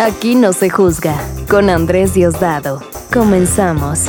Aquí 0.00 0.34
no 0.34 0.54
se 0.54 0.70
juzga. 0.70 1.14
Con 1.46 1.68
Andrés 1.68 2.14
Diosdado. 2.14 2.80
Comenzamos. 3.12 4.06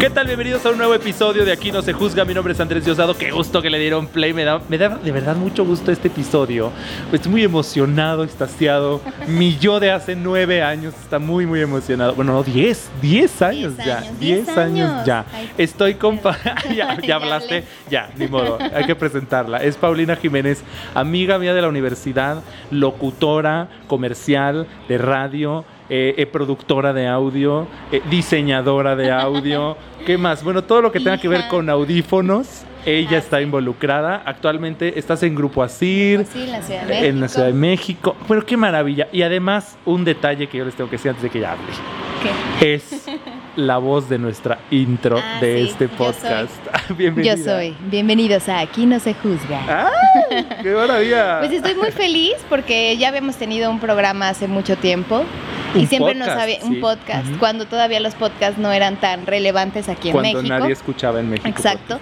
¿Qué 0.00 0.08
tal? 0.08 0.26
Bienvenidos 0.26 0.64
a 0.64 0.70
un 0.70 0.78
nuevo 0.78 0.94
episodio 0.94 1.44
de 1.44 1.52
Aquí 1.52 1.70
no 1.70 1.82
se 1.82 1.92
juzga. 1.92 2.24
Mi 2.24 2.32
nombre 2.32 2.54
es 2.54 2.60
Andrés 2.60 2.86
Diosdado. 2.86 3.18
Qué 3.18 3.30
gusto 3.30 3.60
que 3.60 3.68
le 3.68 3.78
dieron 3.78 4.06
play. 4.06 4.32
Me 4.32 4.44
da, 4.44 4.58
me 4.70 4.78
da 4.78 4.88
de 4.96 5.12
verdad 5.12 5.36
mucho 5.36 5.62
gusto 5.62 5.92
este 5.92 6.08
episodio. 6.08 6.72
Estoy 7.12 7.30
muy 7.30 7.44
emocionado, 7.44 8.24
extasiado. 8.24 9.02
Mi 9.28 9.58
yo 9.58 9.78
de 9.78 9.90
hace 9.90 10.16
nueve 10.16 10.62
años 10.62 10.94
está 11.02 11.18
muy, 11.18 11.44
muy 11.44 11.60
emocionado. 11.60 12.14
Bueno, 12.14 12.32
no, 12.32 12.42
diez. 12.42 12.88
Diez 13.02 13.42
años 13.42 13.76
Diez 13.76 13.86
ya. 13.86 14.00
Diez 14.00 14.18
diez 14.46 14.48
años 14.56 14.90
años. 14.90 15.06
ya. 15.06 15.26
Ay, 15.34 15.50
Estoy 15.58 15.94
con... 15.96 16.16
Pa- 16.16 16.38
ya, 16.74 16.98
Ya 17.02 17.16
hablaste. 17.16 17.64
Ya, 17.90 18.08
ni 18.16 18.26
modo. 18.26 18.56
Hay 18.74 18.86
que 18.86 18.96
presentarla. 18.96 19.58
Es 19.58 19.76
Paulina 19.76 20.16
Jiménez, 20.16 20.64
amiga 20.94 21.38
mía 21.38 21.52
de 21.52 21.60
la 21.60 21.68
universidad, 21.68 22.42
locutora 22.70 23.68
comercial 23.86 24.66
de 24.88 24.96
radio, 24.96 25.66
eh, 25.90 26.14
eh, 26.16 26.26
productora 26.26 26.92
de 26.92 27.06
audio, 27.08 27.66
eh, 27.92 28.00
diseñadora 28.08 28.96
de 28.96 29.10
audio. 29.10 29.76
¿Qué 30.06 30.16
más? 30.16 30.42
Bueno, 30.42 30.62
todo 30.64 30.80
lo 30.80 30.92
que 30.92 31.00
tenga 31.00 31.18
que 31.18 31.28
ver 31.28 31.48
con 31.48 31.68
audífonos. 31.68 32.62
Ella 32.86 33.16
Ah, 33.16 33.18
está 33.18 33.42
involucrada. 33.42 34.22
Actualmente 34.24 34.98
estás 34.98 35.22
en 35.22 35.34
Grupo 35.34 35.62
Asir. 35.62 36.24
Sí, 36.32 36.44
en 36.44 36.52
la 36.52 36.62
Ciudad 36.62 36.80
de 36.82 36.86
México. 36.88 37.06
En 37.08 37.20
la 37.20 37.28
Ciudad 37.28 37.46
de 37.48 37.52
México. 37.52 38.16
Bueno, 38.26 38.46
qué 38.46 38.56
maravilla. 38.56 39.08
Y 39.12 39.20
además, 39.20 39.76
un 39.84 40.02
detalle 40.04 40.46
que 40.46 40.56
yo 40.56 40.64
les 40.64 40.74
tengo 40.74 40.88
que 40.88 40.96
decir 40.96 41.10
antes 41.10 41.22
de 41.22 41.28
que 41.28 41.38
ella 41.38 41.52
hable. 41.52 41.66
¿Qué? 42.58 42.74
Es 42.74 43.04
la 43.56 43.76
voz 43.76 44.08
de 44.08 44.18
nuestra 44.18 44.58
intro 44.70 45.18
Ah, 45.22 45.38
de 45.42 45.56
sí, 45.64 45.68
este 45.70 45.88
yo 45.88 45.96
soy. 45.96 46.06
podcast. 46.06 46.90
Bienvenida. 46.96 47.34
Yo 47.34 47.44
soy. 47.44 47.76
Bienvenidos 47.90 48.48
a 48.48 48.60
Aquí 48.60 48.86
no 48.86 48.98
se 48.98 49.12
juzga. 49.12 49.88
¡Ay! 50.30 50.46
¡Qué 50.62 50.72
maravilla! 50.74 51.40
Pues 51.40 51.52
estoy 51.52 51.74
muy 51.74 51.90
feliz 51.90 52.36
porque 52.48 52.96
ya 52.96 53.08
habíamos 53.08 53.36
tenido 53.36 53.70
un 53.70 53.78
programa 53.80 54.30
hace 54.30 54.48
mucho 54.48 54.76
tiempo 54.76 55.24
y 55.74 55.86
siempre 55.86 56.14
nos 56.14 56.28
había 56.28 56.60
sí. 56.60 56.66
un 56.66 56.80
podcast 56.80 57.26
cuando 57.38 57.66
todavía 57.66 58.00
los 58.00 58.14
podcasts 58.14 58.58
no 58.58 58.72
eran 58.72 58.96
tan 58.96 59.26
relevantes 59.26 59.88
aquí 59.88 60.08
en 60.08 60.12
Cuando 60.12 60.38
México. 60.42 60.58
nadie 60.58 60.72
escuchaba 60.72 61.20
en 61.20 61.30
México. 61.30 61.48
Exacto. 61.48 61.98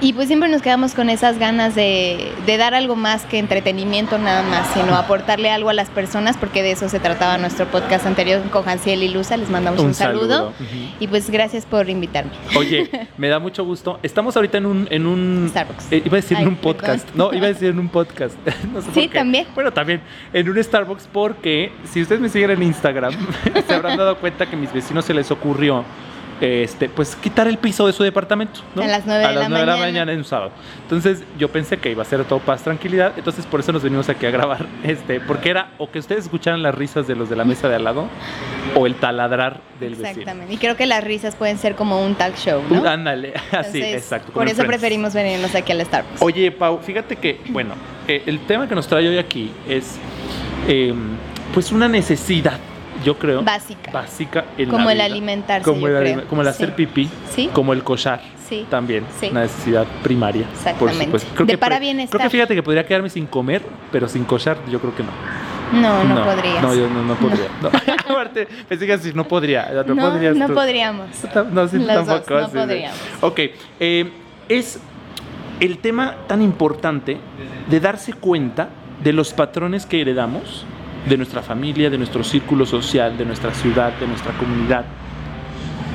Y 0.00 0.12
pues 0.12 0.28
siempre 0.28 0.48
nos 0.48 0.62
quedamos 0.62 0.94
con 0.94 1.10
esas 1.10 1.38
ganas 1.38 1.74
de, 1.74 2.32
de 2.46 2.56
dar 2.56 2.74
algo 2.74 2.96
más 2.96 3.24
que 3.26 3.38
entretenimiento 3.38 4.18
nada 4.18 4.42
más, 4.42 4.66
sino 4.74 4.94
aportarle 4.96 5.50
algo 5.50 5.68
a 5.70 5.72
las 5.74 5.90
personas, 5.90 6.36
porque 6.36 6.62
de 6.62 6.72
eso 6.72 6.88
se 6.88 7.00
trataba 7.00 7.38
nuestro 7.38 7.66
podcast 7.66 8.06
anterior 8.06 8.40
con 8.50 8.64
Janciel 8.64 9.02
y 9.02 9.08
Luza. 9.08 9.36
Les 9.36 9.50
mandamos 9.50 9.80
un, 9.80 9.94
saludo. 9.94 10.52
Y 10.98 11.06
pues 11.08 11.30
gracias 11.30 11.66
por 11.66 11.88
invitarme. 11.88 12.32
Oye, 12.56 12.90
me 13.16 13.28
da 13.28 13.38
mucho 13.38 13.64
gusto. 13.64 13.98
Estamos 14.02 14.36
ahorita 14.36 14.58
en 14.58 14.66
un, 14.66 14.88
en 14.90 15.06
un 15.06 15.46
Starbucks. 15.50 15.92
eh, 15.92 16.02
iba 16.04 16.14
a 16.16 16.20
decir 16.20 16.36
Ay, 16.36 16.42
en 16.44 16.48
un 16.50 16.56
perdón. 16.56 16.74
podcast. 16.76 17.08
No, 17.14 17.32
iba 17.32 17.46
a 17.46 17.48
decir 17.48 17.68
en 17.68 17.78
un 17.78 17.88
podcast. 17.88 18.34
No 18.72 18.80
sé 18.80 18.86
por 18.86 18.94
Sí, 18.94 19.08
qué. 19.08 19.18
también. 19.18 19.46
Bueno, 19.54 19.72
también 19.72 20.00
en 20.32 20.48
un 20.48 20.62
Starbucks 20.62 21.08
porque 21.12 21.72
si 21.90 22.02
ustedes 22.02 22.20
me 22.20 22.28
siguen 22.28 22.50
en 22.50 22.62
Instagram 22.62 23.09
se 23.66 23.74
habrán 23.74 23.96
dado 23.96 24.16
cuenta 24.16 24.46
que 24.46 24.56
a 24.56 24.58
mis 24.58 24.72
vecinos 24.72 25.04
se 25.04 25.14
les 25.14 25.30
ocurrió 25.30 25.84
este, 26.40 26.88
pues 26.88 27.16
quitar 27.16 27.46
el 27.48 27.58
piso 27.58 27.86
de 27.86 27.92
su 27.92 28.02
departamento, 28.02 28.60
¿no? 28.74 28.82
A 28.82 28.86
las 28.86 29.04
nueve 29.04 29.24
a 29.24 29.28
de 29.28 29.34
las 29.34 29.42
la 29.44 29.48
nueve 29.50 29.60
de 29.60 29.66
la 29.66 29.72
mañana. 29.72 29.86
mañana 29.86 30.12
en 30.12 30.18
un 30.18 30.24
sábado. 30.24 30.52
Entonces 30.82 31.22
yo 31.38 31.48
pensé 31.50 31.76
que 31.76 31.90
iba 31.90 32.02
a 32.02 32.06
ser 32.06 32.24
todo 32.24 32.38
paz, 32.38 32.62
tranquilidad. 32.62 33.12
Entonces 33.16 33.44
por 33.44 33.60
eso 33.60 33.72
nos 33.72 33.82
venimos 33.82 34.08
aquí 34.08 34.24
a 34.24 34.30
grabar, 34.30 34.66
este, 34.82 35.20
porque 35.20 35.50
era 35.50 35.72
o 35.78 35.90
que 35.90 35.98
ustedes 35.98 36.24
escucharan 36.24 36.62
las 36.62 36.74
risas 36.74 37.06
de 37.06 37.14
los 37.14 37.28
de 37.28 37.36
la 37.36 37.44
mesa 37.44 37.68
de 37.68 37.76
al 37.76 37.84
lado 37.84 38.08
o 38.74 38.86
el 38.86 38.94
taladrar 38.94 39.60
del 39.78 39.90
vecino. 39.90 40.08
Exactamente. 40.08 40.54
Y 40.54 40.56
creo 40.56 40.76
que 40.76 40.86
las 40.86 41.04
risas 41.04 41.36
pueden 41.36 41.58
ser 41.58 41.74
como 41.74 42.02
un 42.02 42.14
talk 42.14 42.36
show, 42.36 42.62
¿no? 42.70 42.80
Uh, 42.80 42.86
Ándale, 42.86 43.34
así, 43.52 43.82
exacto. 43.82 44.32
Por 44.32 44.46
eso 44.46 44.56
Friends. 44.56 44.68
preferimos 44.68 45.12
venirnos 45.12 45.54
aquí 45.54 45.72
al 45.72 45.84
Starbucks. 45.84 46.22
Oye, 46.22 46.50
Pau, 46.50 46.78
fíjate 46.78 47.16
que, 47.16 47.40
bueno, 47.50 47.74
eh, 48.08 48.22
el 48.24 48.40
tema 48.46 48.66
que 48.66 48.74
nos 48.74 48.86
trae 48.88 49.06
hoy 49.06 49.18
aquí 49.18 49.52
es, 49.68 49.98
eh, 50.68 50.94
pues, 51.52 51.70
una 51.70 51.88
necesidad, 51.88 52.58
yo 53.04 53.18
creo, 53.18 53.42
Básica. 53.42 53.90
básica 53.92 54.44
en 54.58 54.66
la 54.68 54.72
Como 54.72 54.90
el 54.90 54.96
vida. 54.96 55.04
alimentarse, 55.06 55.64
como 55.64 55.88
yo 55.88 55.96
el, 55.98 56.02
creo. 56.02 56.16
aliment- 56.20 56.26
como 56.26 56.42
el 56.42 56.48
hacer 56.48 56.68
Sí. 56.68 56.74
pipí, 56.76 57.08
Sí. 57.34 57.50
como 57.52 57.72
el 57.72 57.82
cochar. 57.82 58.20
Sí. 58.48 58.66
También, 58.68 59.04
Sí. 59.20 59.28
una 59.30 59.42
necesidad 59.42 59.86
primaria. 60.02 60.44
Exactamente. 60.52 61.18
Creo 61.34 61.46
De 61.46 61.52
que 61.52 61.58
para 61.58 61.78
bienestar. 61.78 62.18
Creo 62.18 62.28
que 62.28 62.36
fíjate 62.36 62.54
que 62.54 62.62
podría 62.62 62.84
quedarme 62.84 63.08
sin 63.08 63.26
comer, 63.26 63.62
pero 63.92 64.08
sin 64.08 64.24
cochar, 64.24 64.58
yo 64.68 64.80
creo 64.80 64.94
que 64.94 65.02
no. 65.04 65.10
No, 65.72 66.02
no, 66.02 66.24
podrías. 66.24 66.60
No, 66.62 66.74
yo 66.74 66.88
no, 66.90 67.02
no 67.04 67.14
podría. 67.14 67.46
No. 67.62 67.68
Aparte, 68.12 68.48
pensé 68.68 68.86
que 68.86 68.92
así, 68.94 69.12
no 69.14 69.22
podría. 69.28 69.70
No, 69.86 69.94
No, 69.94 70.10
podrías 70.10 70.36
no 70.36 70.48
podríamos. 70.48 71.06
No, 71.52 71.68
sí, 71.68 71.76
Los 71.78 71.86
tampoco. 71.86 72.34
dos, 72.34 72.42
no 72.42 72.48
sí. 72.48 72.56
podríamos. 72.66 72.98
Ok, 73.20 73.40
eh, 73.78 74.10
es 74.48 74.80
el 75.60 75.78
tema 75.78 76.16
tan 76.26 76.42
importante 76.42 77.18
de 77.68 77.80
darse 77.80 78.14
cuenta 78.14 78.68
de 79.04 79.12
los 79.12 79.32
patrones 79.32 79.86
que 79.86 80.00
heredamos 80.00 80.64
de 81.08 81.16
nuestra 81.16 81.42
familia, 81.42 81.90
de 81.90 81.98
nuestro 81.98 82.22
círculo 82.24 82.66
social, 82.66 83.16
de 83.16 83.24
nuestra 83.24 83.54
ciudad, 83.54 83.92
de 83.98 84.06
nuestra 84.06 84.32
comunidad, 84.32 84.84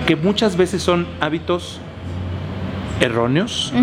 que 0.05 0.15
muchas 0.15 0.55
veces 0.55 0.81
son 0.81 1.07
hábitos 1.19 1.79
erróneos, 2.99 3.73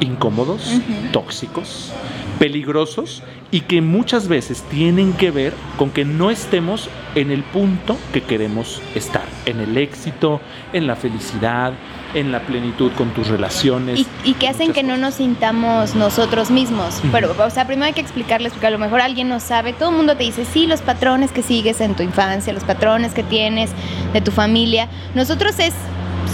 incómodos, 0.00 0.80
tóxicos, 1.12 1.92
peligrosos 2.38 3.22
y 3.50 3.62
que 3.62 3.82
muchas 3.82 4.28
veces 4.28 4.62
tienen 4.70 5.12
que 5.12 5.30
ver 5.30 5.52
con 5.76 5.90
que 5.90 6.04
no 6.04 6.30
estemos 6.30 6.88
en 7.14 7.30
el 7.30 7.42
punto 7.42 7.96
que 8.12 8.22
queremos 8.22 8.80
estar, 8.94 9.24
en 9.46 9.60
el 9.60 9.76
éxito, 9.76 10.40
en 10.72 10.86
la 10.86 10.96
felicidad, 10.96 11.72
en 12.14 12.32
la 12.32 12.40
plenitud 12.40 12.90
con 12.96 13.10
tus 13.10 13.28
relaciones. 13.28 14.00
Y, 14.00 14.06
y 14.24 14.34
que 14.34 14.48
hacen 14.48 14.72
que 14.72 14.82
no 14.82 14.96
nos 14.96 15.14
sintamos 15.14 15.94
nosotros 15.94 16.50
mismos. 16.50 17.00
Pero, 17.12 17.34
o 17.38 17.50
sea, 17.50 17.66
primero 17.66 17.86
hay 17.86 17.92
que 17.92 18.00
explicarles, 18.00 18.52
porque 18.52 18.66
a 18.66 18.70
lo 18.70 18.78
mejor 18.78 19.00
alguien 19.00 19.28
no 19.28 19.38
sabe. 19.40 19.72
Todo 19.72 19.90
el 19.90 19.96
mundo 19.96 20.16
te 20.16 20.24
dice, 20.24 20.44
sí, 20.44 20.66
los 20.66 20.80
patrones 20.82 21.30
que 21.32 21.42
sigues 21.42 21.80
en 21.80 21.94
tu 21.94 22.02
infancia, 22.02 22.52
los 22.52 22.64
patrones 22.64 23.12
que 23.12 23.22
tienes 23.22 23.70
de 24.12 24.20
tu 24.20 24.30
familia. 24.32 24.88
Nosotros 25.14 25.58
es 25.58 25.72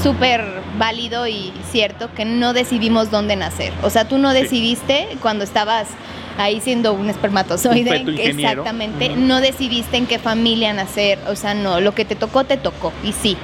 súper 0.02 0.44
válido 0.78 1.26
y 1.26 1.52
cierto 1.70 2.08
que 2.14 2.24
no 2.24 2.52
decidimos 2.52 3.10
dónde 3.10 3.36
nacer. 3.36 3.72
O 3.82 3.90
sea, 3.90 4.06
tú 4.08 4.18
no 4.18 4.32
Sí. 4.32 4.42
decidiste 4.42 5.08
cuando 5.22 5.44
estabas 5.44 5.88
ahí 6.38 6.60
siendo 6.60 6.92
un 6.92 7.08
espermatozoide. 7.08 8.02
Un. 8.02 8.18
Exactamente. 8.18 9.10
No 9.16 9.40
decidiste 9.40 9.96
en 9.96 10.06
qué 10.06 10.18
familia 10.18 10.72
nacer. 10.72 11.18
O 11.28 11.34
sea, 11.36 11.54
no, 11.54 11.80
lo 11.80 11.94
que 11.94 12.04
te 12.04 12.14
tocó, 12.14 12.44
te 12.44 12.56
tocó. 12.56 12.92
Y 13.04 13.12
sí. 13.12 13.36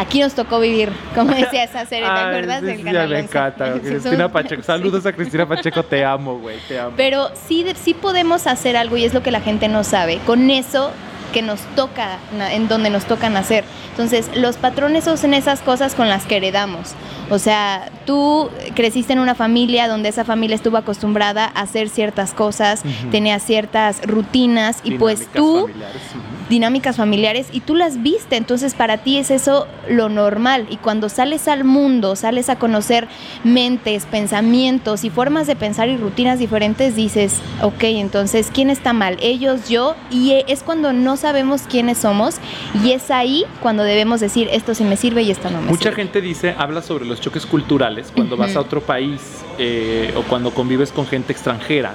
Aquí 0.00 0.18
nos 0.20 0.34
tocó 0.34 0.60
vivir, 0.60 0.90
como 1.14 1.30
decía 1.34 1.64
esa 1.64 1.84
serie, 1.84 2.06
¿te 2.06 2.10
Ay, 2.10 2.26
acuerdas 2.28 2.60
sí, 2.60 2.66
del 2.66 2.76
sí, 2.78 2.84
ya 2.84 2.92
me 2.92 3.02
11? 3.02 3.18
encanta. 3.18 3.74
Sí, 3.74 3.80
Cristina 3.80 4.32
Pacheco. 4.32 4.62
Saludos 4.62 5.04
a 5.04 5.12
Cristina 5.12 5.46
Pacheco, 5.46 5.82
te 5.82 6.02
amo, 6.02 6.38
güey, 6.38 6.56
te 6.66 6.80
amo. 6.80 6.94
Pero 6.96 7.30
sí, 7.46 7.66
sí 7.74 7.92
podemos 7.92 8.46
hacer 8.46 8.78
algo 8.78 8.96
y 8.96 9.04
es 9.04 9.12
lo 9.12 9.22
que 9.22 9.30
la 9.30 9.42
gente 9.42 9.68
no 9.68 9.84
sabe. 9.84 10.18
Con 10.24 10.48
eso 10.48 10.90
que 11.30 11.42
nos 11.42 11.60
toca, 11.76 12.18
en 12.52 12.68
donde 12.68 12.90
nos 12.90 13.04
toca 13.04 13.30
nacer. 13.30 13.64
Entonces, 13.90 14.30
los 14.34 14.56
patrones 14.56 15.04
son 15.04 15.34
esas 15.34 15.60
cosas 15.60 15.94
con 15.94 16.08
las 16.08 16.24
que 16.24 16.36
heredamos. 16.36 16.90
O 17.30 17.38
sea, 17.38 17.90
tú 18.06 18.50
creciste 18.74 19.12
en 19.12 19.18
una 19.20 19.34
familia 19.34 19.86
donde 19.88 20.08
esa 20.08 20.24
familia 20.24 20.56
estuvo 20.56 20.76
acostumbrada 20.76 21.44
a 21.54 21.60
hacer 21.62 21.88
ciertas 21.88 22.32
cosas, 22.34 22.80
Ujú. 22.84 23.10
tenía 23.10 23.38
ciertas 23.38 24.00
rutinas 24.02 24.78
y 24.82 24.92
pues 24.92 25.28
tú 25.32 25.62
familiares, 25.68 26.02
dinámicas 26.48 26.96
familiares 26.96 27.46
y 27.52 27.60
tú 27.60 27.76
las 27.76 28.02
viste, 28.02 28.36
entonces 28.36 28.74
para 28.74 28.98
ti 28.98 29.18
es 29.18 29.30
eso 29.30 29.68
lo 29.88 30.08
normal 30.08 30.66
y 30.70 30.78
cuando 30.78 31.08
sales 31.08 31.46
al 31.46 31.62
mundo, 31.62 32.16
sales 32.16 32.48
a 32.48 32.56
conocer 32.56 33.06
mentes, 33.44 34.06
pensamientos 34.06 35.04
y 35.04 35.10
formas 35.10 35.46
de 35.46 35.54
pensar 35.54 35.88
y 35.88 35.96
rutinas 35.96 36.40
diferentes, 36.40 36.96
dices, 36.96 37.36
ok, 37.62 37.82
entonces, 37.84 38.50
¿quién 38.52 38.70
está 38.70 38.92
mal? 38.92 39.16
Ellos, 39.20 39.68
yo, 39.68 39.94
y 40.10 40.32
e- 40.32 40.44
es 40.48 40.64
cuando 40.64 40.92
no 40.92 41.16
sabemos 41.20 41.62
quiénes 41.68 41.98
somos 41.98 42.36
y 42.82 42.92
es 42.92 43.10
ahí 43.10 43.44
cuando 43.62 43.82
debemos 43.82 44.20
decir, 44.20 44.48
esto 44.50 44.74
sí 44.74 44.84
me 44.84 44.96
sirve 44.96 45.22
y 45.22 45.30
esto 45.30 45.50
no 45.50 45.60
me 45.60 45.68
Mucha 45.70 45.90
sirve. 45.90 45.96
gente 45.96 46.20
dice, 46.20 46.54
habla 46.58 46.82
sobre 46.82 47.04
los 47.04 47.20
choques 47.20 47.46
culturales 47.46 48.12
cuando 48.14 48.36
vas 48.36 48.56
a 48.56 48.60
otro 48.60 48.80
país 48.80 49.20
eh, 49.58 50.12
o 50.16 50.22
cuando 50.22 50.50
convives 50.52 50.92
con 50.92 51.06
gente 51.06 51.32
extranjera. 51.32 51.94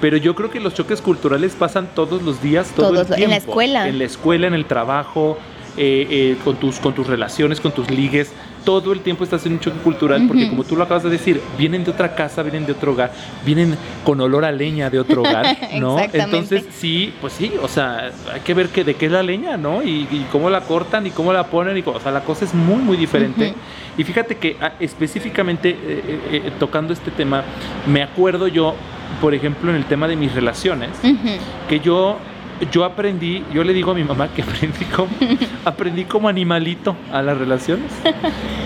Pero 0.00 0.16
yo 0.16 0.34
creo 0.34 0.50
que 0.50 0.60
los 0.60 0.74
choques 0.74 1.00
culturales 1.00 1.54
pasan 1.58 1.88
todos 1.94 2.22
los 2.22 2.42
días, 2.42 2.72
todo 2.76 2.90
Todos, 2.92 3.10
el 3.16 3.22
en 3.22 3.30
la 3.30 3.36
escuela. 3.36 3.88
En 3.88 3.98
la 3.98 4.04
escuela, 4.04 4.46
en 4.46 4.54
el 4.54 4.66
trabajo, 4.66 5.38
eh, 5.76 6.06
eh, 6.10 6.36
con, 6.44 6.56
tus, 6.56 6.78
con 6.78 6.94
tus 6.94 7.06
relaciones, 7.06 7.60
con 7.60 7.72
tus 7.72 7.90
ligues. 7.90 8.32
Todo 8.64 8.92
el 8.92 9.00
tiempo 9.00 9.24
estás 9.24 9.44
en 9.46 9.52
un 9.52 9.60
choque 9.60 9.78
cultural 9.78 10.26
porque 10.26 10.48
como 10.48 10.64
tú 10.64 10.76
lo 10.76 10.84
acabas 10.84 11.02
de 11.02 11.10
decir, 11.10 11.40
vienen 11.58 11.84
de 11.84 11.90
otra 11.90 12.14
casa, 12.14 12.42
vienen 12.42 12.66
de 12.66 12.72
otro 12.72 12.92
hogar, 12.92 13.12
vienen 13.44 13.76
con 14.04 14.20
olor 14.20 14.44
a 14.44 14.52
leña 14.52 14.90
de 14.90 14.98
otro 14.98 15.20
hogar, 15.20 15.56
¿no? 15.78 15.98
Entonces 16.12 16.64
sí, 16.70 17.12
pues 17.20 17.34
sí, 17.34 17.52
o 17.62 17.68
sea, 17.68 18.10
hay 18.32 18.40
que 18.40 18.54
ver 18.54 18.68
que 18.68 18.84
de 18.84 18.94
qué 18.94 19.06
es 19.06 19.12
la 19.12 19.22
leña, 19.22 19.56
¿no? 19.56 19.82
Y, 19.82 20.08
y 20.10 20.26
cómo 20.32 20.50
la 20.50 20.62
cortan 20.62 21.06
y 21.06 21.10
cómo 21.10 21.32
la 21.32 21.44
ponen, 21.44 21.76
y, 21.76 21.82
o 21.84 22.00
sea, 22.00 22.10
la 22.12 22.22
cosa 22.22 22.44
es 22.44 22.54
muy, 22.54 22.82
muy 22.82 22.96
diferente. 22.96 23.54
Y 23.96 24.04
fíjate 24.04 24.36
que 24.36 24.56
ah, 24.60 24.72
específicamente 24.80 25.70
eh, 25.70 25.76
eh, 25.82 26.20
eh, 26.32 26.52
tocando 26.58 26.92
este 26.92 27.10
tema, 27.10 27.44
me 27.86 28.02
acuerdo 28.02 28.48
yo, 28.48 28.74
por 29.20 29.34
ejemplo, 29.34 29.70
en 29.70 29.76
el 29.76 29.84
tema 29.84 30.08
de 30.08 30.16
mis 30.16 30.34
relaciones, 30.34 30.90
que 31.68 31.80
yo, 31.80 32.18
yo 32.70 32.84
aprendí, 32.84 33.44
yo 33.52 33.64
le 33.64 33.72
digo 33.72 33.92
a 33.92 33.94
mi 33.94 34.04
mamá 34.04 34.28
que 34.28 34.42
aprendí 34.42 34.84
como, 34.86 35.08
aprendí 35.64 36.04
como 36.04 36.28
animalito 36.28 36.96
a 37.12 37.22
las 37.22 37.36
relaciones, 37.38 37.90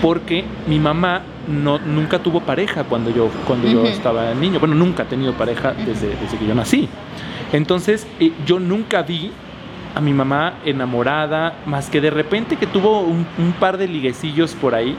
porque 0.01 0.43
mi 0.67 0.79
mamá 0.79 1.21
no, 1.47 1.79
nunca 1.79 2.19
tuvo 2.19 2.41
pareja 2.41 2.83
cuando 2.83 3.09
yo, 3.09 3.29
cuando 3.47 3.67
yo 3.67 3.85
estaba 3.85 4.33
niño, 4.33 4.59
bueno, 4.59 4.75
nunca 4.75 5.03
ha 5.03 5.05
tenido 5.07 5.33
pareja 5.33 5.73
desde, 5.73 6.09
desde 6.15 6.37
que 6.37 6.45
yo 6.47 6.55
nací. 6.55 6.87
Entonces, 7.51 8.05
eh, 8.19 8.31
yo 8.45 8.59
nunca 8.59 9.01
vi 9.01 9.31
a 9.95 10.01
mi 10.01 10.13
mamá 10.13 10.55
enamorada, 10.65 11.55
más 11.65 11.89
que 11.89 11.99
de 11.99 12.11
repente 12.11 12.57
que 12.57 12.67
tuvo 12.67 13.01
un, 13.01 13.25
un 13.37 13.51
par 13.53 13.77
de 13.77 13.87
liguecillos 13.87 14.53
por 14.53 14.75
ahí. 14.75 14.95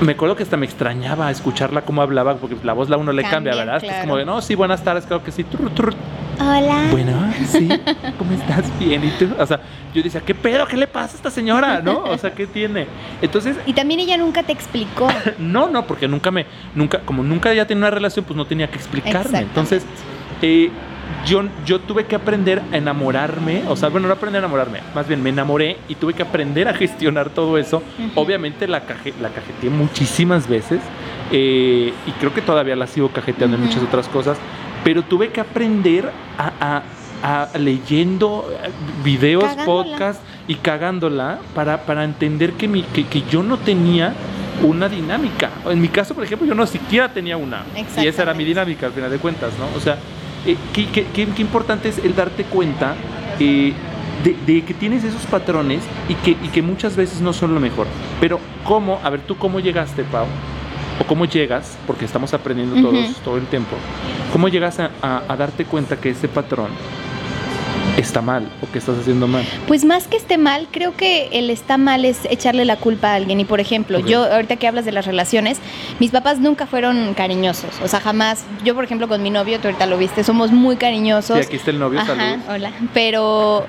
Me 0.00 0.12
acuerdo 0.12 0.34
que 0.36 0.42
hasta 0.42 0.56
me 0.56 0.66
extrañaba 0.66 1.30
escucharla 1.30 1.82
cómo 1.82 2.02
hablaba, 2.02 2.36
porque 2.36 2.56
la 2.64 2.72
voz 2.72 2.88
la 2.88 2.96
uno 2.96 3.12
le 3.12 3.22
cambia, 3.22 3.52
Cambia, 3.52 3.72
¿verdad? 3.72 3.84
Es 3.84 4.00
como 4.00 4.16
de, 4.16 4.24
no, 4.24 4.40
sí, 4.40 4.54
buenas 4.54 4.82
tardes, 4.82 5.06
claro 5.06 5.22
que 5.22 5.30
sí. 5.30 5.44
Trur, 5.44 5.70
trur. 5.70 5.94
Hola. 6.40 6.88
Bueno, 6.90 7.32
sí, 7.46 7.68
¿cómo 8.18 8.32
estás? 8.32 8.64
Bien, 8.78 9.04
¿y 9.04 9.10
tú? 9.10 9.28
O 9.38 9.46
sea, 9.46 9.60
yo 9.94 10.02
decía, 10.02 10.20
¿qué 10.20 10.34
pedo? 10.34 10.66
¿Qué 10.66 10.76
le 10.76 10.86
pasa 10.86 11.14
a 11.14 11.16
esta 11.16 11.30
señora? 11.30 11.80
¿No? 11.80 12.04
O 12.04 12.18
sea, 12.18 12.32
¿qué 12.32 12.46
tiene? 12.46 12.86
Entonces, 13.22 13.56
Y 13.66 13.72
también 13.72 14.00
ella 14.00 14.16
nunca 14.16 14.42
te 14.42 14.52
explicó. 14.52 15.08
no, 15.38 15.68
no, 15.68 15.86
porque 15.86 16.08
nunca 16.08 16.30
me, 16.30 16.46
nunca, 16.74 17.00
como 17.00 17.22
nunca 17.22 17.52
ya 17.54 17.66
tenía 17.66 17.82
una 17.82 17.90
relación, 17.90 18.24
pues 18.24 18.36
no 18.36 18.46
tenía 18.46 18.68
que 18.68 18.76
explicarme. 18.76 19.38
Entonces, 19.40 19.84
eh, 20.42 20.70
yo, 21.26 21.42
yo 21.64 21.80
tuve 21.80 22.06
que 22.06 22.16
aprender 22.16 22.62
a 22.72 22.76
enamorarme, 22.76 23.62
o 23.68 23.76
sea, 23.76 23.88
bueno, 23.88 24.08
no 24.08 24.14
aprender 24.14 24.42
a 24.42 24.46
enamorarme, 24.46 24.80
más 24.94 25.06
bien 25.06 25.22
me 25.22 25.30
enamoré 25.30 25.78
y 25.88 25.94
tuve 25.94 26.14
que 26.14 26.22
aprender 26.22 26.68
a 26.68 26.74
gestionar 26.74 27.30
todo 27.30 27.58
eso. 27.58 27.82
Obviamente 28.14 28.66
la, 28.66 28.80
caje, 28.80 29.14
la 29.20 29.30
cajeteé 29.30 29.70
muchísimas 29.70 30.48
veces 30.48 30.80
eh, 31.32 31.92
y 32.06 32.10
creo 32.12 32.34
que 32.34 32.42
todavía 32.42 32.76
la 32.76 32.86
sigo 32.86 33.08
cajeteando 33.08 33.56
en 33.56 33.62
muchas 33.62 33.82
otras 33.82 34.08
cosas, 34.08 34.38
pero 34.84 35.02
tuve 35.02 35.30
que 35.30 35.40
aprender 35.40 36.10
a, 36.38 36.52
a- 36.60 36.82
a 37.22 37.58
leyendo 37.58 38.50
eh, 38.62 38.68
videos, 39.02 39.44
Cagándola. 39.44 39.66
podcasts 39.66 40.22
y 40.46 40.56
cagándola 40.56 41.38
para, 41.54 41.78
para 41.86 42.04
entender 42.04 42.52
que, 42.52 42.68
mi, 42.68 42.82
que, 42.82 43.06
que 43.06 43.22
yo 43.30 43.42
no 43.42 43.56
tenía 43.56 44.12
una 44.62 44.88
dinámica. 44.90 45.48
En 45.66 45.80
mi 45.80 45.88
caso, 45.88 46.14
por 46.14 46.22
ejemplo, 46.24 46.46
yo 46.46 46.54
no 46.54 46.66
siquiera 46.66 47.08
tenía 47.12 47.36
una. 47.38 47.62
Y 48.04 48.06
esa 48.06 48.22
era 48.22 48.34
mi 48.34 48.44
dinámica 48.44 48.86
al 48.86 48.92
final 48.92 49.10
de 49.10 49.18
cuentas, 49.18 49.52
¿no? 49.58 49.66
O 49.76 49.80
sea, 49.80 49.96
eh, 50.46 50.56
qué, 50.74 50.86
qué- 50.90 51.06
qué- 51.14 51.26
qué 51.28 51.40
importante 51.42 51.88
es 51.88 51.98
el 51.98 52.14
darte 52.14 52.44
cuenta 52.44 52.94
eh, 53.40 53.72
de, 54.22 54.36
de 54.52 54.62
que 54.62 54.74
tienes 54.74 55.02
esos 55.02 55.22
patrones 55.22 55.82
y 56.10 56.14
que, 56.16 56.32
y 56.32 56.48
que 56.52 56.60
muchas 56.60 56.94
veces 56.94 57.22
no 57.22 57.32
son 57.32 57.54
lo 57.54 57.60
mejor. 57.60 57.86
Pero, 58.20 58.38
¿cómo? 58.64 59.00
A 59.02 59.08
ver, 59.08 59.20
¿tú 59.22 59.36
cómo 59.38 59.60
llegaste, 59.60 60.04
Pau? 60.04 60.26
¿O 61.00 61.04
cómo 61.06 61.24
llegas? 61.24 61.76
Porque 61.86 62.04
estamos 62.04 62.32
aprendiendo 62.34 62.80
todos 62.80 63.14
todo 63.24 63.36
el 63.36 63.46
tiempo. 63.46 63.76
¿Cómo 64.32 64.48
llegas 64.48 64.78
a, 64.80 64.90
a- 65.02 65.22
a 65.28 65.36
darte 65.36 65.64
cuenta 65.64 65.96
que 65.96 66.10
ese 66.10 66.28
patrón 66.28 66.68
está 67.96 68.20
mal 68.20 68.48
o 68.62 68.70
que 68.72 68.78
estás 68.78 68.98
haciendo 68.98 69.26
mal? 69.28 69.44
Pues 69.66 69.84
más 69.84 70.06
que 70.08 70.16
esté 70.16 70.36
mal, 70.38 70.66
creo 70.70 70.96
que 70.96 71.28
el 71.32 71.50
está 71.50 71.78
mal 71.78 72.04
es 72.04 72.24
echarle 72.30 72.64
la 72.64 72.76
culpa 72.76 73.10
a 73.10 73.14
alguien. 73.14 73.40
Y 73.40 73.44
por 73.44 73.60
ejemplo, 73.60 73.98
yo 74.00 74.24
ahorita 74.32 74.56
que 74.56 74.66
hablas 74.68 74.84
de 74.84 74.92
las 74.92 75.06
relaciones, 75.06 75.58
mis 76.00 76.10
papás 76.10 76.38
nunca 76.40 76.66
fueron 76.66 77.14
cariñosos. 77.14 77.70
O 77.82 77.88
sea, 77.88 78.00
jamás. 78.00 78.44
Yo, 78.64 78.74
por 78.74 78.84
ejemplo, 78.84 79.08
con 79.08 79.22
mi 79.22 79.30
novio, 79.30 79.58
tú 79.60 79.68
ahorita 79.68 79.86
lo 79.86 79.98
viste, 79.98 80.22
somos 80.24 80.50
muy 80.52 80.76
cariñosos. 80.76 81.38
Sí, 81.38 81.44
aquí 81.46 81.56
está 81.56 81.70
el 81.70 81.78
novio, 81.78 82.00
Ajá, 82.00 82.38
hola. 82.48 82.70
Pero 82.92 83.66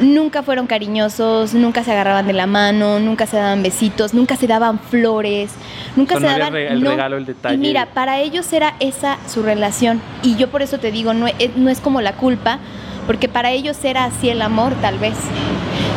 nunca 0.00 0.42
fueron 0.42 0.66
cariñosos, 0.66 1.54
nunca 1.54 1.84
se 1.84 1.92
agarraban 1.92 2.26
de 2.26 2.32
la 2.32 2.46
mano, 2.46 2.98
nunca 2.98 3.26
se 3.26 3.36
daban 3.36 3.62
besitos, 3.62 4.14
nunca 4.14 4.36
se 4.36 4.46
daban 4.46 4.78
flores, 4.78 5.52
nunca 5.96 6.16
se 6.16 6.22
no 6.22 6.28
daban 6.28 6.56
el 6.56 6.82
no. 6.82 6.90
regalo, 6.90 7.16
el 7.16 7.26
detalle. 7.26 7.54
Y 7.54 7.58
mira, 7.58 7.86
para 7.86 8.20
ellos 8.20 8.52
era 8.52 8.74
esa 8.80 9.18
su 9.28 9.42
relación. 9.42 10.00
Y 10.22 10.36
yo 10.36 10.48
por 10.50 10.62
eso 10.62 10.78
te 10.78 10.90
digo, 10.90 11.14
no 11.14 11.26
es, 11.26 11.56
no 11.56 11.70
es 11.70 11.80
como 11.80 12.00
la 12.00 12.14
culpa, 12.14 12.58
porque 13.06 13.28
para 13.28 13.50
ellos 13.50 13.82
era 13.84 14.04
así 14.04 14.28
el 14.28 14.42
amor, 14.42 14.74
tal 14.80 14.98
vez. 14.98 15.14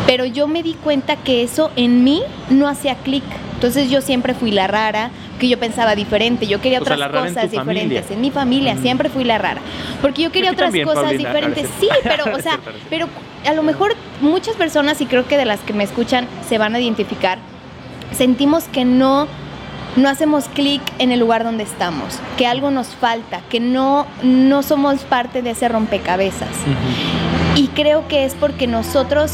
Pero 0.07 0.25
yo 0.25 0.47
me 0.47 0.63
di 0.63 0.73
cuenta 0.73 1.15
que 1.15 1.43
eso 1.43 1.71
en 1.75 2.03
mí 2.03 2.21
no 2.49 2.67
hacía 2.67 2.95
clic. 2.95 3.23
Entonces 3.55 3.89
yo 3.89 4.01
siempre 4.01 4.33
fui 4.33 4.51
la 4.51 4.67
rara, 4.67 5.09
que 5.39 5.47
yo 5.47 5.57
pensaba 5.59 5.95
diferente, 5.95 6.45
yo 6.45 6.61
quería 6.61 6.79
O 6.79 6.81
otras 6.81 6.99
rara 6.99 7.19
en 7.27 7.33
cosas 7.33 7.49
tu 7.49 7.55
familia. 7.57 7.83
diferentes. 7.83 8.11
En 8.11 8.21
mi 8.21 8.29
familia 8.31 8.75
Mm. 8.75 8.81
siempre 8.81 9.09
fui 9.09 9.23
la 9.23 9.37
rara. 9.37 9.61
Porque 10.01 10.21
yo 10.23 10.31
quería 10.31 10.51
otras 10.51 10.67
también, 10.67 10.85
cosas 10.85 11.03
Paulina, 11.05 11.29
diferentes. 11.29 11.69
Sí, 11.79 11.87
pero, 12.03 12.25
o 12.35 12.39
sea, 12.41 12.59
pero 12.89 13.07
a 13.45 13.53
lo 13.53 13.63
mejor 13.63 13.95
muchas 14.21 14.55
personas, 14.55 15.01
y 15.01 15.05
creo 15.05 15.27
que 15.27 15.37
de 15.37 15.45
las 15.45 15.59
que 15.61 15.73
me 15.73 15.83
escuchan 15.83 16.27
se 16.47 16.57
van 16.57 16.75
a 16.75 16.79
identificar, 16.79 17.37
sentimos 18.15 18.65
que 18.65 18.85
no, 18.85 19.27
no 19.95 20.09
hacemos 20.09 20.49
clic 20.49 20.81
en 20.99 21.11
el 21.11 21.19
lugar 21.19 21.43
donde 21.43 21.63
estamos, 21.63 22.19
que 22.37 22.47
algo 22.47 22.71
nos 22.71 22.87
falta, 22.87 23.41
que 23.49 23.59
no, 23.59 24.05
no 24.23 24.63
somos 24.63 25.01
parte 25.01 25.41
de 25.41 25.51
ese 25.51 25.69
rompecabezas. 25.69 26.49
Y 27.55 27.67
creo 27.69 28.07
que 28.07 28.25
es 28.25 28.33
porque 28.35 28.67
nosotros 28.67 29.33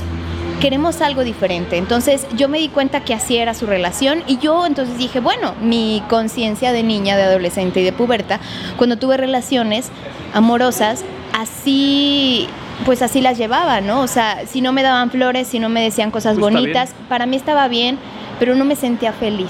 queremos 0.60 1.02
algo 1.02 1.24
diferente. 1.24 1.78
Entonces 1.78 2.28
yo 2.38 2.48
me 2.48 2.60
di 2.60 2.70
cuenta 2.70 3.04
que 3.04 3.16
así 3.16 3.38
era 3.38 3.56
su 3.56 3.66
relación 3.66 4.24
y 4.28 4.38
yo 4.38 4.66
entonces 4.66 4.98
dije, 4.98 5.20
bueno, 5.20 5.56
mi 5.62 6.04
conciencia 6.08 6.72
de 6.72 6.84
niña, 6.84 7.18
de 7.18 7.24
adolescente 7.24 7.82
y 7.82 7.84
de 7.84 7.92
puberta, 7.92 8.40
cuando 8.78 8.98
tuve 8.98 9.18
relaciones 9.18 9.90
amorosas, 10.34 11.04
así 11.34 12.48
pues 12.86 13.02
así 13.02 13.22
las 13.22 13.38
llevaba, 13.38 13.82
¿no? 13.82 14.02
O 14.02 14.08
sea, 14.08 14.46
si 14.48 14.62
no 14.62 14.72
me 14.72 14.84
daban 14.84 15.12
flores, 15.12 15.48
si 15.48 15.60
no 15.60 15.70
me 15.70 15.82
decían 15.82 16.12
cosas 16.12 16.38
Pues 16.38 16.54
bonitas, 16.54 16.94
para 17.10 17.26
mí 17.26 17.36
estaba 17.36 17.68
bien, 17.68 17.98
pero 18.40 18.56
no 18.56 18.66
me 18.66 18.76
sentía 18.76 19.14
feliz. 19.14 19.50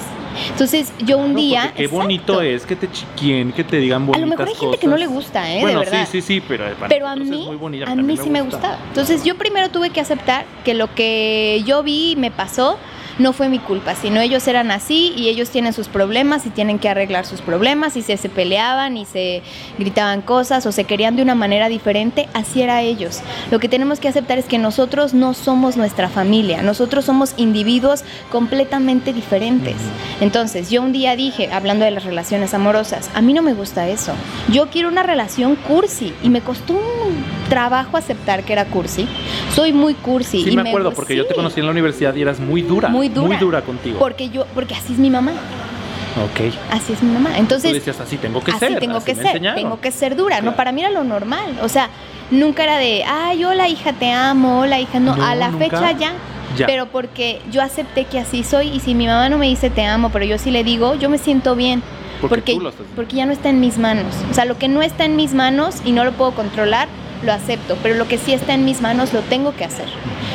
Entonces 0.49 0.91
yo 0.99 1.17
un 1.17 1.33
No, 1.33 1.39
día... 1.39 1.71
Qué 1.75 1.83
Exacto. 1.83 1.95
bonito 2.03 2.41
es 2.41 2.65
que 2.65 2.75
te 2.75 2.91
chiquien, 2.91 3.51
que 3.51 3.63
te 3.63 3.77
digan 3.77 4.03
A 4.03 4.05
bonitas 4.05 4.21
lo 4.21 4.27
mejor 4.27 4.47
hay 4.47 4.55
gente 4.55 4.77
que 4.77 4.87
no 4.87 4.97
le 4.97 5.07
gusta, 5.07 5.51
¿eh? 5.51 5.61
Bueno, 5.61 5.79
de 5.79 5.85
verdad. 5.85 6.07
sí, 6.11 6.21
sí, 6.21 6.35
sí, 6.39 6.43
pero 6.47 6.65
Pero 6.89 7.07
a 7.07 7.15
mí, 7.15 7.23
es 7.41 7.47
muy 7.47 7.55
bonita, 7.55 7.91
a 7.91 7.95
mí 7.95 8.17
sí 8.17 8.29
me 8.29 8.41
gusta. 8.41 8.57
gustaba. 8.57 8.77
Entonces 8.89 9.23
yo 9.23 9.35
primero 9.37 9.69
tuve 9.69 9.89
que 9.89 9.99
aceptar 10.01 10.45
que 10.63 10.73
lo 10.73 10.93
que 10.93 11.61
yo 11.65 11.83
vi 11.83 12.15
me 12.17 12.31
pasó 12.31 12.77
no 13.21 13.33
fue 13.33 13.49
mi 13.49 13.59
culpa, 13.59 13.95
sino 13.95 14.19
ellos 14.21 14.47
eran 14.47 14.71
así 14.71 15.13
y 15.15 15.29
ellos 15.29 15.49
tienen 15.49 15.73
sus 15.73 15.87
problemas 15.87 16.45
y 16.45 16.49
tienen 16.49 16.79
que 16.79 16.89
arreglar 16.89 17.25
sus 17.25 17.41
problemas 17.41 17.95
y 17.95 18.01
se, 18.01 18.17
se 18.17 18.29
peleaban 18.29 18.97
y 18.97 19.05
se 19.05 19.41
gritaban 19.77 20.21
cosas 20.21 20.65
o 20.65 20.71
se 20.71 20.83
querían 20.83 21.15
de 21.15 21.21
una 21.21 21.35
manera 21.35 21.69
diferente, 21.69 22.27
así 22.33 22.61
era 22.61 22.81
ellos. 22.81 23.21
Lo 23.51 23.59
que 23.59 23.69
tenemos 23.69 23.99
que 23.99 24.07
aceptar 24.07 24.37
es 24.37 24.45
que 24.45 24.57
nosotros 24.57 25.13
no 25.13 25.33
somos 25.33 25.77
nuestra 25.77 26.09
familia, 26.09 26.61
nosotros 26.61 27.05
somos 27.05 27.33
individuos 27.37 28.03
completamente 28.31 29.13
diferentes. 29.13 29.75
Entonces 30.19 30.69
yo 30.69 30.81
un 30.81 30.91
día 30.91 31.15
dije, 31.15 31.49
hablando 31.51 31.85
de 31.85 31.91
las 31.91 32.03
relaciones 32.03 32.53
amorosas, 32.53 33.09
a 33.13 33.21
mí 33.21 33.33
no 33.33 33.41
me 33.41 33.53
gusta 33.53 33.87
eso. 33.89 34.13
Yo 34.51 34.69
quiero 34.69 34.89
una 34.89 35.03
relación 35.03 35.55
cursi 35.55 36.13
y 36.23 36.29
me 36.29 36.41
costó 36.41 36.73
un 36.73 37.23
trabajo 37.49 37.97
aceptar 37.97 38.43
que 38.43 38.53
era 38.53 38.65
cursi. 38.65 39.07
Soy 39.53 39.73
muy 39.73 39.93
cursi. 39.93 40.43
Sí, 40.43 40.51
y 40.51 40.55
me 40.55 40.69
acuerdo, 40.69 40.93
porque 40.93 41.15
yo 41.15 41.25
te 41.25 41.35
conocí 41.35 41.59
en 41.59 41.65
la 41.65 41.71
universidad 41.71 42.15
y 42.15 42.21
eras 42.21 42.39
muy 42.39 42.61
dura. 42.61 42.89
Muy 42.89 43.09
dura. 43.13 43.61
contigo. 43.61 43.99
Porque 43.99 44.29
yo, 44.29 44.45
porque 44.53 44.73
así 44.75 44.93
es 44.93 44.99
mi 44.99 45.09
mamá. 45.09 45.31
Ok. 45.31 46.53
Así 46.71 46.93
es 46.93 47.01
mi 47.03 47.11
mamá. 47.13 47.29
Tú 47.31 47.39
Entonces, 47.39 47.73
decías, 47.73 47.99
así 48.01 48.17
tengo 48.17 48.41
que 48.43 48.51
así 48.51 48.59
ser. 48.59 48.79
tengo 48.79 48.97
así 48.97 49.05
que 49.05 49.13
me 49.15 49.21
ser, 49.21 49.27
enseñaron". 49.27 49.61
tengo 49.61 49.79
que 49.81 49.91
ser 49.91 50.15
dura, 50.15 50.37
Claro. 50.37 50.51
¿no? 50.51 50.55
Para 50.57 50.71
mí 50.73 50.81
era 50.81 50.89
lo 50.89 51.03
normal, 51.05 51.57
o 51.61 51.69
sea, 51.69 51.89
nunca 52.31 52.63
era 52.63 52.77
de, 52.77 53.03
ay, 53.05 53.43
hola 53.45 53.67
hija, 53.69 53.93
te 53.93 54.11
amo, 54.11 54.59
hola 54.59 54.79
hija, 54.79 54.99
no, 54.99 55.15
No, 55.15 55.23
a 55.25 55.35
la 55.35 55.49
nunca. 55.51 55.65
fecha 55.65 55.91
ya, 55.93 56.13
Ya. 56.57 56.65
pero 56.65 56.87
porque 56.87 57.41
yo 57.49 57.61
acepté 57.61 58.03
que 58.05 58.19
así 58.19 58.43
soy 58.43 58.67
y 58.69 58.79
si 58.81 58.93
mi 58.93 59.07
mamá 59.07 59.29
no 59.29 59.37
me 59.37 59.47
dice 59.47 59.69
te 59.69 59.85
amo, 59.85 60.09
pero 60.11 60.25
yo 60.25 60.37
sí 60.37 60.51
le 60.51 60.63
digo, 60.65 60.95
yo 60.95 61.09
me 61.09 61.17
siento 61.17 61.55
bien. 61.55 61.81
Porque 62.19 62.53
Porque, 62.55 62.77
tú 62.77 62.83
porque 62.95 63.15
ya 63.15 63.25
no 63.25 63.31
está 63.31 63.49
en 63.49 63.59
mis 63.61 63.77
manos. 63.79 64.13
O 64.29 64.33
sea, 64.33 64.45
lo 64.45 64.57
que 64.57 64.67
no 64.67 64.81
está 64.83 65.05
en 65.05 65.15
mis 65.15 65.33
manos 65.33 65.77
y 65.85 65.91
no 65.93 66.03
lo 66.03 66.11
puedo 66.11 66.31
controlar, 66.33 66.87
lo 67.23 67.31
acepto. 67.33 67.77
Pero 67.81 67.95
lo 67.95 68.07
que 68.07 68.17
sí 68.19 68.31
está 68.33 68.53
en 68.53 68.63
mis 68.63 68.79
manos, 68.81 69.11
lo 69.13 69.21
tengo 69.21 69.55
que 69.55 69.65
hacer. 69.65 69.87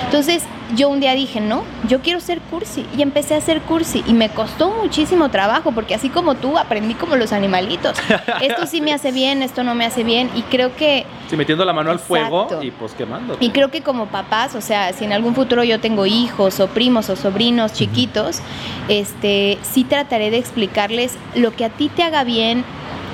Entonces, 0.06 0.42
yo 0.75 0.88
un 0.88 1.00
día 1.00 1.12
dije, 1.14 1.40
no, 1.40 1.62
yo 1.88 2.00
quiero 2.00 2.20
ser 2.20 2.40
cursi. 2.40 2.85
Y 2.96 3.02
empecé 3.02 3.35
a 3.35 3.40
ser 3.40 3.61
cursi. 3.62 4.02
Y 4.06 4.12
me 4.12 4.28
costó 4.30 4.70
muchísimo 4.70 5.30
trabajo, 5.30 5.73
porque 5.73 5.94
así 5.94 6.08
como 6.08 6.35
tú, 6.35 6.58
aprendí 6.58 6.94
como 6.94 7.16
los 7.16 7.32
animalitos. 7.32 7.96
Esto 8.40 8.66
sí 8.66 8.80
me 8.80 8.92
hace 8.92 9.12
bien, 9.12 9.42
esto 9.42 9.62
no 9.62 9.75
me 9.75 9.85
hace 9.85 10.02
bien. 10.04 10.30
Y 10.35 10.42
creo 10.42 10.75
que 10.75 11.06
Sí, 11.28 11.37
metiendo 11.37 11.64
la 11.64 11.73
mano 11.73 11.90
al 11.90 11.99
fuego 11.99 12.49
y 12.62 12.70
pues 12.70 12.92
quemando. 12.92 13.37
y 13.40 13.50
creo 13.50 13.70
que 13.70 13.82
como 13.82 14.06
papás, 14.06 14.54
o 14.54 14.61
sea, 14.61 14.92
si 14.92 15.04
en 15.04 15.12
algún 15.12 15.35
futuro 15.35 15.64
yo 15.64 15.80
tengo 15.80 16.06
hijos 16.06 16.61
o 16.61 16.68
primos 16.68 17.11
o 17.11 17.16
sobrinos 17.16 17.73
chiquitos, 17.73 18.40
este, 18.88 19.58
sí 19.62 19.85
trataré 19.85 20.30
de 20.30 20.38
explicarles 20.38 21.16
lo 21.35 21.50
que 21.52 21.64
a 21.64 21.68
ti 21.70 21.88
te 21.88 22.02
haga 22.04 22.23
bien, 22.25 22.64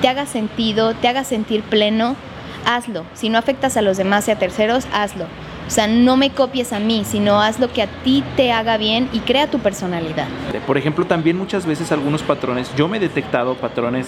te 0.01 0.07
haga 0.07 0.25
sentido, 0.25 0.93
te 0.93 1.07
haga 1.07 1.23
sentir 1.23 1.63
pleno, 1.63 2.15
hazlo. 2.65 3.03
Si 3.13 3.29
no 3.29 3.37
afectas 3.39 3.77
a 3.77 3.81
los 3.81 3.97
demás 3.97 4.27
y 4.27 4.31
a 4.31 4.37
terceros, 4.37 4.85
hazlo. 4.93 5.25
O 5.67 5.69
sea, 5.69 5.87
no 5.87 6.17
me 6.17 6.29
copies 6.29 6.73
a 6.73 6.79
mí, 6.79 7.03
sino 7.05 7.41
haz 7.41 7.59
lo 7.59 7.71
que 7.71 7.81
a 7.81 7.87
ti 7.87 8.23
te 8.35 8.51
haga 8.51 8.77
bien 8.77 9.09
y 9.13 9.19
crea 9.19 9.49
tu 9.49 9.59
personalidad. 9.59 10.27
Por 10.67 10.77
ejemplo, 10.77 11.05
también 11.05 11.37
muchas 11.37 11.65
veces 11.65 11.91
algunos 11.91 12.21
patrones, 12.21 12.69
yo 12.75 12.87
me 12.87 12.97
he 12.97 12.99
detectado 12.99 13.55
patrones 13.55 14.07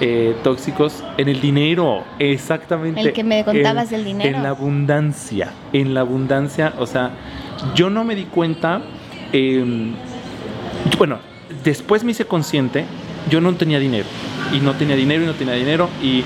eh, 0.00 0.34
tóxicos 0.42 1.04
en 1.18 1.28
el 1.28 1.40
dinero, 1.40 2.04
exactamente. 2.18 3.00
El 3.00 3.12
que 3.12 3.24
me 3.24 3.44
contabas 3.44 3.90
del 3.90 4.04
dinero. 4.04 4.36
En 4.36 4.42
la 4.42 4.50
abundancia, 4.50 5.52
en 5.72 5.94
la 5.94 6.00
abundancia, 6.00 6.72
o 6.78 6.86
sea, 6.86 7.10
yo 7.74 7.90
no 7.90 8.04
me 8.04 8.14
di 8.14 8.24
cuenta, 8.24 8.82
eh, 9.32 9.92
bueno, 10.98 11.18
después 11.62 12.04
me 12.04 12.12
hice 12.12 12.24
consciente, 12.24 12.84
yo 13.30 13.40
no 13.40 13.54
tenía 13.54 13.78
dinero, 13.78 14.06
y 14.52 14.60
no 14.60 14.74
tenía 14.74 14.96
dinero, 14.96 15.22
y 15.22 15.26
no 15.26 15.34
tenía 15.34 15.54
dinero, 15.54 15.88
y, 16.02 16.24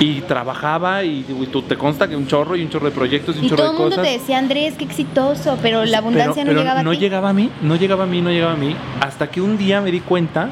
y 0.00 0.20
trabajaba, 0.22 1.04
y, 1.04 1.24
y 1.28 1.46
tú 1.52 1.62
te 1.62 1.76
consta 1.76 2.08
que 2.08 2.16
un 2.16 2.26
chorro, 2.26 2.56
y 2.56 2.62
un 2.62 2.68
chorro 2.70 2.86
de 2.86 2.92
proyectos, 2.92 3.36
y 3.36 3.40
un 3.40 3.44
Y 3.44 3.48
chorro 3.48 3.62
todo 3.64 3.66
de 3.70 3.72
el 3.76 3.80
mundo 3.82 3.96
cosas. 3.96 4.12
te 4.12 4.18
decía, 4.18 4.38
Andrés, 4.38 4.74
qué 4.76 4.84
exitoso, 4.84 5.58
pero 5.62 5.84
la 5.84 5.98
abundancia 5.98 6.42
Pero- 6.42 6.46
no 6.46 6.50
pero 6.50 6.60
llegaba 6.60 6.80
a 6.80 6.82
no 6.82 6.90
ti. 6.90 6.96
llegaba 6.98 7.28
a 7.30 7.32
mí, 7.32 7.50
no 7.62 7.76
llegaba 7.76 8.04
a 8.04 8.06
mí, 8.06 8.20
no 8.20 8.30
llegaba 8.30 8.52
a 8.52 8.56
mí. 8.56 8.76
Hasta 9.00 9.28
que 9.30 9.40
un 9.40 9.56
día 9.56 9.80
me 9.80 9.90
di 9.90 10.00
cuenta, 10.00 10.48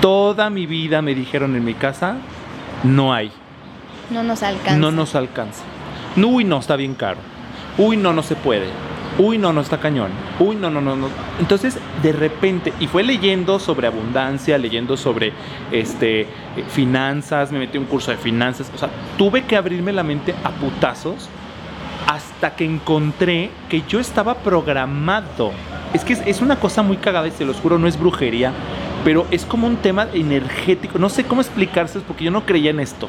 toda 0.00 0.50
mi 0.50 0.66
vida 0.66 1.00
me 1.02 1.14
dijeron 1.14 1.54
en 1.56 1.64
mi 1.64 1.74
casa, 1.74 2.16
no 2.84 3.12
hay, 3.14 3.30
No 4.10 4.22
nos 4.22 4.42
alcanza. 4.42 4.76
no 4.78 4.90
nos 4.92 5.14
alcanza. 5.14 5.62
Uy, 6.16 6.44
no, 6.44 6.58
está 6.58 6.76
bien 6.76 6.94
caro. 6.94 7.18
uy, 7.78 7.96
no, 7.96 8.12
no 8.12 8.22
se 8.22 8.36
puede, 8.36 8.66
uy, 9.18 9.38
no, 9.38 9.52
no 9.52 9.60
está 9.60 9.78
cañón, 9.78 10.10
uy, 10.38 10.56
no, 10.56 10.70
no, 10.70 10.80
no, 10.80 10.96
no. 10.96 11.08
Entonces, 11.38 11.78
de 12.02 12.12
repente, 12.12 12.72
y 12.80 12.86
fue 12.86 13.02
leyendo 13.02 13.58
sobre 13.58 13.86
abundancia, 13.86 14.58
leyendo 14.58 14.96
sobre 14.96 15.32
este, 15.72 16.26
finanzas, 16.68 17.52
me 17.52 17.58
metí 17.58 17.76
en 17.76 17.84
un 17.84 17.88
curso 17.88 18.10
de 18.10 18.16
finanzas, 18.16 18.70
o 18.74 18.78
sea, 18.78 18.90
tuve 19.16 19.44
que 19.44 19.56
abrirme 19.56 19.92
la 19.92 20.02
mente 20.02 20.34
a 20.44 20.50
putazos 20.50 21.28
hasta 22.06 22.54
que 22.54 22.64
encontré 22.64 23.50
que 23.68 23.82
yo 23.88 23.98
estaba 23.98 24.34
programado. 24.34 25.52
Es 25.92 26.04
que 26.04 26.12
es, 26.12 26.22
es 26.26 26.40
una 26.40 26.56
cosa 26.56 26.82
muy 26.82 26.98
cagada 26.98 27.26
y 27.26 27.32
se 27.32 27.44
los 27.44 27.56
juro, 27.56 27.78
no 27.78 27.88
es 27.88 27.98
brujería, 27.98 28.52
pero 29.04 29.26
es 29.30 29.44
como 29.44 29.66
un 29.66 29.76
tema 29.76 30.06
energético. 30.12 30.98
No 30.98 31.08
sé 31.08 31.24
cómo 31.24 31.40
explicarse 31.40 32.00
porque 32.00 32.24
yo 32.24 32.30
no 32.30 32.44
creía 32.44 32.70
en 32.70 32.80
esto, 32.80 33.08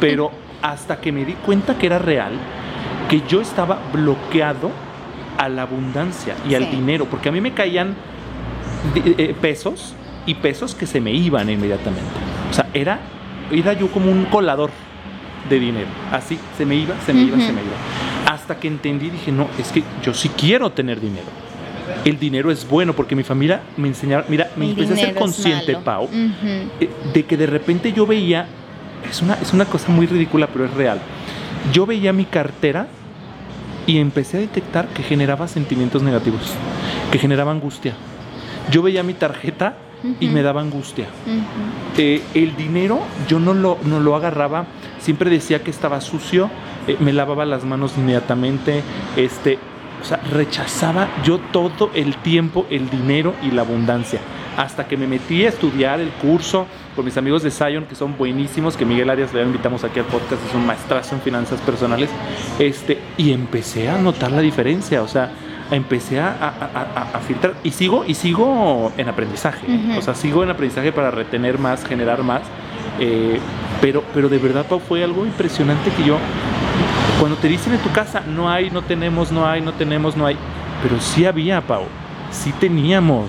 pero 0.00 0.30
hasta 0.62 1.00
que 1.00 1.12
me 1.12 1.24
di 1.24 1.32
cuenta 1.34 1.78
que 1.78 1.86
era 1.86 1.98
real, 1.98 2.32
que 3.08 3.22
yo 3.28 3.40
estaba 3.40 3.78
bloqueado 3.92 4.70
a 5.38 5.48
la 5.48 5.62
abundancia 5.62 6.34
y 6.48 6.54
al 6.54 6.64
Sí. 6.64 6.76
dinero, 6.76 7.06
porque 7.06 7.28
a 7.28 7.32
mí 7.32 7.40
me 7.40 7.52
caían 7.52 7.94
di- 8.94 9.14
eh, 9.18 9.34
pesos 9.40 9.94
y 10.26 10.34
pesos 10.34 10.74
que 10.74 10.86
se 10.86 11.00
me 11.00 11.12
iban 11.12 11.48
inmediatamente. 11.50 12.10
O 12.50 12.54
sea, 12.54 12.68
era, 12.74 12.98
era 13.50 13.72
yo 13.74 13.88
como 13.88 14.10
un 14.10 14.24
colador 14.26 14.70
de 15.48 15.60
dinero. 15.60 15.86
Así, 16.10 16.38
se 16.56 16.66
me 16.66 16.74
iba, 16.76 16.94
se 17.04 17.12
me 17.12 17.22
iba, 17.22 17.36
Ujú. 17.36 17.46
se 17.46 17.52
me 17.52 17.60
iba. 17.60 18.32
Hasta 18.32 18.58
que 18.58 18.66
entendí, 18.68 19.10
dije, 19.10 19.30
no, 19.30 19.46
es 19.58 19.70
que 19.70 19.82
yo 20.02 20.12
sí 20.14 20.28
quiero 20.30 20.70
tener 20.70 21.00
dinero. 21.00 21.26
El 22.04 22.18
dinero 22.18 22.50
es 22.50 22.68
bueno 22.68 22.92
porque 22.94 23.14
mi 23.14 23.22
familia 23.22 23.60
me 23.76 23.86
enseñaron, 23.88 24.26
mira, 24.28 24.50
me 24.56 24.64
El 24.64 24.70
empecé 24.72 24.92
a 24.94 24.96
ser 25.06 25.14
consciente. 25.14 25.76
Pau, 25.76 26.04
Ujú. 26.04 26.12
eh, 26.80 26.90
de 27.12 27.24
que 27.24 27.36
de 27.36 27.46
repente 27.46 27.92
yo 27.92 28.06
veía, 28.06 28.46
es 29.08 29.22
una, 29.22 29.34
es 29.34 29.52
una 29.52 29.64
cosa 29.66 29.90
muy 29.92 30.06
ridícula, 30.06 30.48
pero 30.48 30.64
es 30.64 30.74
real. 30.74 30.98
Yo 31.72 31.86
veía 31.86 32.12
mi 32.12 32.24
cartera 32.24 32.88
y 33.86 33.98
empecé 33.98 34.38
a 34.38 34.40
detectar 34.40 34.88
que 34.88 35.02
generaba 35.02 35.48
sentimientos 35.48 36.02
negativos, 36.02 36.52
que 37.10 37.18
generaba 37.18 37.52
angustia. 37.52 37.94
Yo 38.70 38.82
veía 38.82 39.02
mi 39.02 39.14
tarjeta 39.14 39.76
y 40.20 40.28
me 40.28 40.42
daba 40.42 40.60
angustia. 40.60 41.06
Eh, 41.96 42.22
el 42.34 42.56
dinero 42.56 43.00
yo 43.28 43.38
no 43.38 43.54
lo, 43.54 43.78
no 43.84 44.00
lo 44.00 44.14
agarraba, 44.14 44.66
siempre 44.98 45.30
decía 45.30 45.62
que 45.62 45.70
estaba 45.70 46.00
sucio, 46.00 46.50
eh, 46.86 46.96
me 47.00 47.12
lavaba 47.12 47.44
las 47.44 47.64
manos 47.64 47.94
inmediatamente, 47.96 48.82
este, 49.16 49.58
o 50.02 50.04
sea, 50.04 50.18
rechazaba 50.32 51.08
yo 51.24 51.38
todo 51.38 51.90
el 51.94 52.16
tiempo 52.16 52.66
el 52.70 52.90
dinero 52.90 53.34
y 53.42 53.50
la 53.50 53.62
abundancia. 53.62 54.20
Hasta 54.56 54.86
que 54.86 54.96
me 54.96 55.06
metí 55.06 55.44
a 55.44 55.50
estudiar 55.50 56.00
el 56.00 56.10
curso 56.10 56.66
con 56.96 57.04
mis 57.04 57.16
amigos 57.16 57.42
de 57.42 57.50
Zion, 57.50 57.84
que 57.84 57.94
son 57.94 58.16
buenísimos, 58.16 58.76
que 58.76 58.84
Miguel 58.84 59.10
Arias 59.10 59.32
le 59.34 59.42
invitamos 59.42 59.84
aquí 59.84 60.00
al 60.00 60.06
podcast, 60.06 60.42
es 60.48 60.54
un 60.54 60.66
maestrazo 60.66 61.14
en 61.14 61.20
finanzas 61.20 61.60
personales, 61.60 62.08
este, 62.58 62.98
y 63.18 63.32
empecé 63.32 63.88
a 63.90 63.98
notar 63.98 64.32
la 64.32 64.40
diferencia, 64.40 65.02
o 65.02 65.08
sea, 65.08 65.30
empecé 65.70 66.18
a, 66.20 66.28
a- 66.28 66.80
a- 66.80 67.16
a- 67.16 67.20
filtrar 67.20 67.54
y 67.64 67.70
sigo 67.72 68.04
y 68.06 68.14
sigo 68.14 68.92
en 68.96 69.08
aprendizaje 69.08 69.66
Ujú. 69.66 69.98
o 69.98 70.00
sea 70.02 70.14
sigo 70.14 70.44
en 70.44 70.50
aprendizaje 70.50 70.92
para 70.92 71.10
retener 71.10 71.58
más 71.58 71.84
generar 71.84 72.22
más 72.22 72.42
eh, 73.00 73.40
pero 73.80 74.04
pero 74.14 74.28
de 74.28 74.38
verdad 74.38 74.64
Pau, 74.64 74.78
fue 74.78 75.02
algo 75.02 75.26
impresionante 75.26 75.90
que 75.90 76.04
yo 76.04 76.18
cuando 77.18 77.36
te 77.36 77.48
dicen 77.48 77.72
en 77.72 77.80
tu 77.80 77.90
casa 77.90 78.22
no 78.32 78.48
hay 78.48 78.70
no 78.70 78.82
tenemos 78.82 79.32
no 79.32 79.44
hay 79.44 79.60
no 79.60 79.72
tenemos 79.72 80.16
no 80.16 80.24
hay 80.26 80.36
pero 80.84 81.00
sí 81.00 81.26
había 81.26 81.60
Pau 81.60 81.82
sí 82.30 82.52
teníamos 82.60 83.26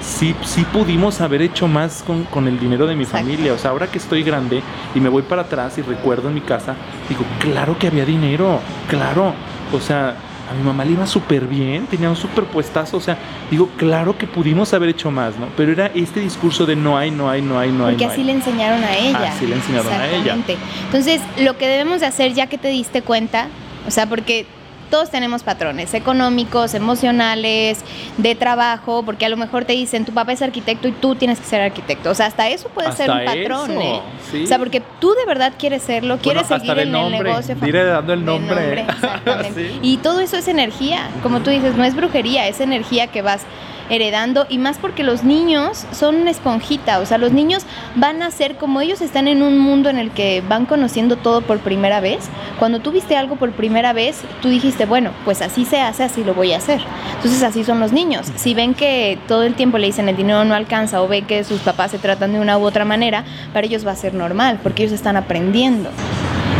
sí 0.00 0.34
sí 0.44 0.64
pudimos 0.72 1.20
haber 1.20 1.42
hecho 1.42 1.68
más 1.68 2.02
con, 2.02 2.24
con 2.24 2.48
el 2.48 2.58
dinero 2.58 2.86
de 2.86 2.96
mi 2.96 3.04
Exacto. 3.04 3.26
familia 3.26 3.52
o 3.52 3.58
sea 3.58 3.70
ahora 3.70 3.86
que 3.86 3.98
estoy 3.98 4.22
grande 4.22 4.62
y 4.94 5.00
me 5.00 5.08
voy 5.08 5.22
para 5.22 5.42
atrás 5.42 5.76
y 5.78 5.82
recuerdo 5.82 6.28
en 6.28 6.34
mi 6.34 6.40
casa 6.40 6.74
digo 7.08 7.24
claro 7.38 7.78
que 7.78 7.86
había 7.86 8.04
dinero 8.04 8.60
claro 8.88 9.34
o 9.72 9.80
sea 9.80 10.16
a 10.50 10.54
mi 10.54 10.64
mamá 10.64 10.84
le 10.84 10.92
iba 10.92 11.06
súper 11.06 11.46
bien, 11.46 11.86
tenía 11.86 12.10
un 12.10 12.16
súper 12.16 12.42
puestazo, 12.44 12.96
o 12.96 13.00
sea, 13.00 13.16
digo, 13.50 13.68
claro 13.76 14.18
que 14.18 14.26
pudimos 14.26 14.74
haber 14.74 14.88
hecho 14.88 15.08
más, 15.08 15.36
¿no? 15.36 15.46
Pero 15.56 15.70
era 15.70 15.86
este 15.94 16.18
discurso 16.18 16.66
de 16.66 16.74
no 16.74 16.98
hay, 16.98 17.12
no 17.12 17.30
hay, 17.30 17.40
no 17.40 17.56
hay, 17.56 17.70
no 17.70 17.86
hay. 17.86 17.92
Porque 17.92 18.06
no 18.06 18.10
así 18.10 18.20
hay. 18.22 18.26
le 18.26 18.32
enseñaron 18.32 18.82
a 18.82 18.96
ella. 18.96 19.32
Así 19.32 19.46
le 19.46 19.54
enseñaron 19.54 19.92
a 19.92 20.06
ella. 20.08 20.16
Exactamente. 20.16 20.56
Entonces, 20.86 21.20
lo 21.38 21.56
que 21.56 21.68
debemos 21.68 22.00
de 22.00 22.06
hacer 22.06 22.34
ya 22.34 22.48
que 22.48 22.58
te 22.58 22.66
diste 22.66 23.02
cuenta, 23.02 23.46
o 23.86 23.92
sea, 23.92 24.06
porque 24.06 24.44
todos 24.90 25.10
tenemos 25.10 25.42
patrones 25.42 25.94
económicos, 25.94 26.74
emocionales, 26.74 27.84
de 28.18 28.34
trabajo, 28.34 29.02
porque 29.04 29.24
a 29.24 29.28
lo 29.28 29.36
mejor 29.36 29.64
te 29.64 29.72
dicen, 29.72 30.04
tu 30.04 30.12
papá 30.12 30.32
es 30.32 30.42
arquitecto 30.42 30.88
y 30.88 30.92
tú 30.92 31.14
tienes 31.14 31.38
que 31.38 31.46
ser 31.46 31.60
arquitecto. 31.62 32.10
O 32.10 32.14
sea, 32.14 32.26
hasta 32.26 32.48
eso 32.48 32.68
puede 32.68 32.92
ser 32.92 33.10
un 33.10 33.24
patrón, 33.24 33.70
eso, 33.70 33.80
¿eh? 33.80 34.00
sí. 34.30 34.44
O 34.44 34.46
sea, 34.46 34.58
porque 34.58 34.82
tú 35.00 35.14
de 35.14 35.24
verdad 35.26 35.54
quieres 35.58 35.82
serlo, 35.82 36.18
quieres 36.18 36.46
seguir 36.46 36.78
en 36.78 36.92
nombre, 36.92 37.18
el 37.18 37.24
negocio. 37.24 37.54
diré 37.54 37.84
dando 37.84 38.12
el 38.12 38.24
nombre. 38.24 38.80
exactamente. 38.88 39.70
Sí. 39.70 39.78
Y 39.82 39.96
todo 39.98 40.20
eso 40.20 40.36
es 40.36 40.48
energía, 40.48 41.08
como 41.22 41.40
tú 41.40 41.50
dices, 41.50 41.76
no 41.76 41.84
es 41.84 41.94
brujería, 41.94 42.48
es 42.48 42.60
energía 42.60 43.06
que 43.06 43.22
vas 43.22 43.42
heredando 43.90 44.46
y 44.48 44.58
más 44.58 44.78
porque 44.78 45.04
los 45.04 45.24
niños 45.24 45.84
son 45.92 46.16
una 46.16 46.30
esponjita, 46.30 47.00
o 47.00 47.06
sea, 47.06 47.18
los 47.18 47.32
niños 47.32 47.66
van 47.96 48.22
a 48.22 48.30
ser 48.30 48.56
como 48.56 48.80
ellos 48.80 49.00
están 49.02 49.28
en 49.28 49.42
un 49.42 49.58
mundo 49.58 49.90
en 49.90 49.98
el 49.98 50.10
que 50.12 50.42
van 50.48 50.64
conociendo 50.64 51.16
todo 51.16 51.42
por 51.42 51.58
primera 51.58 52.00
vez. 52.00 52.30
Cuando 52.58 52.80
tú 52.80 52.92
viste 52.92 53.16
algo 53.16 53.36
por 53.36 53.50
primera 53.52 53.92
vez, 53.92 54.22
tú 54.40 54.48
dijiste, 54.48 54.86
bueno, 54.86 55.10
pues 55.24 55.42
así 55.42 55.64
se 55.64 55.80
hace, 55.80 56.04
así 56.04 56.24
lo 56.24 56.34
voy 56.34 56.52
a 56.52 56.58
hacer. 56.58 56.80
Entonces 57.16 57.42
así 57.42 57.64
son 57.64 57.80
los 57.80 57.92
niños. 57.92 58.30
Si 58.36 58.54
ven 58.54 58.74
que 58.74 59.18
todo 59.28 59.42
el 59.42 59.54
tiempo 59.54 59.78
le 59.78 59.88
dicen 59.88 60.08
el 60.08 60.16
dinero 60.16 60.44
no 60.44 60.54
alcanza 60.54 61.02
o 61.02 61.08
ven 61.08 61.26
que 61.26 61.44
sus 61.44 61.60
papás 61.60 61.90
se 61.90 61.98
tratan 61.98 62.32
de 62.32 62.40
una 62.40 62.56
u 62.58 62.64
otra 62.64 62.84
manera, 62.84 63.24
para 63.52 63.66
ellos 63.66 63.86
va 63.86 63.92
a 63.92 63.96
ser 63.96 64.14
normal, 64.14 64.60
porque 64.62 64.84
ellos 64.84 64.94
están 64.94 65.16
aprendiendo. 65.16 65.90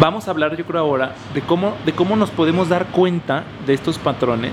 Vamos 0.01 0.29
a 0.29 0.31
hablar, 0.31 0.57
yo 0.57 0.65
creo, 0.65 0.81
ahora 0.81 1.15
de 1.35 1.43
cómo, 1.43 1.75
de 1.85 1.93
cómo 1.93 2.17
nos 2.17 2.31
podemos 2.31 2.69
dar 2.69 2.87
cuenta 2.87 3.45
de 3.67 3.75
estos 3.75 3.99
patrones. 3.99 4.53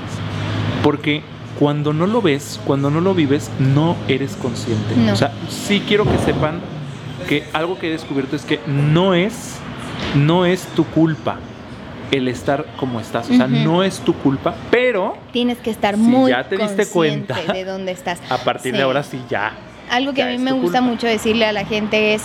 Porque 0.84 1.24
cuando 1.60 1.94
no 1.94 2.06
lo 2.08 2.22
ves, 2.22 2.60
cuando 2.66 2.90
no 2.92 3.02
lo 3.02 3.14
vives, 3.14 3.50
no 3.60 3.96
eres 4.08 4.36
consciente. 4.36 4.96
No. 4.96 5.14
O 5.14 5.16
sea, 5.16 5.32
sí 5.50 5.82
quiero 5.88 6.06
que 6.06 6.18
sepan 6.20 6.60
que 7.28 7.44
algo 7.54 7.78
que 7.80 7.88
he 7.88 7.92
descubierto 7.92 8.36
es 8.36 8.44
que 8.46 8.60
no 8.68 9.14
es, 9.14 9.56
no 10.16 10.46
es 10.46 10.64
tu 10.76 10.86
culpa 10.86 11.38
el 12.12 12.28
estar 12.28 12.66
como 12.78 13.00
estás. 13.00 13.30
O 13.30 13.34
sea, 13.34 13.48
no 13.48 13.84
es 13.84 14.00
tu 14.00 14.14
culpa, 14.14 14.56
pero 14.72 15.18
Tienes 15.34 15.58
que 15.58 15.72
estar 15.72 15.96
Si 15.96 16.02
muy 16.02 16.32
ya 16.32 16.48
te 16.48 16.58
diste 16.58 16.86
cuenta, 16.88 17.36
de 17.52 17.66
dónde 17.66 17.92
estás. 17.92 18.22
a 18.30 18.38
partir 18.38 18.72
Sí. 18.72 18.78
de 18.78 18.84
ahora 18.84 19.04
sí 19.04 19.20
ya. 19.30 19.52
Algo 19.90 20.14
que 20.14 20.20
Ya 20.20 20.28
a 20.28 20.32
mí 20.32 20.38
me 20.38 20.52
gusta 20.52 20.80
culpa. 20.80 20.94
mucho 20.94 21.08
decirle 21.08 21.46
a 21.46 21.52
la 21.54 21.66
gente 21.66 22.14
es, 22.14 22.24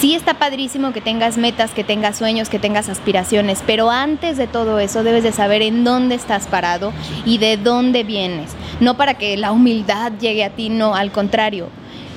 sí 0.00 0.14
está 0.14 0.34
padrísimo 0.34 0.92
que 0.92 1.00
tengas 1.00 1.36
metas, 1.36 1.72
que 1.72 1.84
tengas 1.84 2.18
sueños, 2.18 2.48
que 2.48 2.58
tengas 2.58 2.88
aspiraciones, 2.88 3.62
pero 3.66 3.90
antes 3.90 4.36
de 4.36 4.46
todo 4.46 4.78
eso 4.78 5.02
debes 5.02 5.22
de 5.22 5.32
saber 5.32 5.62
en 5.62 5.84
dónde 5.84 6.14
estás 6.14 6.46
parado 6.46 6.92
y 7.24 7.38
de 7.38 7.56
dónde 7.56 8.04
vienes. 8.04 8.52
No 8.80 8.96
para 8.96 9.14
que 9.14 9.36
la 9.36 9.52
humildad 9.52 10.12
llegue 10.20 10.44
a 10.44 10.50
ti, 10.50 10.68
no, 10.68 10.94
al 10.94 11.12
contrario, 11.12 11.68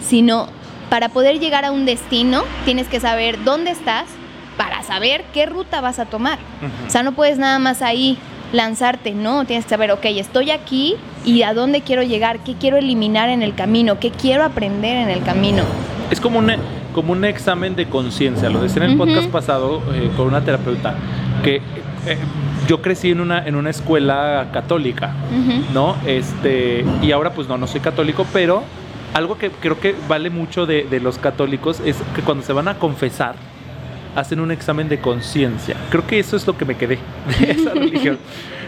sino 0.06 0.48
para 0.90 1.10
poder 1.10 1.40
llegar 1.40 1.66
a 1.66 1.72
un 1.72 1.86
destino 1.86 2.44
tienes 2.66 2.88
que 2.88 3.00
saber 3.00 3.44
dónde 3.44 3.72
estás 3.72 4.06
para 4.58 4.84
saber 4.84 5.24
qué 5.34 5.46
ruta 5.46 5.82
vas 5.82 5.98
a 6.00 6.06
tomar. 6.06 6.38
O 6.88 6.90
sea, 6.90 7.02
no 7.02 7.14
puedes 7.14 7.40
nada 7.40 7.58
más 7.58 7.82
ahí 7.82 8.18
lanzarte, 8.52 9.12
no, 9.12 9.46
tienes 9.46 9.66
que 9.66 9.72
saber, 9.72 9.92
ok, 9.92 10.06
estoy 10.06 10.52
aquí 10.52 10.96
y 11.26 11.42
a 11.42 11.54
dónde 11.54 11.82
quiero 11.82 12.04
llegar, 12.04 12.40
qué 12.40 12.54
quiero 12.54 12.78
eliminar 12.78 13.30
en 13.30 13.42
el 13.42 13.56
camino, 13.56 14.00
qué 14.00 14.12
quiero 14.12 14.44
aprender 14.44 14.98
en 14.98 15.10
el 15.10 15.24
camino. 15.24 15.64
Es 16.12 16.22
como 16.22 16.38
un, 16.38 16.52
como 16.94 17.12
un 17.12 17.26
examen 17.26 17.76
de 17.76 17.88
conciencia. 17.88 18.50
Lo 18.50 18.62
decía 18.62 18.84
en 18.86 18.92
el 18.92 18.98
podcast 18.98 19.30
pasado 19.30 19.82
eh, 19.94 20.10
con 20.16 20.28
una 20.28 20.42
terapeuta, 20.42 20.96
que 21.44 21.58
eh, 21.58 22.18
yo 22.68 22.82
crecí 22.82 23.12
en 23.12 23.20
una, 23.20 23.46
en 23.46 23.56
una 23.56 23.70
escuela 23.70 24.50
católica. 24.54 25.14
¿no? 25.74 25.96
Este, 26.06 26.86
y 27.02 27.12
ahora 27.12 27.34
pues 27.34 27.48
no, 27.48 27.58
no 27.58 27.68
soy 27.68 27.82
católico, 27.82 28.26
pero 28.32 28.64
algo 29.14 29.38
que 29.38 29.52
creo 29.52 29.80
que 29.80 29.96
vale 30.08 30.30
mucho 30.30 30.66
de, 30.66 30.84
de 30.84 31.00
los 31.00 31.18
católicos 31.18 31.82
es 31.86 31.98
que 32.16 32.22
cuando 32.22 32.44
se 32.44 32.54
van 32.54 32.68
a 32.68 32.76
confesar, 32.76 33.36
hacen 34.16 34.40
un 34.40 34.52
examen 34.52 34.90
de 34.90 35.00
conciencia. 35.00 35.76
Creo 35.90 36.06
que 36.06 36.20
eso 36.20 36.36
es 36.36 36.46
lo 36.46 36.58
que 36.58 36.66
me 36.66 36.76
quedé 36.76 37.00
de 37.40 37.52
esa 37.52 37.74
religión. 37.74 38.18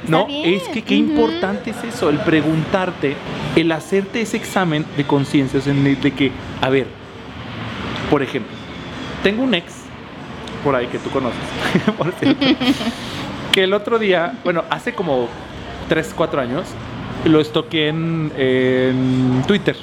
No, 0.08 0.28
es 0.30 0.64
que 0.70 0.84
qué 0.84 0.96
importante 0.96 1.72
es 1.72 1.84
eso, 1.84 2.10
el 2.10 2.20
preguntarte, 2.20 3.16
el 3.56 3.72
hacerte 3.72 4.22
ese 4.22 4.38
examen 4.38 4.86
de 4.98 5.04
conciencia, 5.06 5.60
o 5.60 5.62
sea, 5.64 5.74
de 5.74 6.12
que, 6.12 6.32
a 6.62 6.70
ver, 6.70 6.86
por 8.10 8.22
ejemplo, 8.24 8.52
tengo 9.24 9.44
un 9.44 9.54
ex 9.54 9.74
por 10.64 10.76
ahí 10.76 10.88
que 10.88 10.98
tú 11.00 11.10
conoces, 11.10 11.40
por 11.98 12.12
cierto, 12.14 12.46
que 13.52 13.64
el 13.64 13.74
otro 13.74 14.00
día, 14.00 14.34
bueno, 14.44 14.64
hace 14.70 14.94
como 14.94 15.28
3, 15.90 16.14
4 16.16 16.42
años, 16.42 16.64
lo 17.26 17.40
estoqué 17.40 17.90
en, 17.90 18.32
en 18.38 19.44
Twitter. 19.48 19.76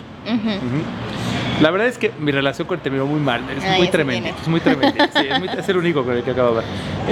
La 1.61 1.71
verdad 1.71 1.87
es 1.87 1.99
que 1.99 2.11
mi 2.19 2.33
relación 2.33 2.67
con 2.67 2.76
él 2.79 2.83
terminó 2.83 3.07
muy 3.07 3.21
mal. 3.21 3.43
Es 3.57 3.62
Ah, 3.64 3.75
muy 3.76 3.87
tremendo. 3.88 4.31
es. 4.31 4.49
Muy 4.49 4.59
tremendo. 4.61 5.05
Sí, 5.14 5.26
es, 5.31 5.38
muy- 5.38 5.49
es 5.49 5.69
el 5.69 5.76
único 5.76 6.02
con 6.02 6.17
el 6.17 6.23
que 6.25 6.33
acabo 6.33 6.57
de 6.57 6.57
ver. 6.57 6.64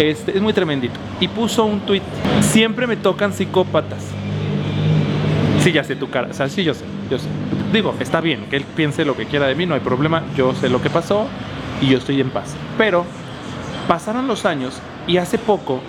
Este, 0.09 0.37
es 0.37 0.43
muy 0.43 0.53
tremendito. 0.53 0.95
Y 1.21 1.29
puso 1.29 1.65
un 1.65 1.81
tweet. 1.81 2.03
Siempre 2.41 2.87
me 2.89 2.97
tocan 2.97 3.33
psicópatas. 3.33 4.03
Sí, 5.63 5.71
ya 5.73 5.85
sé 5.85 5.95
tu 5.95 6.09
cara. 6.11 6.29
O 6.31 6.35
sea, 6.35 6.49
sí, 6.49 6.65
yo 6.65 6.75
sé. 6.75 6.85
Yo 7.11 7.19
sé. 7.19 7.27
Digo, 7.73 7.95
está 8.01 8.21
bien 8.21 8.47
que 8.51 8.57
él 8.57 8.65
piense 8.77 9.05
lo 9.05 9.17
que 9.17 9.27
quiera 9.27 9.47
de 9.47 9.55
mí, 9.55 9.67
no 9.67 9.75
hay 9.75 9.81
problema. 9.81 10.23
Yo 10.37 10.55
sé 10.55 10.69
lo 10.69 10.83
que 10.83 10.91
pasó 10.91 11.27
y 11.81 11.89
yo 11.89 11.99
estoy 11.99 12.21
en 12.21 12.31
paz. 12.31 12.55
Pero 12.77 13.05
pasaron 13.87 14.27
los 14.27 14.45
años 14.45 14.81
y 15.07 15.17
hace 15.19 15.39
poco 15.39 15.81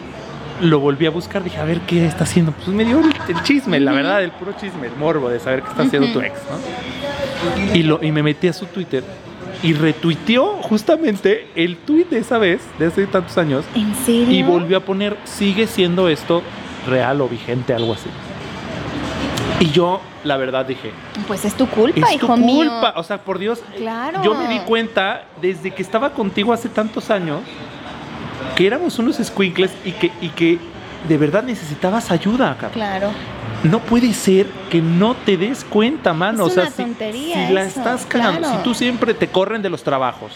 lo 0.62 0.80
volví 0.80 1.08
a 1.08 1.10
buscar, 1.10 1.44
dije, 1.44 1.58
a 1.58 1.66
ver 1.66 1.82
qué 1.82 2.06
está 2.06 2.24
haciendo. 2.24 2.52
Pues 2.52 2.68
me 2.68 2.86
dio 2.86 3.00
el, 3.00 3.14
el 3.28 3.44
chisme, 3.44 3.80
la 3.80 3.92
verdad, 3.94 4.24
el 4.24 4.32
puro 4.32 4.54
chisme, 4.54 4.88
el 4.88 4.96
morbo 4.96 5.30
de 5.30 5.40
saber 5.40 5.64
qué 5.64 5.70
está 5.70 5.84
haciendo 5.84 6.12
tu 6.14 6.22
ex, 6.22 6.34
¿no? 6.50 7.76
Y, 7.76 7.84
lo, 7.84 8.04
y 8.04 8.12
me 8.12 8.22
metí 8.22 8.48
a 8.48 8.54
su 8.54 8.68
Twitter 8.68 9.04
y 9.64 9.74
retuiteó 9.74 10.58
justamente 10.62 11.48
el 11.56 11.78
tweet 11.78 12.06
de 12.06 12.20
esa 12.20 12.38
vez, 12.38 12.62
de 12.80 12.88
hace 12.88 13.08
tantos 13.08 13.38
años, 13.38 13.66
¿En 13.76 13.96
serio? 13.96 14.32
y 14.32 14.44
volvió 14.44 14.78
a 14.78 14.80
poner, 14.82 15.18
sigue 15.24 15.68
siendo 15.68 16.10
esto 16.10 16.42
real 16.88 17.22
o 17.22 17.28
vigente, 17.28 17.74
algo 17.74 17.94
así. 17.94 18.10
Y 19.62 19.70
yo, 19.72 20.02
la 20.24 20.38
verdad, 20.38 20.66
dije, 20.66 20.92
Pues 21.28 21.46
es 21.46 21.54
tu 21.54 21.68
culpa, 21.68 22.08
es 22.10 22.16
hijo 22.16 22.28
tu 22.28 22.38
mío. 22.38 22.70
culpa. 22.70 22.94
O 22.98 23.04
sea, 23.04 23.20
por 23.20 23.38
Dios, 23.38 23.62
Claro. 23.78 24.24
yo 24.24 24.34
me 24.34 24.48
di 24.48 24.60
cuenta 24.62 25.26
desde 25.42 25.72
que 25.72 25.82
estaba 25.84 26.12
contigo 26.14 26.52
hace 26.52 26.68
tantos 26.68 27.10
años 27.12 27.42
que 28.56 28.66
éramos 28.66 28.98
unos 28.98 29.18
squinkles 29.18 29.72
y 29.86 29.92
que, 29.92 30.12
y 30.20 30.30
que 30.30 30.58
de 31.08 31.18
verdad 31.18 31.44
necesitabas 31.44 32.10
ayuda, 32.12 32.54
cabrón. 32.60 32.72
Claro. 32.74 33.10
No 33.64 33.80
puede 33.80 34.14
ser 34.14 34.48
que 34.72 34.82
no 34.82 35.14
te 35.14 35.38
des 35.38 35.64
cuenta, 35.64 36.12
mano. 36.14 36.48
Es 36.48 36.52
o 36.52 36.56
sea, 36.56 36.64
una 36.64 36.72
si, 36.72 36.82
tontería 36.84 37.48
si 37.48 37.54
la 37.54 37.62
eso, 37.64 37.80
estás 37.80 38.06
cagando, 38.08 38.40
claro. 38.42 38.58
si 38.58 38.64
tú 38.64 38.74
siempre 38.74 39.14
te 39.14 39.28
corren 39.28 39.62
de 39.62 39.70
los 39.70 39.84
trabajos, 39.84 40.32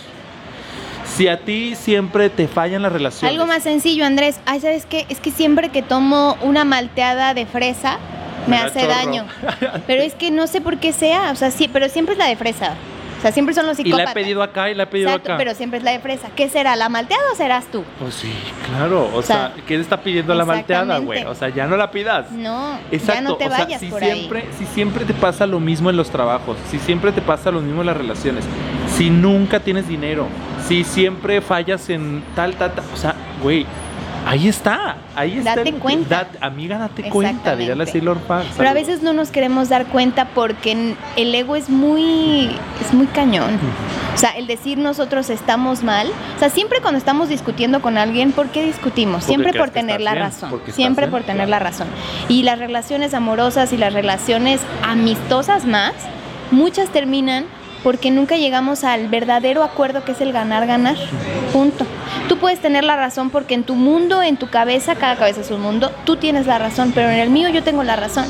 si 1.16 1.28
a 1.28 1.40
ti 1.40 1.74
siempre 1.76 2.30
te 2.30 2.48
fallan 2.48 2.84
las 2.84 2.92
relaciones. 2.92 3.32
Algo 3.34 3.48
más 3.48 3.64
sencillo, 3.64 4.06
Andrés. 4.06 4.40
Ay, 4.46 4.60
¿sabes 4.60 4.86
qué? 4.86 5.08
Es 5.10 5.20
que 5.20 5.32
siempre 5.32 5.70
que 5.70 5.82
tomo 5.82 6.38
una 6.44 6.64
malteada 6.66 7.34
de 7.34 7.48
fresa, 7.48 7.98
me, 8.48 8.58
hace 8.58 8.82
chorro. 8.82 8.94
daño. 8.94 9.26
Pero 9.88 10.02
es 10.02 10.14
que 10.16 10.32
no 10.32 10.48
sé 10.48 10.62
por 10.62 10.78
qué 10.78 10.94
sea. 10.94 11.32
O 11.32 11.36
sea, 11.36 11.52
sí, 11.52 11.70
pero 11.72 11.90
siempre 11.90 12.14
es 12.14 12.20
la 12.20 12.28
de 12.28 12.36
fresa. 12.36 12.74
O 13.18 13.22
sea, 13.22 13.32
siempre 13.32 13.56
son 13.56 13.66
los 13.66 13.80
Y 13.80 13.84
la 13.84 13.86
psicópatas. 13.86 14.12
he 14.12 14.14
pedido 14.14 14.44
acá 14.44 14.70
y 14.70 14.76
la 14.76 14.84
he 14.84 14.88
pedido 14.88 15.10
Exacto, 15.10 15.32
acá. 15.32 15.38
pero 15.38 15.56
siempre 15.56 15.80
es 15.80 15.84
la 15.84 15.92
de 15.92 16.00
fresa. 16.00 16.30
¿Qué 16.36 16.48
será? 16.50 16.76
¿La 16.76 16.90
malteada 16.90 17.24
o 17.32 17.36
serás 17.36 17.66
tú? 17.72 17.84
Pues 17.98 18.14
sí, 18.14 18.32
claro. 18.68 19.10
O, 19.14 19.22
sea, 19.22 19.54
sea, 19.54 19.64
¿quién 19.66 19.82
está 19.82 20.02
pidiendo 20.02 20.36
la 20.36 20.46
malteada, 20.46 21.00
güey? 21.00 21.24
O 21.24 21.34
sea, 21.34 21.50
ya 21.50 21.66
no 21.66 21.76
la 21.78 21.90
pidas. 21.90 22.30
No, 22.32 22.78
Exacto, 22.92 23.14
ya 23.14 23.22
no 23.22 23.36
te 23.38 23.46
o 23.46 23.50
sea, 23.50 23.58
vayas 23.64 23.80
si 23.80 23.88
por 23.88 24.00
siempre, 24.02 24.40
ahí. 24.42 24.50
si 24.60 24.66
siempre 24.66 25.06
te 25.06 25.14
pasa 25.14 25.48
lo 25.48 25.60
mismo 25.60 25.90
en 25.90 25.98
los 25.98 26.10
trabajos, 26.12 26.58
si 26.70 26.78
siempre 26.78 27.12
te 27.12 27.22
pasa 27.22 27.50
lo 27.52 27.62
mismo 27.62 27.82
en 27.82 27.88
las 27.88 27.98
relaciones, 27.98 28.44
si 28.96 29.10
nunca 29.10 29.60
tienes 29.60 29.88
dinero, 29.88 30.28
si 30.68 30.84
siempre 30.84 31.42
fallas 31.42 31.90
en 31.90 32.24
tal, 32.36 32.54
tal, 32.56 32.74
tal, 32.74 32.86
o 32.94 32.98
sea, 32.98 33.16
güey, 33.42 33.66
ahí 34.26 34.48
está, 34.48 34.98
ahí 35.16 35.38
está. 35.38 35.56
Date 35.56 35.70
el- 35.70 35.76
cuenta. 35.76 36.22
dat- 36.32 36.38
amiga, 36.42 36.78
date 36.78 37.10
cuenta, 37.10 37.56
diría 37.56 37.76
la. 37.76 37.86
Sailor. 37.86 38.18
Pero 38.58 38.70
a 38.70 38.74
veces 38.74 39.02
no 39.02 39.14
nos 39.14 39.30
queremos 39.30 39.70
dar 39.70 39.86
cuenta 39.88 40.26
porque 40.34 40.96
el 41.16 41.36
ego 41.36 41.56
es 41.56 41.70
muy, 41.70 42.50
es 42.86 42.94
muy 42.94 43.08
cañón. 43.08 43.58
O 44.14 44.18
sea, 44.18 44.32
el 44.32 44.48
decir 44.48 44.78
nosotros 44.78 45.30
estamos 45.30 45.84
mal. 45.84 46.08
O 46.36 46.40
sea, 46.40 46.50
siempre 46.50 46.80
cuando 46.82 46.98
estamos 46.98 47.28
discutiendo 47.30 47.82
con 47.82 47.98
alguien, 47.98 48.32
¿por 48.32 48.48
qué 48.48 48.64
discutimos? 48.64 49.26
Porque 49.26 49.28
Siempre 49.28 49.54
por 49.54 49.70
tener 49.72 50.02
la 50.02 50.12
bien, 50.14 50.24
razón. 50.24 50.62
Siempre 50.72 51.06
bien, 51.06 51.12
por 51.12 51.22
tener 51.24 51.48
claro. 51.48 51.64
la 51.66 51.70
razón. 51.72 51.88
Y 52.30 52.44
las 52.44 52.58
relaciones 52.60 53.14
amorosas 53.14 53.74
y 53.74 53.78
las 53.78 53.94
relaciones 53.94 54.62
amistosas 54.84 55.66
más, 55.66 55.94
muchas 56.52 56.90
terminan 56.90 57.46
porque 57.86 58.10
nunca 58.10 58.36
llegamos 58.36 58.84
al 58.84 59.10
verdadero 59.10 59.62
acuerdo 59.62 60.04
que 60.04 60.14
es 60.14 60.20
el 60.20 60.34
ganar-ganar. 60.34 60.96
Punto. 61.54 61.86
Tú 62.28 62.40
puedes 62.40 62.60
tener 62.60 62.84
la 62.84 62.96
razón 62.96 63.30
porque 63.30 63.54
en 63.54 63.64
tu 63.64 63.76
mundo, 63.76 64.24
en 64.24 64.38
tu 64.38 64.50
cabeza, 64.50 64.96
cada 64.96 65.18
cabeza 65.18 65.42
es 65.42 65.52
un 65.52 65.62
mundo, 65.62 65.92
tú 66.04 66.16
tienes 66.16 66.48
la 66.48 66.58
razón, 66.58 66.94
pero 66.96 67.12
en 67.12 67.20
el 67.20 67.30
mío 67.30 67.48
yo 67.50 67.62
tengo 67.62 67.84
la 67.84 67.96
razón. 67.96 68.26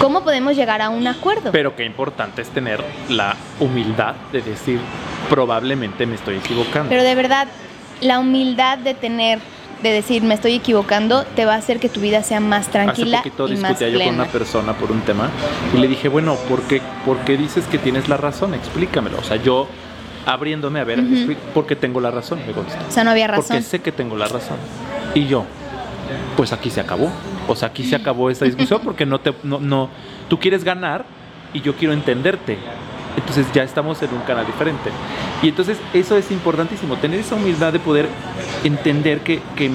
¿Cómo 0.00 0.24
podemos 0.24 0.56
llegar 0.56 0.82
a 0.82 0.88
un 0.88 1.06
acuerdo? 1.06 1.52
Pero 1.52 1.76
qué 1.76 1.84
importante 1.84 2.42
es 2.42 2.48
tener 2.48 2.82
la 3.08 3.36
humildad 3.60 4.16
de 4.32 4.42
decir, 4.42 4.80
probablemente 5.30 6.04
me 6.04 6.16
estoy 6.16 6.38
equivocando. 6.38 6.88
Pero 6.88 7.04
de 7.04 7.14
verdad, 7.14 7.46
la 8.00 8.18
humildad 8.18 8.78
de 8.78 8.94
tener, 8.94 9.38
de 9.82 9.90
decir 9.92 10.22
me 10.22 10.34
estoy 10.34 10.54
equivocando, 10.54 11.24
te 11.36 11.44
va 11.44 11.54
a 11.54 11.58
hacer 11.58 11.78
que 11.80 11.88
tu 11.88 12.00
vida 12.00 12.22
sea 12.22 12.40
más 12.40 12.68
tranquila 12.68 13.18
Hace 13.20 13.30
poquito 13.30 13.48
y 13.52 13.56
más 13.58 13.78
discutía 13.78 13.88
yo 13.90 14.04
con 14.04 14.14
una 14.14 14.24
persona 14.26 14.72
por 14.74 14.90
un 14.90 15.00
tema 15.02 15.30
y 15.74 15.78
le 15.78 15.86
dije, 15.88 16.08
bueno, 16.08 16.34
¿por 16.48 16.62
qué, 16.62 16.80
por 17.04 17.18
qué 17.18 17.36
dices 17.36 17.64
que 17.66 17.78
tienes 17.78 18.08
la 18.08 18.16
razón? 18.16 18.54
Explícamelo. 18.54 19.18
O 19.18 19.22
sea, 19.24 19.36
yo 19.36 19.66
abriéndome 20.24 20.80
a 20.80 20.84
ver, 20.84 21.00
Ujú. 21.00 21.08
expli- 21.14 21.36
¿por 21.54 21.66
qué 21.66 21.76
tengo 21.76 22.00
la 22.00 22.10
razón? 22.10 22.40
Me 22.46 22.52
contestó. 22.52 22.84
O 22.88 22.90
sea, 22.90 23.04
no 23.04 23.10
había 23.10 23.26
Porque 23.28 23.42
razón. 23.54 23.62
sé 23.62 23.80
que 23.80 23.92
tengo 23.92 24.16
la 24.16 24.26
razón. 24.26 24.56
Y 25.14 25.26
yo, 25.26 25.44
pues 26.36 26.52
aquí 26.52 26.70
se 26.70 26.80
acabó. 26.80 27.10
O 27.46 27.54
sea, 27.54 27.68
aquí 27.68 27.84
se 27.84 27.94
acabó 27.96 28.28
esta 28.30 28.44
discusión 28.44 28.80
porque 28.82 29.06
no 29.06 29.20
te, 29.20 29.32
no, 29.44 29.60
no, 29.60 29.88
tú 30.28 30.40
quieres 30.40 30.64
ganar 30.64 31.04
y 31.52 31.60
yo 31.60 31.76
quiero 31.76 31.92
entenderte. 31.94 32.58
Entonces 33.16 33.46
ya 33.54 33.62
estamos 33.62 34.00
en 34.02 34.12
un 34.12 34.20
canal 34.20 34.46
diferente. 34.46 34.90
Y 35.42 35.48
entonces 35.48 35.78
eso 35.94 36.16
es 36.16 36.30
importantísimo, 36.30 36.96
tener 36.96 37.20
esa 37.20 37.34
humildad 37.34 37.72
de 37.72 37.78
poder 37.78 38.06
entender 38.64 39.20
que, 39.20 39.40
que, 39.56 39.70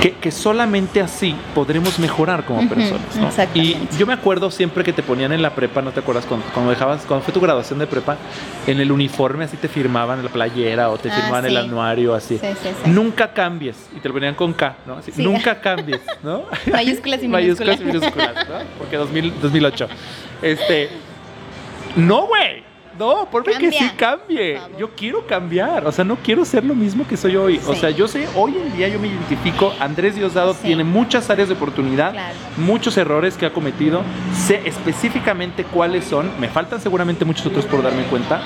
que, 0.00 0.12
que 0.12 0.30
solamente 0.30 1.00
así 1.02 1.34
podremos 1.54 1.98
mejorar 1.98 2.44
como 2.44 2.66
personas. 2.68 3.16
¿no? 3.16 3.28
Y 3.54 3.76
yo 3.98 4.06
me 4.06 4.14
acuerdo 4.14 4.50
siempre 4.50 4.82
que 4.84 4.92
te 4.92 5.02
ponían 5.02 5.32
en 5.32 5.42
la 5.42 5.50
prepa, 5.54 5.82
¿no 5.82 5.90
te 5.92 6.00
acuerdas? 6.00 6.24
Cuando, 6.26 6.46
cuando 6.54 6.70
dejabas, 6.70 7.02
cuando 7.06 7.24
fue 7.24 7.34
tu 7.34 7.40
graduación 7.40 7.78
de 7.78 7.86
prepa, 7.86 8.16
en 8.66 8.80
el 8.80 8.90
uniforme 8.92 9.44
así 9.44 9.56
te 9.56 9.68
firmaban 9.68 10.18
en 10.18 10.24
la 10.24 10.30
playera 10.30 10.90
o 10.90 10.96
te 10.98 11.10
Ah, 11.10 11.14
firmaban 11.14 11.44
el 11.46 11.50
sí. 11.52 11.56
anuario 11.58 12.14
así. 12.14 12.38
Sí, 12.38 12.46
sí, 12.62 12.68
sí. 12.84 12.90
Nunca 12.90 13.32
cambies. 13.32 13.76
Y 13.96 14.00
te 14.00 14.08
lo 14.08 14.14
ponían 14.14 14.34
con 14.34 14.52
K, 14.54 14.76
¿no? 14.86 14.94
Así, 14.94 15.12
Sí. 15.12 15.22
Nunca 15.22 15.60
cambies, 15.60 16.00
¿no? 16.22 16.44
Mayúsculas 16.72 17.22
y 17.22 17.28
Mayúsculas 17.28 17.78
minúsculas. 17.80 17.80
y 17.80 17.84
minúsculas, 17.84 18.48
¿no? 18.48 18.54
Porque 18.78 18.96
2000, 18.96 19.34
2008. 19.42 19.88
Este. 20.42 21.09
No, 21.96 22.26
güey. 22.26 22.62
No, 23.00 23.26
por 23.30 23.46
mí 23.46 23.52
que 23.58 23.72
sí 23.72 23.90
cambie. 23.96 24.52
por 24.52 24.62
favor. 24.62 24.78
Yo 24.78 24.90
quiero 24.94 25.26
cambiar. 25.26 25.86
O 25.86 25.92
sea, 25.92 26.04
no 26.04 26.16
quiero 26.16 26.44
ser 26.44 26.64
lo 26.64 26.74
mismo 26.74 27.06
que 27.08 27.16
soy 27.16 27.34
hoy. 27.34 27.58
O 27.66 27.72
Sí. 27.74 27.80
sea, 27.80 27.90
yo 27.90 28.06
sé, 28.06 28.28
hoy 28.36 28.54
en 28.56 28.76
día 28.76 28.88
yo 28.88 28.98
me 29.00 29.08
identifico. 29.08 29.72
Andrés 29.80 30.14
Diosdado 30.16 30.52
Sí. 30.52 30.60
tiene 30.64 30.84
muchas 30.84 31.30
áreas 31.30 31.48
de 31.48 31.54
oportunidad, 31.54 32.12
Claro. 32.12 32.34
muchos 32.58 32.96
errores 32.98 33.36
que 33.38 33.46
ha 33.46 33.52
cometido. 33.54 34.02
Sé 34.46 34.60
específicamente 34.66 35.64
cuáles 35.64 36.04
son. 36.04 36.30
Me 36.38 36.48
faltan 36.48 36.80
seguramente 36.80 37.24
muchos 37.24 37.46
otros 37.46 37.64
por 37.64 37.82
darme 37.82 38.02
cuenta. 38.04 38.42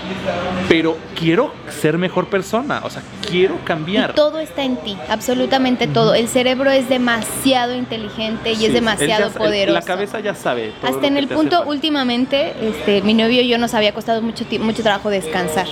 Pero 0.69 0.97
quiero 1.19 1.53
ser 1.69 1.99
mejor 1.99 2.27
persona. 2.29 2.81
O 2.85 2.91
sea, 2.91 3.03
quiero 3.29 3.57
cambiar. 3.65 4.11
Y 4.11 4.15
todo 4.15 4.39
está 4.39 4.63
en 4.63 4.77
ti, 4.77 4.97
absolutamente 5.09 5.89
todo. 5.89 6.15
El 6.15 6.29
cerebro 6.29 6.71
es 6.71 6.89
demasiado 6.89 7.75
inteligente 7.75 8.53
y 8.53 8.57
Sí, 8.57 8.63
es 8.65 8.69
él 8.69 8.75
demasiado 8.75 9.31
ya- 9.33 9.39
poderoso. 9.39 9.75
La 9.81 9.85
cabeza 9.85 10.21
ya 10.21 10.35
sabe. 10.35 10.73
todo 10.81 10.91
Hasta 10.95 11.07
en 11.09 11.15
que 11.15 11.19
el 11.19 11.27
te 11.29 11.35
hace 11.35 11.43
punto, 11.43 11.57
falta. 11.57 11.71
últimamente, 11.71 12.55
este, 12.63 13.03
mi 13.03 13.15
novio 13.15 13.41
y 13.43 13.49
yo 13.49 13.59
nos 13.59 13.75
había 13.75 13.93
costado 13.93 14.23
mucho, 14.23 14.44
mucho 14.61 14.83
trabajo 14.83 15.11
descansar. 15.11 15.67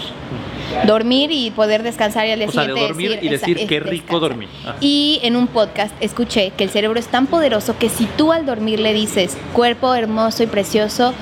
Dormir 0.86 1.30
y 1.32 1.50
poder 1.50 1.82
descansar 1.82 2.26
y 2.26 2.30
al 2.30 2.38
día 2.38 2.48
O 2.48 2.52
sea, 2.52 2.62
de 2.62 2.68
siguiente 2.68 2.88
dormir 2.88 3.18
y 3.22 3.28
decir 3.28 3.66
qué 3.66 3.80
rico 3.80 3.90
descansar. 3.90 4.20
dormí. 4.20 4.46
Ah. 4.66 4.74
Y 4.80 5.20
en 5.22 5.36
un 5.36 5.46
podcast 5.46 5.94
escuché 6.00 6.52
que 6.56 6.64
el 6.64 6.70
cerebro 6.70 6.98
es 6.98 7.08
tan 7.08 7.26
poderoso 7.26 7.76
que 7.78 7.88
si 7.90 8.06
tú 8.06 8.32
al 8.32 8.46
dormir 8.46 8.80
le 8.80 8.94
dices 8.94 9.36
cuerpo 9.52 9.94
hermoso 9.94 10.42
y 10.42 10.46
precioso, 10.46 11.12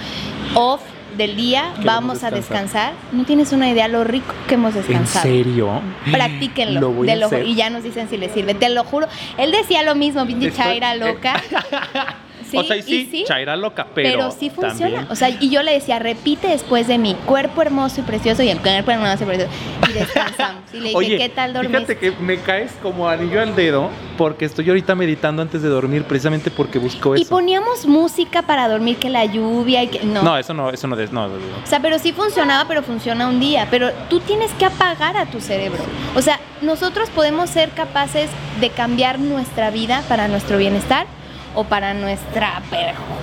off 0.54 0.80
del 1.16 1.34
día, 1.34 1.62
Queremos 1.70 1.84
vamos 1.84 2.22
a 2.24 2.30
descansar. 2.30 2.92
descansar, 2.92 2.92
no 3.12 3.24
tienes 3.24 3.52
una 3.52 3.68
idea 3.68 3.88
lo 3.88 4.04
rico 4.04 4.32
que 4.46 4.54
hemos 4.54 4.74
¿En 4.76 4.82
descansado. 4.82 5.24
serio? 5.24 5.80
Practíquenlo, 6.12 6.80
Lo 6.80 6.90
lo 6.92 7.42
y 7.42 7.54
ya 7.56 7.70
nos 7.70 7.82
dicen 7.82 8.08
si 8.08 8.16
les 8.16 8.30
sirve, 8.32 8.54
te 8.54 8.68
lo 8.68 8.84
juro. 8.84 9.08
Él 9.36 9.50
decía 9.50 9.82
lo 9.82 9.96
mismo, 9.96 10.24
pinche 10.26 10.52
Chaira 10.52 10.94
loca. 10.94 11.42
Sí, 12.50 12.56
o 12.58 12.64
sea, 12.64 12.76
y 12.76 12.80
y 12.80 12.82
sí, 12.82 13.08
sí, 13.10 13.24
Chaira 13.26 13.56
loca, 13.56 13.86
pero, 13.94 14.10
pero, 14.18 14.30
sí 14.30 14.50
funciona. 14.50 14.76
también- 14.96 15.06
O 15.10 15.14
sea, 15.14 15.28
y 15.30 15.50
yo 15.50 15.62
le 15.62 15.72
decía, 15.72 15.98
repite 15.98 16.48
después 16.48 16.86
de 16.88 16.98
mí, 16.98 17.14
cuerpo 17.26 17.62
hermoso 17.62 18.00
y 18.00 18.04
precioso, 18.04 18.42
y 18.42 18.48
el 18.48 18.58
cuerpo 18.60 18.90
hermoso 18.90 19.22
y 19.24 19.26
precioso. 19.26 19.50
Y 19.88 19.92
descansamos. 19.92 20.62
Y 20.72 20.76
le 20.76 20.82
dije, 20.84 20.96
Oye, 20.96 21.18
¿qué 21.18 21.28
tal 21.28 21.52
dormiste? 21.52 21.78
fíjate 21.96 21.98
que 21.98 22.22
me 22.22 22.38
caes 22.40 22.72
como 22.82 23.08
anillo 23.08 23.40
al 23.40 23.54
dedo 23.56 23.90
porque 24.16 24.44
estoy 24.44 24.68
ahorita 24.68 24.94
meditando 24.94 25.42
antes 25.42 25.62
de 25.62 25.68
dormir 25.68 26.04
precisamente 26.04 26.50
porque 26.50 26.78
busco 26.78 27.16
Y 27.16 27.22
eso. 27.22 27.30
poníamos 27.30 27.86
música 27.86 28.42
para 28.42 28.68
dormir, 28.68 28.96
que 28.96 29.08
la 29.10 29.24
lluvia 29.24 29.82
y 29.82 29.88
que. 29.88 30.04
No. 30.04 30.22
No, 30.22 30.38
eso 30.38 30.54
no, 30.54 30.70
eso 30.70 30.86
no, 30.86 30.96
no, 30.96 31.28
no. 31.28 31.34
O 31.64 31.66
sea, 31.66 31.80
pero 31.80 31.98
sí 31.98 32.12
funcionaba, 32.12 32.66
pero 32.68 32.82
funciona 32.82 33.26
un 33.28 33.40
día. 33.40 33.66
Pero 33.70 33.90
tú 34.08 34.20
tienes 34.20 34.50
que 34.52 34.64
apagar 34.66 35.16
a 35.16 35.26
tu 35.26 35.40
cerebro. 35.40 35.82
O 36.14 36.22
sea, 36.22 36.38
nosotros 36.62 37.08
podemos 37.10 37.50
ser 37.50 37.70
capaces 37.70 38.28
de 38.60 38.70
cambiar 38.70 39.18
nuestra 39.18 39.70
vida 39.70 40.02
para 40.08 40.28
nuestro 40.28 40.58
bienestar 40.58 41.06
o 41.54 41.64
para 41.64 41.94
nuestra 41.94 42.62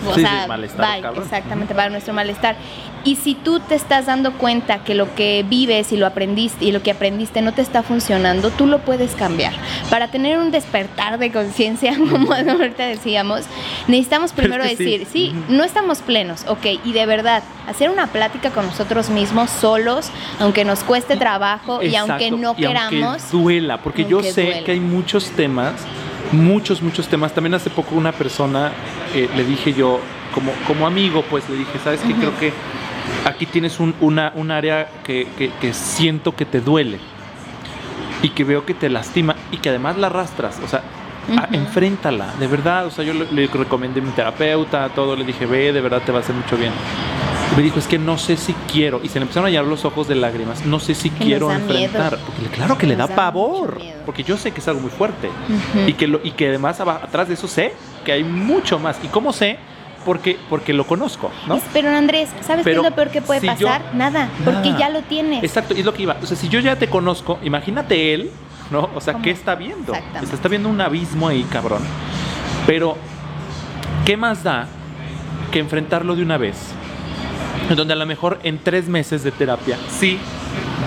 o 0.07 0.13
Sí, 0.15 0.21
sea, 0.21 0.43
sí, 0.43 0.47
malestar, 0.47 1.01
bye, 1.13 1.21
exactamente 1.21 1.73
para 1.75 1.89
nuestro 1.89 2.13
malestar. 2.13 2.55
Y 3.03 3.15
si 3.15 3.35
tú 3.35 3.59
te 3.61 3.75
estás 3.75 4.07
dando 4.07 4.33
cuenta 4.33 4.79
que 4.83 4.93
lo 4.93 5.13
que 5.15 5.45
vives 5.47 5.93
y 5.93 5.97
lo 5.97 6.05
aprendiste 6.05 6.65
y 6.65 6.71
lo 6.71 6.81
que 6.83 6.91
aprendiste 6.91 7.41
no 7.41 7.53
te 7.53 7.61
está 7.61 7.81
funcionando, 7.81 8.49
tú 8.49 8.65
lo 8.65 8.79
puedes 8.79 9.11
cambiar. 9.15 9.53
Para 9.89 10.09
tener 10.09 10.37
un 10.37 10.51
despertar 10.51 11.17
de 11.17 11.31
conciencia, 11.31 11.95
como 12.11 12.33
ahorita 12.33 12.85
decíamos, 12.85 13.45
necesitamos 13.87 14.31
es 14.31 14.35
primero 14.35 14.63
que 14.63 14.75
sí. 14.75 14.83
decir, 14.83 15.07
sí, 15.09 15.33
no 15.47 15.63
estamos 15.63 15.99
plenos, 15.99 16.43
ok, 16.47 16.65
y 16.83 16.91
de 16.91 17.05
verdad, 17.05 17.43
hacer 17.67 17.89
una 17.89 18.07
plática 18.07 18.49
con 18.49 18.65
nosotros 18.65 19.09
mismos 19.09 19.49
solos, 19.51 20.09
aunque 20.39 20.65
nos 20.65 20.83
cueste 20.83 21.15
trabajo 21.15 21.81
y 21.81 21.95
aunque 21.95 22.31
no 22.31 22.55
y 22.57 22.65
aunque 22.65 22.67
queramos. 22.67 23.31
duela, 23.31 23.77
porque 23.81 24.03
yo 24.05 24.21
sé 24.21 24.43
duela. 24.43 24.63
que 24.65 24.71
hay 24.71 24.79
muchos 24.81 25.29
temas, 25.31 25.73
muchos, 26.31 26.81
muchos 26.81 27.07
temas. 27.07 27.33
También 27.33 27.53
hace 27.53 27.69
poco 27.69 27.95
una 27.95 28.11
persona 28.11 28.71
eh, 29.15 29.29
le 29.35 29.43
dije 29.43 29.73
yo, 29.73 29.99
como, 30.33 30.51
como 30.67 30.85
amigo, 30.87 31.23
pues 31.29 31.49
le 31.49 31.57
dije, 31.57 31.79
¿sabes 31.83 32.01
qué? 32.01 32.13
Creo 32.13 32.37
que 32.37 32.51
aquí 33.25 33.45
tienes 33.45 33.79
un, 33.79 33.95
una, 34.01 34.31
un 34.35 34.51
área 34.51 34.87
que, 35.03 35.27
que- 35.37 35.51
que 35.61 35.73
siento 35.73 36.35
que 36.35 36.45
te 36.45 36.61
duele 36.61 36.99
y 38.21 38.29
que 38.29 38.43
veo 38.43 38.65
que 38.65 38.73
te 38.73 38.89
lastima 38.89 39.35
y 39.51 39.57
que 39.57 39.69
además 39.69 39.97
la 39.97 40.07
arrastras. 40.07 40.59
O 40.63 40.67
sea, 40.67 40.81
Ah, 41.35 41.45
Ujú. 41.49 41.55
enfréntala, 41.57 42.27
de 42.39 42.47
verdad. 42.47 42.85
O 42.85 42.89
sea, 42.89 43.03
yo 43.03 43.13
le, 43.13 43.25
le 43.33 43.47
recomendé 43.47 43.99
a 43.99 44.03
mi 44.03 44.11
terapeuta, 44.11 44.87
todo, 44.95 45.13
le 45.13 45.25
dije, 45.25 45.45
ve, 45.45 45.73
de 45.73 45.81
verdad 45.81 46.01
te 46.05 46.13
va 46.13 46.19
a 46.19 46.21
hacer 46.21 46.33
mucho 46.33 46.55
bien. 46.55 46.71
Me 47.57 47.63
dijo, 47.63 47.79
es 47.79 47.87
que 47.87 47.97
no 47.97 48.17
sé 48.19 48.37
si 48.37 48.53
quiero. 48.71 49.01
Y 49.03 49.09
se 49.09 49.19
le 49.19 49.23
empezaron 49.23 49.47
a 49.47 49.49
llenar 49.49 49.65
los 49.65 49.83
ojos 49.83 50.07
de 50.07 50.13
lágrimas. 50.15 50.63
No 50.65 50.79
sé 50.79 50.93
si 50.93 51.09
Que 51.09 51.25
quiero 51.25 51.47
miedo. 51.49 51.59
enfrentar. 51.61 52.17
Porque 52.19 52.55
claro 52.55 52.77
que 52.77 52.85
le 52.85 52.95
da 52.95 53.07
pavor. 53.07 53.79
Porque 54.05 54.23
yo 54.23 54.37
sé 54.37 54.51
que 54.51 54.59
es 54.61 54.67
algo 54.67 54.79
muy 54.81 54.91
fuerte. 54.91 55.29
Y, 55.87 55.93
que 55.93 56.07
lo, 56.07 56.21
y 56.23 56.31
que 56.31 56.49
además 56.49 56.79
atrás 56.79 57.27
de 57.27 57.33
eso 57.33 57.47
sé 57.47 57.73
que 58.05 58.11
hay 58.11 58.23
mucho 58.23 58.77
más. 58.79 58.97
¿Y 59.03 59.07
cómo 59.07 59.33
sé? 59.33 59.57
Porque, 60.05 60.37
porque 60.49 60.71
lo 60.71 60.85
conozco, 60.87 61.31
Pero 61.73 61.89
Andrés, 61.89 62.29
¿sabes 62.41 62.63
Pero 62.63 62.81
qué 62.81 62.87
es 62.87 62.91
lo 62.91 62.95
peor 62.95 63.09
que 63.09 63.21
puede 63.21 63.41
si 63.41 63.47
yo- 63.47 63.67
pasar? 63.67 63.93
Nada, 63.93 64.29
porque 64.45 64.69
Nada. 64.69 64.79
ya 64.79 64.89
lo 64.89 65.01
tienes. 65.01 65.43
Exacto, 65.43 65.73
y 65.75 65.79
es 65.79 65.85
lo 65.85 65.93
que 65.93 66.03
iba. 66.03 66.15
O 66.21 66.25
sea, 66.25 66.37
si 66.37 66.47
yo 66.47 66.61
ya 66.61 66.77
te 66.77 66.87
conozco, 66.87 67.39
imagínate 67.43 68.13
él, 68.13 68.31
¿no? 68.71 68.89
O 68.95 69.01
sea, 69.01 69.13
¿Cómo? 69.13 69.25
¿qué 69.25 69.31
está 69.31 69.55
viendo? 69.55 69.93
Exactamente. 69.93 70.35
Está 70.35 70.47
viendo 70.47 70.69
un 70.69 70.79
abismo 70.79 71.27
ahí, 71.27 71.43
cabrón. 71.51 71.81
Pero, 72.65 72.95
¿qué 74.05 74.15
más 74.15 74.43
da 74.43 74.67
que 75.51 75.59
enfrentarlo 75.59 76.15
de 76.15 76.21
una 76.23 76.37
vez? 76.37 76.55
Donde 77.75 77.93
a 77.93 77.97
lo 77.97 78.05
mejor 78.05 78.39
en 78.43 78.59
tres 78.59 78.87
meses 78.87 79.23
de 79.23 79.31
terapia, 79.31 79.77
sí, 79.89 80.17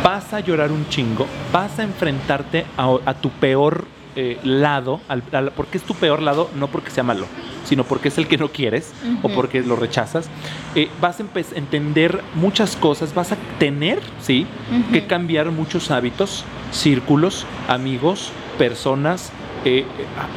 vas 0.03 0.33
a 0.33 0.41
llorar 0.41 0.73
un 0.73 0.89
chingo, 0.89 1.27
vas 1.53 1.79
a 1.79 1.83
enfrentarte 1.83 2.65
a, 2.77 2.95
a 3.05 3.15
tu 3.15 3.31
peor 3.31 3.85
eh, 4.17 4.39
lado, 4.43 5.01
al, 5.09 5.23
al- 5.33 5.53
porque 5.53 5.79
es 5.79 5.85
tu 5.85 5.95
peor 5.95 6.23
lado, 6.23 6.51
no 6.57 6.69
porque 6.69 6.91
sea 6.91 7.05
malo, 7.05 7.27
sino 7.65 7.85
porque 7.85 8.09
es 8.09 8.19
el 8.19 8.27
que 8.27 8.39
no 8.39 8.49
quieres 8.49 8.93
o 9.23 9.29
porque 9.29 9.61
lo 9.63 9.77
rechazas. 9.77 10.29
Eh, 10.75 10.89
vas 11.01 11.21
a 11.21 11.25
entender 11.55 12.23
muchas 12.35 12.77
cosas, 12.77 13.15
vas 13.15 13.33
a 13.33 13.37
tener, 13.59 14.01
sí, 14.21 14.47
que 14.93 15.07
cambiar 15.07 15.51
muchos 15.51 15.91
hábitos, 15.91 16.45
círculos, 16.73 17.45
amigos, 17.69 18.33
personas. 18.59 19.31
Eh, 19.65 19.85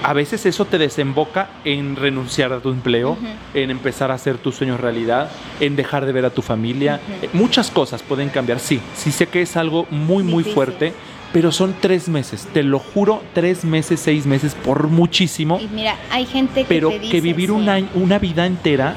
a, 0.04 0.14
veces 0.14 0.46
eso 0.46 0.66
te 0.66 0.78
desemboca 0.78 1.50
en 1.64 1.96
renunciar 1.96 2.52
a 2.54 2.60
tu 2.60 2.70
empleo, 2.70 3.18
en 3.54 3.72
empezar 3.72 4.12
a 4.12 4.16
hacer 4.16 4.38
tus 4.38 4.56
sueños 4.56 4.80
realidad, 4.80 5.32
en 5.60 5.76
dejar 5.76 6.06
de 6.06 6.12
ver 6.12 6.26
a 6.26 6.30
tu 6.30 6.42
familia. 6.42 7.00
Eh, 7.22 7.30
muchas 7.34 7.72
cosas 7.72 8.04
pueden 8.04 8.30
cambiar, 8.30 8.60
sí. 8.60 8.80
Sí 8.96 9.12
sé 9.12 9.28
que 9.28 9.42
es 9.42 9.56
algo 9.56 9.88
muy, 9.90 10.24
muy 10.24 10.40
Difícil. 10.44 10.54
fuerte, 10.54 10.94
pero 11.32 11.52
son 11.52 11.74
tres 11.80 12.10
meses. 12.10 12.48
Te 12.54 12.64
lo 12.64 12.80
juro, 12.80 13.24
tres 13.34 13.64
meses, 13.66 14.00
seis 14.00 14.26
meses, 14.26 14.56
por 14.56 14.88
muchísimo 14.88 15.60
Y 15.60 15.68
mira, 15.68 15.96
hay 16.12 16.26
gente 16.26 16.62
que 16.62 16.68
pero 16.68 16.90
te 16.90 17.00
dice, 17.00 17.12
que 17.12 17.22
vivir 17.22 17.48
sí. 17.48 17.52
un 17.56 17.70
año- 17.70 17.88
una 17.96 18.20
vida 18.20 18.46
entera 18.46 18.96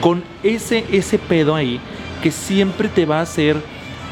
con 0.00 0.24
ese, 0.42 0.84
ese 0.92 1.18
pedo 1.18 1.54
ahí 1.54 1.78
que 2.22 2.30
siempre 2.30 2.88
te 2.88 3.04
va 3.04 3.18
a 3.18 3.22
hacer 3.22 3.56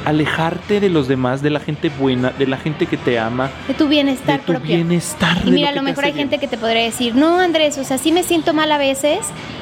alejarte 0.06 0.78
de 0.80 0.88
los 0.88 1.08
demás, 1.08 1.42
de 1.42 1.50
la 1.50 1.58
gente 1.60 1.88
buena, 1.90 2.30
de 2.30 2.46
la 2.46 2.56
gente 2.56 2.86
que 2.86 2.96
te 2.96 3.18
ama, 3.18 3.50
de 3.66 3.74
tu 3.74 3.84
de 3.84 3.90
bienestar 3.90 4.40
tu 4.40 4.52
propio. 4.52 4.76
bienestar. 4.76 5.36
Y 5.44 5.46
de 5.46 5.50
mira, 5.50 5.68
a 5.70 5.72
lo 5.72 5.82
mejor 5.82 6.04
hay 6.04 6.12
bien. 6.12 6.28
gente 6.28 6.38
que 6.38 6.48
te 6.48 6.56
podría 6.56 6.84
decir, 6.84 7.14
no, 7.16 7.40
Andrés, 7.40 7.76
o 7.76 7.84
sea, 7.84 7.98
sí 7.98 8.12
me 8.12 8.22
siento 8.22 8.54
mal 8.54 8.70
a 8.70 8.78
veces, 8.78 9.18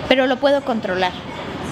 pero 0.07 0.27
lo 0.27 0.37
puedo 0.37 0.61
controlar. 0.63 1.13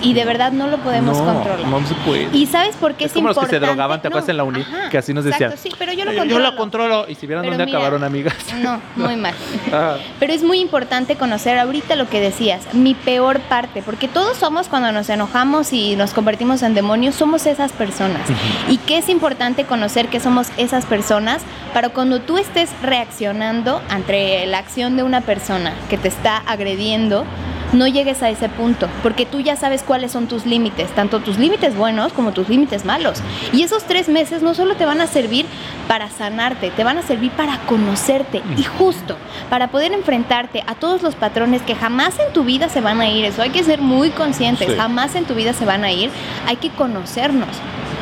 Y 0.02 0.14
de 0.14 0.24
verdad 0.24 0.52
no 0.52 0.66
lo 0.66 0.78
podemos 0.78 1.16
no, 1.18 1.24
controlar. 1.24 1.66
No 1.66 1.86
se 1.86 1.94
puede. 1.94 2.28
¿Y 2.32 2.46
sabes 2.46 2.74
por 2.76 2.94
qué 2.94 3.04
es 3.04 3.10
es, 3.10 3.14
como 3.14 3.28
los 3.28 3.36
que 3.36 3.40
importante? 3.44 3.64
se 3.66 3.72
drogaban, 3.72 4.02
¿te 4.02 4.08
acuerdas 4.08 4.26
No, 4.28 4.30
en 4.32 4.36
la 4.36 4.44
uni? 4.44 4.60
ajá, 4.62 4.90
que 4.90 4.98
así 4.98 5.14
nos 5.14 5.24
decían. 5.24 5.52
Exacto, 5.52 5.68
sí, 5.70 5.74
pero 5.78 5.92
yo 5.92 6.04
lo 6.04 6.12
"Yo- 6.12 6.18
controlo. 6.18 6.44
Yo 6.44 6.50
lo 6.50 6.56
controlo. 6.56 7.06
Y 7.08 7.14
si 7.14 7.26
vieran 7.26 7.42
Pero 7.42 7.52
dónde 7.52 7.66
mira, 7.66 7.78
acabaron, 7.78 8.02
amigas. 8.04 8.34
No, 8.62 8.80
muy 8.96 9.16
mal. 9.16 9.34
Ah, 9.72 9.96
Pero 10.18 10.32
es 10.34 10.42
muy 10.42 10.58
importante 10.60 11.16
conocer 11.16 11.56
ahorita 11.58 11.96
lo 11.96 12.08
que 12.08 12.20
decías, 12.20 12.62
mi 12.74 12.94
peor 12.94 13.40
parte, 13.40 13.80
porque 13.82 14.06
todos 14.08 14.36
somos 14.36 14.68
cuando 14.68 14.92
nos 14.92 15.08
enojamos 15.08 15.72
y 15.72 15.96
nos 15.96 16.12
convertimos 16.12 16.62
en 16.62 16.74
demonios, 16.74 17.14
somos 17.14 17.46
esas 17.46 17.72
personas. 17.72 18.20
Y 18.68 18.76
que 18.78 18.98
es 18.98 19.08
importante 19.08 19.64
conocer 19.64 20.08
que 20.08 20.20
somos 20.20 20.48
esas 20.58 20.84
personas 20.84 21.42
para 21.72 21.88
cuando 21.88 22.20
tú 22.20 22.36
estés 22.38 22.70
reaccionando 22.82 23.80
ante 23.88 24.44
la 24.46 24.58
acción 24.58 24.96
de 24.96 25.02
una 25.04 25.20
persona 25.22 25.72
que 25.88 25.96
te 25.96 26.08
está 26.08 26.38
agrediendo, 26.46 27.24
no 27.72 27.86
llegues 27.86 28.22
a 28.22 28.28
ese 28.30 28.48
punto, 28.48 28.88
porque 29.02 29.26
tú 29.26 29.40
ya 29.40 29.56
sabes 29.56 29.82
cuáles 29.82 30.12
son 30.12 30.26
tus 30.26 30.44
límites, 30.46 30.90
tanto 30.94 31.20
tus 31.20 31.38
límites 31.38 31.74
buenos 31.76 32.12
como 32.12 32.32
tus 32.32 32.48
límites 32.48 32.84
malos. 32.84 33.20
Y 33.52 33.62
esos 33.62 33.84
tres 33.84 34.08
meses 34.08 34.42
no 34.42 34.54
solo 34.54 34.74
te 34.76 34.84
van 34.84 35.00
a 35.00 35.06
servir 35.06 35.46
para 35.88 36.10
sanarte, 36.10 36.70
te 36.70 36.84
van 36.84 36.98
a 36.98 37.02
servir 37.02 37.30
para 37.32 37.58
conocerte 37.66 38.42
y 38.56 38.62
justo 38.62 39.16
para 39.50 39.68
poder 39.68 39.92
enfrentarte 39.92 40.62
a 40.66 40.74
todos 40.74 41.02
los 41.02 41.14
patrones 41.14 41.62
que 41.62 41.74
jamás 41.74 42.18
en 42.18 42.32
tu 42.32 42.44
vida 42.44 42.68
se 42.68 42.80
van 42.80 43.00
a 43.00 43.08
ir. 43.08 43.24
Eso 43.24 43.42
hay 43.42 43.50
que 43.50 43.64
ser 43.64 43.80
muy 43.80 44.10
conscientes, 44.10 44.68
Sí. 44.68 44.76
jamás 44.76 45.14
en 45.14 45.24
tu 45.24 45.34
vida 45.34 45.52
se 45.52 45.64
van 45.64 45.84
a 45.84 45.92
ir. 45.92 46.10
Hay 46.46 46.56
que 46.56 46.70
conocernos. 46.70 47.48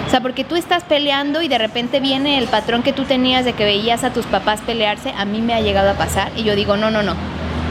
O 0.07 0.11
sea, 0.11 0.21
porque 0.21 0.43
tú 0.43 0.57
estás 0.57 0.83
peleando 0.83 1.41
y 1.43 1.47
de 1.49 1.59
repente 1.59 2.01
viene 2.01 2.39
el 2.39 2.49
patrón 2.49 2.83
que 2.83 2.93
tú 2.93 3.05
tenías 3.05 3.45
de 3.45 3.53
que 3.53 3.65
veías 3.65 4.03
a 4.03 4.13
tus 4.13 4.27
papás 4.27 4.61
pelearse, 4.61 5.13
a 5.17 5.25
mí 5.25 5.41
me 5.41 5.55
ha 5.55 5.61
llegado 5.61 5.91
a 5.91 5.95
pasar 5.95 6.33
y 6.37 6.43
yo 6.43 6.57
digo, 6.57 6.77
no, 6.77 6.91
no, 6.91 7.03
no. 7.05 7.15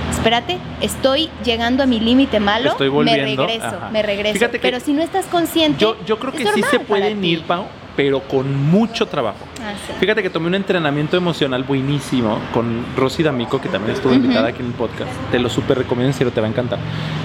Espérate, 0.10 0.58
estoy 0.82 1.30
llegando 1.45 1.84
a 1.84 1.86
mi 1.86 2.00
límite 2.00 2.39
malo, 2.39 2.72
Estoy 2.72 2.88
me 2.89 2.93
volviendo, 2.95 3.45
regreso, 3.45 3.65
ajá. 3.67 3.89
me 3.91 4.02
regreso. 4.02 4.34
Fíjate 4.34 4.60
que 4.60 4.67
Pero 4.67 4.80
si 4.80 4.93
no 4.93 5.02
estás 5.02 5.26
consciente, 5.26 5.80
yo, 5.80 5.95
yo 6.06 6.19
creo 6.19 6.34
que 6.34 6.45
sí 6.48 6.62
se 6.69 6.80
pueden 6.80 7.24
ir, 7.24 7.43
Pau, 7.43 7.65
pero 7.95 8.19
con 8.22 8.54
mucho 8.69 9.06
trabajo. 9.08 9.38
Ah, 9.62 9.74
sí. 9.88 9.93
Fíjate 10.00 10.22
que 10.22 10.30
tomé 10.30 10.48
un 10.48 10.56
entrenamiento 10.56 11.15
emocional 11.17 11.63
buenísimo 11.63 12.38
con 12.54 12.86
Rosy 12.98 13.24
D'Amico, 13.24 13.62
que 13.62 13.69
también 13.69 13.95
estuvo 13.95 14.13
invitada 14.13 14.50
aquí 14.50 14.62
en 14.62 14.67
el 14.67 14.74
podcast. 14.74 15.12
Te 15.32 15.39
lo 15.39 15.50
súper 15.50 15.78
recomiendo, 15.80 16.10
en 16.10 16.13
serio, 16.13 16.32
te 16.34 16.41
va 16.41 16.48
a 16.48 16.50
encantar. 16.50 16.80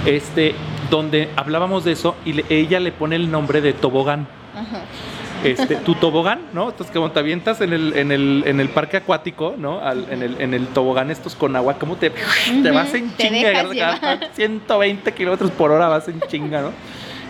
Este, 0.07 0.55
donde 0.91 1.31
hablábamos 1.37 1.85
de 1.85 1.93
eso 1.93 2.15
y 2.25 2.35
le- 2.35 2.45
ella 2.49 2.79
le 2.81 2.93
pone 2.93 3.17
el 3.17 3.31
nombre 3.31 3.61
de 3.61 3.73
tobogán. 3.73 4.27
Ajá. 4.55 4.83
Este, 5.45 5.77
tu 5.77 5.95
tobogán, 5.95 6.41
¿no? 6.53 6.71
Entonces, 6.71 6.93
como 6.95 7.11
te 7.11 7.19
avientas 7.21 7.61
en 7.61 7.73
el, 7.73 7.97
en 7.97 8.11
el, 8.13 8.43
en 8.47 8.61
el 8.61 8.69
parque 8.71 8.97
acuático, 8.97 9.55
¿no? 9.59 9.79
Al- 9.81 10.07
en, 10.11 10.23
el, 10.23 10.41
en 10.41 10.55
el 10.55 10.67
tobogán 10.69 11.11
estos 11.11 11.35
con 11.35 11.55
agua, 11.57 11.75
¿cómo 11.79 11.97
te, 11.97 12.11
te 12.11 12.71
vas 12.71 12.95
en 12.95 13.11
te 13.11 13.29
chinga? 13.29 13.53
cada- 13.53 13.75
cada 13.75 13.95
llevar. 14.19 14.31
120 14.35 15.13
kilómetros 15.13 15.51
por 15.53 15.71
hora 15.71 15.89
vas 15.89 16.09
en 16.09 16.21
chinga, 16.23 16.63
¿no? 16.63 16.71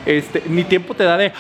Este, 0.07 0.43
ni 0.49 0.65
tiempo 0.65 0.95
te 0.95 1.05
da 1.05 1.17
de 1.17 1.33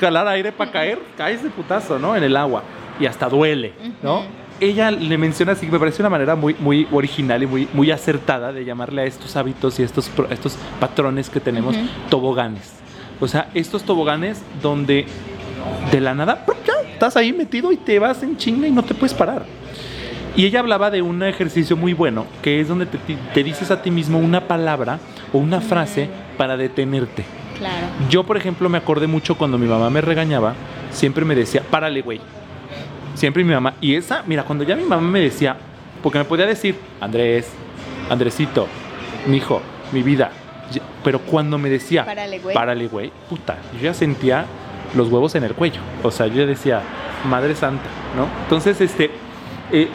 jalar 0.00 0.26
aire 0.28 0.50
para 0.52 0.70
caer, 0.72 0.98
caes 1.16 1.42
de 1.42 1.50
putazo, 1.50 1.98
¿no? 1.98 2.16
En 2.16 2.24
el 2.24 2.36
agua. 2.36 2.62
Y 2.98 3.06
hasta 3.06 3.28
duele, 3.28 3.72
¿no? 4.02 4.22
Ella 4.58 4.90
le 4.90 5.18
menciona 5.18 5.52
así, 5.52 5.66
me 5.66 5.78
parece 5.78 6.00
una 6.00 6.08
manera 6.08 6.34
muy, 6.34 6.56
muy 6.58 6.88
original 6.90 7.42
y 7.42 7.46
muy, 7.46 7.68
muy 7.74 7.90
acertada 7.90 8.54
de 8.54 8.64
llamarle 8.64 9.02
a 9.02 9.04
estos 9.04 9.36
hábitos 9.36 9.78
y 9.78 9.82
estos, 9.82 10.10
estos 10.30 10.56
patrones 10.80 11.28
que 11.28 11.40
tenemos 11.40 11.76
toboganes. 12.08 12.72
O 13.20 13.28
sea, 13.28 13.50
estos 13.52 13.82
toboganes 13.82 14.40
donde 14.62 15.04
de 15.90 16.00
la 16.00 16.14
nada 16.14 16.44
¡prum! 16.44 16.58
ya 16.66 16.72
estás 16.92 17.16
ahí 17.16 17.32
metido 17.32 17.72
y 17.72 17.76
te 17.76 17.98
vas 17.98 18.22
en 18.22 18.36
chinga 18.36 18.66
y 18.66 18.70
no 18.70 18.82
te 18.82 18.94
puedes 18.94 19.14
parar. 19.14 19.44
Y 20.34 20.44
ella 20.44 20.60
hablaba 20.60 20.90
de 20.90 21.00
un 21.00 21.22
ejercicio 21.22 21.76
muy 21.76 21.94
bueno, 21.94 22.26
que 22.42 22.60
es 22.60 22.68
donde 22.68 22.84
te, 22.86 22.98
te 23.32 23.42
dices 23.42 23.70
a 23.70 23.80
ti 23.82 23.90
mismo 23.90 24.18
una 24.18 24.42
palabra 24.42 24.98
o 25.32 25.38
una 25.38 25.60
frase 25.60 26.08
para 26.36 26.56
detenerte. 26.56 27.24
Claro. 27.58 27.86
Yo, 28.10 28.24
por 28.24 28.36
ejemplo, 28.36 28.68
me 28.68 28.76
acordé 28.76 29.06
mucho 29.06 29.38
cuando 29.38 29.56
mi 29.56 29.66
mamá 29.66 29.88
me 29.88 30.02
regañaba, 30.02 30.54
siempre 30.90 31.24
me 31.24 31.34
decía, 31.34 31.62
párale, 31.70 32.02
güey. 32.02 32.20
Siempre 33.14 33.42
mi 33.44 33.54
mamá. 33.54 33.74
Y 33.80 33.94
esa, 33.94 34.22
mira, 34.26 34.42
cuando 34.42 34.62
ya 34.64 34.76
mi 34.76 34.84
mamá 34.84 35.08
me 35.08 35.20
decía, 35.20 35.56
porque 36.02 36.18
me 36.18 36.26
podía 36.26 36.44
decir, 36.44 36.76
Andrés, 37.00 37.48
Andresito, 38.10 38.68
mi 39.26 39.38
hijo, 39.38 39.62
mi 39.92 40.02
vida. 40.02 40.30
Pero 41.02 41.20
cuando 41.20 41.56
me 41.56 41.70
decía, 41.70 42.04
Párale, 42.04 42.40
güey. 42.40 42.54
párale, 42.54 42.88
güey, 42.88 43.10
puta, 43.30 43.56
yo 43.74 43.80
ya 43.84 43.94
sentía 43.94 44.44
los 44.94 45.08
huevos 45.08 45.34
en 45.34 45.44
el 45.44 45.54
cuello. 45.54 45.80
O 46.02 46.10
sea, 46.10 46.26
yo 46.26 46.46
decía, 46.46 46.82
Madre 47.28 47.54
Santa, 47.54 47.88
¿no? 48.16 48.28
Entonces, 48.44 48.80
este, 48.80 49.10
eh, 49.72 49.88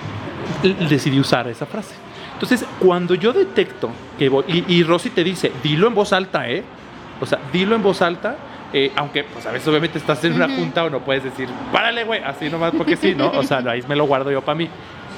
decidí 0.90 1.20
usar 1.20 1.48
esa 1.48 1.66
frase. 1.66 1.96
Entonces, 2.34 2.66
cuando 2.80 3.16
yo 3.16 3.34
detecto 3.34 3.90
que 4.18 4.30
voy, 4.30 4.44
y, 4.48 4.74
y 4.76 4.84
Rosy 4.84 5.12
te 5.12 5.24
dice, 5.24 5.52
dilo 5.64 5.88
en 5.88 5.94
voz 5.94 6.12
alta, 6.14 6.50
¿eh? 6.50 6.64
O 7.20 7.26
sea, 7.26 7.40
dilo 7.54 7.76
en 7.76 7.84
voz 7.84 8.02
alta, 8.02 8.36
eh, 8.74 8.92
aunque, 8.96 9.24
pues 9.26 9.46
a 9.46 9.52
veces 9.52 9.68
obviamente 9.68 9.98
estás 9.98 10.24
en 10.24 10.34
una 10.34 10.48
junta 10.48 10.84
o 10.84 10.90
no 10.90 11.00
puedes 11.00 11.24
decir, 11.24 11.50
párale, 11.72 12.04
güey, 12.04 12.22
así 12.24 12.50
nomás 12.50 12.72
porque 12.76 12.96
sí, 12.96 13.14
¿no? 13.16 13.30
O 13.32 13.44
sea, 13.44 13.58
ahí 13.68 13.84
me 13.88 13.96
lo 13.96 14.06
guardo 14.06 14.32
yo 14.32 14.42
para 14.42 14.56
mí. 14.56 14.70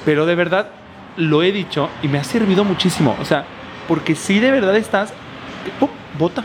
Pero 0.04 0.26
de 0.26 0.34
verdad, 0.34 0.68
lo 1.16 1.42
he 1.42 1.52
dicho 1.52 1.88
y 2.02 2.08
me 2.08 2.18
ha 2.18 2.24
servido 2.24 2.64
muchísimo. 2.64 3.16
O 3.20 3.24
sea, 3.24 3.44
porque 3.86 4.14
si 4.14 4.40
de 4.40 4.50
verdad 4.50 4.76
estás, 4.76 5.14
¡pum! 5.78 5.88
bota, 6.18 6.44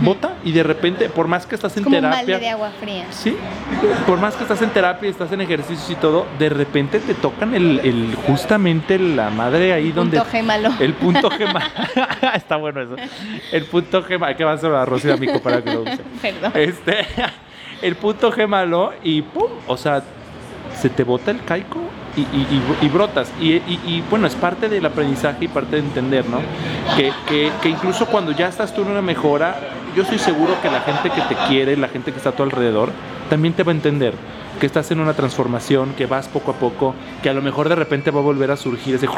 Bota, 0.00 0.34
y 0.44 0.52
de 0.52 0.62
repente, 0.62 1.08
por 1.08 1.26
más 1.28 1.46
que 1.46 1.54
estás 1.54 1.76
en 1.76 1.84
Como 1.84 1.96
un 1.96 2.02
terapia. 2.02 2.18
balde 2.20 2.38
de 2.38 2.48
agua 2.50 2.70
fría. 2.80 3.06
Sí, 3.10 3.36
por 4.06 4.18
más 4.20 4.34
que 4.34 4.42
estás 4.44 4.62
en 4.62 4.70
terapia, 4.70 5.10
estás 5.10 5.30
en 5.32 5.40
ejercicios 5.40 5.90
y 5.90 5.94
todo, 5.96 6.26
de 6.38 6.48
repente 6.48 7.00
te 7.00 7.14
tocan 7.14 7.54
el, 7.54 7.80
el- 7.80 8.14
justamente 8.26 8.98
la 8.98 9.30
madre 9.30 9.72
ahí 9.72 9.92
donde 9.92 10.18
Punto 10.18 10.30
gémalo. 10.30 10.70
el 10.80 10.92
punto 10.94 11.30
gema. 11.30 11.62
Está 12.34 12.56
bueno 12.56 12.80
eso. 12.82 12.96
El 13.50 13.64
punto 13.66 14.02
gema, 14.02 14.34
que 14.34 14.44
va 14.44 14.52
a 14.52 14.58
ser 14.58 14.72
a 14.72 14.84
Rosy 14.84 15.10
Amico 15.10 15.40
para 15.40 15.62
que 15.62 15.72
lo 15.74 15.82
use. 15.82 15.98
Perdón. 16.22 16.52
Este, 16.54 17.06
el 17.82 17.96
punto 17.96 18.30
gemalo 18.32 18.92
y 19.02 19.22
pum, 19.22 19.50
o 19.66 19.76
sea, 19.76 20.02
se 20.80 20.88
te 20.88 21.04
bota 21.04 21.30
el 21.30 21.44
caico 21.44 21.80
y, 22.16 22.20
y- 22.20 22.62
y- 22.82 22.88
brotas. 22.88 23.32
Y, 23.40 24.02
bueno, 24.10 24.26
es 24.26 24.34
parte 24.34 24.68
del 24.68 24.84
aprendizaje 24.86 25.44
y 25.46 25.48
parte 25.48 25.76
de 25.76 25.82
entender, 25.82 26.24
¿no? 26.28 26.38
Que, 26.96 27.12
que- 27.28 27.50
que 27.62 27.68
incluso 27.68 28.06
cuando 28.06 28.32
ya 28.32 28.48
estás 28.48 28.74
tú 28.74 28.82
en 28.82 28.88
una 28.90 29.02
mejora, 29.02 29.56
yo 29.96 30.02
estoy 30.02 30.18
seguro 30.18 30.54
que 30.62 30.70
la 30.70 30.80
gente 30.80 31.10
que 31.10 31.20
te 31.22 31.34
quiere, 31.48 31.76
la 31.76 31.88
gente 31.88 32.10
que 32.12 32.18
está 32.18 32.30
a 32.30 32.32
tu 32.32 32.42
alrededor, 32.42 32.90
también 33.30 33.54
te 33.54 33.62
va 33.62 33.72
a 33.72 33.74
entender. 33.74 34.14
Que 34.60 34.66
estás 34.66 34.90
en 34.90 35.00
una 35.00 35.14
transformación, 35.14 35.94
que 35.96 36.06
vas 36.06 36.28
poco 36.28 36.52
a 36.52 36.54
poco, 36.54 36.94
que 37.22 37.28
a 37.30 37.34
lo 37.34 37.42
mejor 37.42 37.68
de 37.68 37.74
repente 37.74 38.10
va 38.10 38.20
a 38.20 38.22
volver 38.22 38.50
a 38.50 38.56
surgir 38.56 38.94
ese, 38.94 39.08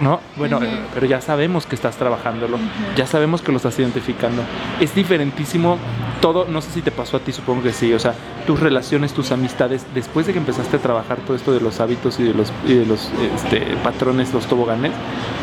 ¿no? 0.00 0.20
Bueno, 0.36 0.60
pero 0.94 1.06
ya 1.06 1.20
sabemos 1.20 1.66
que 1.66 1.74
estás 1.74 1.96
trabajándolo, 1.96 2.58
ya 2.96 3.06
sabemos 3.06 3.42
que 3.42 3.50
lo 3.52 3.56
estás 3.58 3.78
identificando. 3.78 4.42
Es 4.80 4.94
diferentísimo 4.94 5.78
todo, 6.20 6.46
no 6.48 6.60
sé 6.62 6.70
si 6.70 6.80
te 6.82 6.90
pasó 6.90 7.18
a 7.18 7.20
ti, 7.20 7.32
supongo 7.32 7.62
que 7.64 7.72
sí, 7.72 7.92
o 7.92 7.98
sea, 7.98 8.14
tus 8.46 8.60
relaciones, 8.60 9.12
tus 9.12 9.30
amistades, 9.32 9.84
después 9.94 10.26
de 10.26 10.32
que 10.32 10.38
empezaste 10.38 10.76
a 10.76 10.80
trabajar 10.80 11.18
todo 11.18 11.36
esto 11.36 11.52
de 11.52 11.60
los 11.60 11.80
hábitos 11.80 12.18
y 12.20 12.22
de 12.22 12.34
los, 12.34 12.52
y 12.66 12.74
de 12.74 12.86
los 12.86 13.10
este, 13.36 13.60
patrones, 13.82 14.32
los 14.32 14.46
toboganes, 14.46 14.92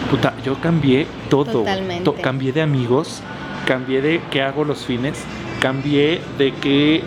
puta, 0.10 0.34
yo 0.44 0.56
cambié 0.62 1.06
todo. 1.30 1.52
Totalmente. 1.52 2.04
To- 2.04 2.16
cambié 2.16 2.52
de 2.52 2.62
amigos, 2.62 3.22
cambié 3.68 4.02
de 4.02 4.22
qué 4.32 4.42
hago 4.42 4.64
los 4.66 4.86
fines, 4.86 5.24
cambié 5.66 6.20
de 6.40 6.52
qué 6.56 7.02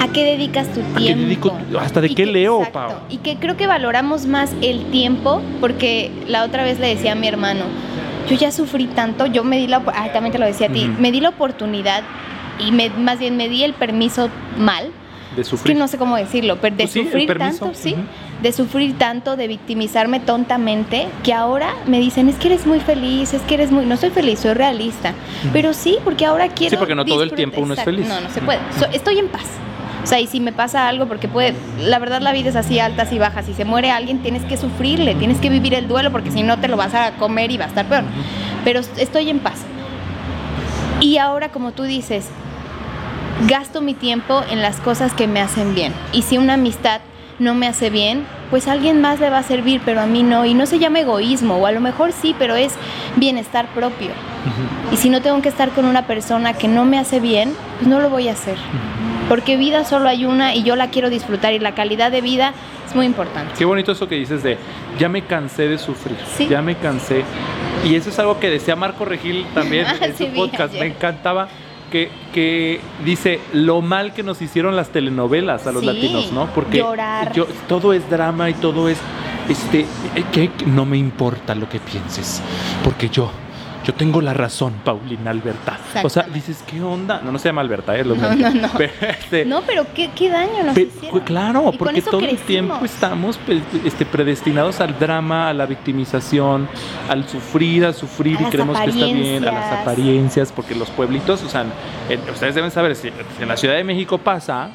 ¿A 0.00 0.08
qué 0.08 0.24
dedicas 0.24 0.66
tu 0.72 0.80
qué 0.80 0.98
tiempo? 0.98 1.22
dedico- 1.24 1.56
hasta 1.78 2.00
de 2.00 2.08
qué 2.08 2.14
que- 2.16 2.26
leo, 2.26 2.58
exacto. 2.64 2.78
Pau. 2.88 2.98
Y 3.10 3.18
que 3.18 3.36
creo 3.36 3.56
que 3.56 3.66
valoramos 3.66 4.26
más 4.26 4.52
el 4.62 4.86
tiempo, 4.86 5.40
porque 5.60 6.10
la 6.26 6.42
otra 6.44 6.64
vez 6.64 6.80
le 6.80 6.88
decía 6.88 7.12
a 7.12 7.14
mi 7.14 7.28
hermano, 7.28 7.64
yo 8.28 8.36
ya 8.36 8.50
sufrí 8.50 8.86
tanto, 8.86 9.26
yo 9.26 9.44
me 9.44 9.58
di 9.58 9.66
la, 9.66 9.82
ah, 9.94 10.08
también 10.12 10.32
te 10.32 10.38
lo 10.38 10.46
decía 10.46 10.68
a 10.68 10.70
ti, 10.70 10.90
me 10.98 11.12
di 11.12 11.20
la 11.20 11.28
oportunidad 11.28 12.02
y 12.58 12.72
me, 12.72 12.88
más 12.88 13.18
bien 13.18 13.36
me 13.36 13.48
di 13.50 13.62
el 13.64 13.74
permiso 13.74 14.30
mal, 14.58 14.90
de 15.36 15.42
es 15.42 15.48
sufrir. 15.48 15.74
que 15.74 15.78
no 15.78 15.86
sé 15.88 15.98
cómo 15.98 16.16
decirlo, 16.16 16.56
pero 16.60 16.74
de 16.76 16.84
Pues 16.84 16.92
sí, 16.92 17.04
sufrir 17.04 17.36
tanto, 17.36 17.70
sí. 17.74 17.94
De 18.44 18.52
sufrir 18.52 18.98
tanto, 18.98 19.36
de 19.36 19.48
victimizarme 19.48 20.20
tontamente, 20.20 21.08
que 21.22 21.32
ahora 21.32 21.74
me 21.86 21.98
dicen, 21.98 22.28
es 22.28 22.36
que 22.36 22.48
eres 22.48 22.66
muy 22.66 22.78
feliz, 22.78 23.32
es 23.32 23.40
que 23.40 23.54
eres 23.54 23.72
muy, 23.72 23.86
no 23.86 23.96
soy 23.96 24.10
feliz, 24.10 24.40
soy 24.40 24.52
realista, 24.52 25.14
pero 25.50 25.72
sí, 25.72 25.96
porque 26.04 26.26
ahora 26.26 26.48
quiero... 26.48 26.72
Sí, 26.72 26.76
porque 26.76 26.94
no 26.94 27.06
todo 27.06 27.22
el 27.22 27.32
tiempo 27.32 27.62
uno 27.62 27.72
es 27.72 27.82
feliz. 27.82 28.06
No, 28.06 28.20
no 28.20 28.28
se 28.28 28.42
puede, 28.42 28.58
So- 28.78 28.84
estoy 28.92 29.18
en 29.18 29.28
paz. 29.28 29.46
O 30.02 30.06
sea, 30.06 30.20
y 30.20 30.26
si 30.26 30.40
me 30.40 30.52
pasa 30.52 30.86
algo, 30.88 31.06
porque 31.06 31.26
puede, 31.26 31.54
la 31.80 31.98
verdad 31.98 32.20
la 32.20 32.32
vida 32.34 32.50
es 32.50 32.56
así, 32.56 32.78
altas 32.78 33.10
y 33.12 33.18
bajas, 33.18 33.46
si 33.46 33.54
se 33.54 33.64
muere 33.64 33.90
alguien 33.90 34.18
tienes 34.18 34.44
que 34.44 34.58
sufrirle, 34.58 35.14
tienes 35.14 35.38
que 35.40 35.48
vivir 35.48 35.72
el 35.72 35.88
duelo, 35.88 36.12
porque 36.12 36.30
si 36.30 36.42
no 36.42 36.58
te 36.60 36.68
lo 36.68 36.76
vas 36.76 36.92
a 36.92 37.12
comer 37.12 37.50
y 37.50 37.56
va 37.56 37.64
a 37.64 37.68
estar 37.68 37.86
peor. 37.86 38.04
Pero 38.62 38.80
estoy 38.98 39.30
en 39.30 39.38
paz. 39.38 39.60
Y 41.00 41.16
ahora, 41.16 41.48
como 41.48 41.72
tú 41.72 41.84
dices, 41.84 42.26
gasto 43.48 43.80
mi 43.80 43.94
tiempo 43.94 44.42
en 44.50 44.60
las 44.60 44.76
cosas 44.76 45.14
que 45.14 45.26
me 45.26 45.40
hacen 45.40 45.74
bien. 45.74 45.94
Y 46.12 46.20
si 46.20 46.36
una 46.36 46.52
amistad 46.54 47.00
no 47.38 47.54
me 47.54 47.66
hace 47.66 47.90
bien, 47.90 48.24
pues 48.50 48.68
a 48.68 48.72
alguien 48.72 49.00
más 49.00 49.18
le 49.20 49.28
va 49.30 49.38
a 49.38 49.42
servir, 49.42 49.80
pero 49.84 50.00
a 50.00 50.06
mí 50.06 50.22
no. 50.22 50.44
Y 50.44 50.54
no 50.54 50.66
se 50.66 50.78
llama 50.78 51.00
egoísmo, 51.00 51.56
o 51.56 51.66
a 51.66 51.72
lo 51.72 51.80
mejor 51.80 52.12
sí, 52.12 52.34
pero 52.38 52.54
es 52.54 52.74
bienestar 53.16 53.66
propio. 53.74 54.10
Y 54.92 54.96
si 54.96 55.08
no 55.10 55.20
tengo 55.22 55.40
que 55.42 55.48
estar 55.48 55.70
con 55.70 55.84
una 55.86 56.06
persona 56.06 56.52
que 56.52 56.68
no 56.68 56.84
me 56.84 56.98
hace 56.98 57.18
bien, 57.20 57.52
pues 57.78 57.88
no 57.88 58.00
lo 58.00 58.10
voy 58.10 58.28
a 58.28 58.32
hacer. 58.32 58.56
Porque 59.28 59.56
vida 59.56 59.84
solo 59.84 60.08
hay 60.08 60.26
una 60.26 60.54
y 60.54 60.62
yo 60.62 60.76
la 60.76 60.88
quiero 60.90 61.08
disfrutar 61.10 61.54
y 61.54 61.58
la 61.58 61.74
calidad 61.74 62.12
de 62.12 62.20
vida 62.20 62.52
es 62.86 62.94
muy 62.94 63.06
importante. 63.06 63.54
Qué 63.56 63.64
bonito 63.64 63.92
eso 63.92 64.06
que 64.06 64.16
dices 64.16 64.42
de 64.42 64.58
ya 64.98 65.08
me 65.08 65.22
cansé 65.22 65.66
de 65.66 65.78
sufrir, 65.78 66.16
Sí. 66.36 66.46
ya 66.46 66.60
me 66.60 66.76
cansé. 66.76 67.24
Y 67.84 67.94
eso 67.96 68.10
es 68.10 68.18
algo 68.18 68.38
que 68.38 68.50
decía 68.50 68.76
Marco 68.76 69.04
Regil 69.06 69.46
también 69.54 69.86
Ah, 69.88 69.96
en 70.02 70.14
sí, 70.16 70.26
su 70.26 70.32
podcast. 70.34 70.74
ayer. 70.74 70.80
Me 70.80 70.86
encantaba 70.94 71.48
que, 71.94 72.10
que 72.32 72.80
dice 73.04 73.38
lo 73.52 73.80
mal 73.80 74.12
que 74.14 74.24
nos 74.24 74.42
hicieron 74.42 74.74
las 74.74 74.88
telenovelas 74.88 75.64
a 75.68 75.70
los 75.70 75.82
Sí, 75.82 75.86
latinos, 75.86 76.32
¿no? 76.32 76.46
Porque 76.52 76.78
llorar. 76.78 77.32
yo- 77.32 77.46
todo 77.68 77.92
es 77.92 78.10
drama 78.10 78.50
y 78.50 78.54
todo 78.54 78.88
es 78.88 78.98
este 79.48 79.82
eh, 80.16 80.24
que 80.32 80.50
no 80.66 80.84
me 80.86 80.96
importa 80.98 81.54
lo 81.54 81.68
que 81.68 81.78
pienses, 81.78 82.42
porque 82.82 83.08
yo 83.08 83.30
yo 83.84 83.94
tengo 83.94 84.20
la 84.20 84.32
razón, 84.34 84.74
Paulina 84.84 85.30
Alberta. 85.30 85.78
O 86.02 86.08
sea, 86.08 86.22
dices, 86.24 86.64
¿qué 86.66 86.80
onda? 86.82 87.20
No, 87.22 87.30
no 87.32 87.38
se 87.38 87.48
llama 87.48 87.60
Alberta, 87.60 87.96
¿eh? 87.96 88.04
Lo 88.04 88.14
No, 88.16 88.34
no, 88.34 88.50
no. 88.54 88.68
Pero, 88.78 88.92
este, 89.00 89.44
No, 89.44 89.60
pero 89.62 89.86
qué, 89.94 90.10
qué 90.14 90.30
daño 90.30 90.62
nos 90.64 90.74
Pe- 90.74 90.82
hicieron. 90.82 91.10
pues, 91.10 91.24
claro, 91.24 91.60
Y 91.60 91.64
con 91.64 91.78
porque 91.78 91.98
eso 92.00 92.10
todo 92.10 92.20
el 92.20 92.38
tiempo 92.38 92.84
estamos 92.84 93.38
este, 93.84 94.06
predestinados 94.06 94.80
al 94.80 94.98
drama, 94.98 95.48
a 95.50 95.54
la 95.54 95.66
victimización, 95.66 96.68
al 97.08 97.28
sufrir, 97.28 97.84
a 97.84 97.92
sufrir 97.92 98.38
A 98.38 98.42
y 98.42 98.44
creemos 98.46 98.78
que 98.80 98.90
está 98.90 99.04
bien, 99.06 99.46
a 99.48 99.52
las 99.52 99.72
apariencias. 99.80 100.50
porque 100.52 100.74
los 100.74 100.88
pueblitos, 100.90 101.42
o 101.42 101.48
sea, 101.48 101.64
en- 102.08 102.20
ustedes 102.30 102.54
deben 102.54 102.70
saber, 102.70 102.96
si, 102.96 103.10
si 103.36 103.42
en 103.42 103.48
la 103.48 103.56
Ciudad 103.56 103.74
de 103.74 103.84
México 103.84 104.18
pasa, 104.18 104.70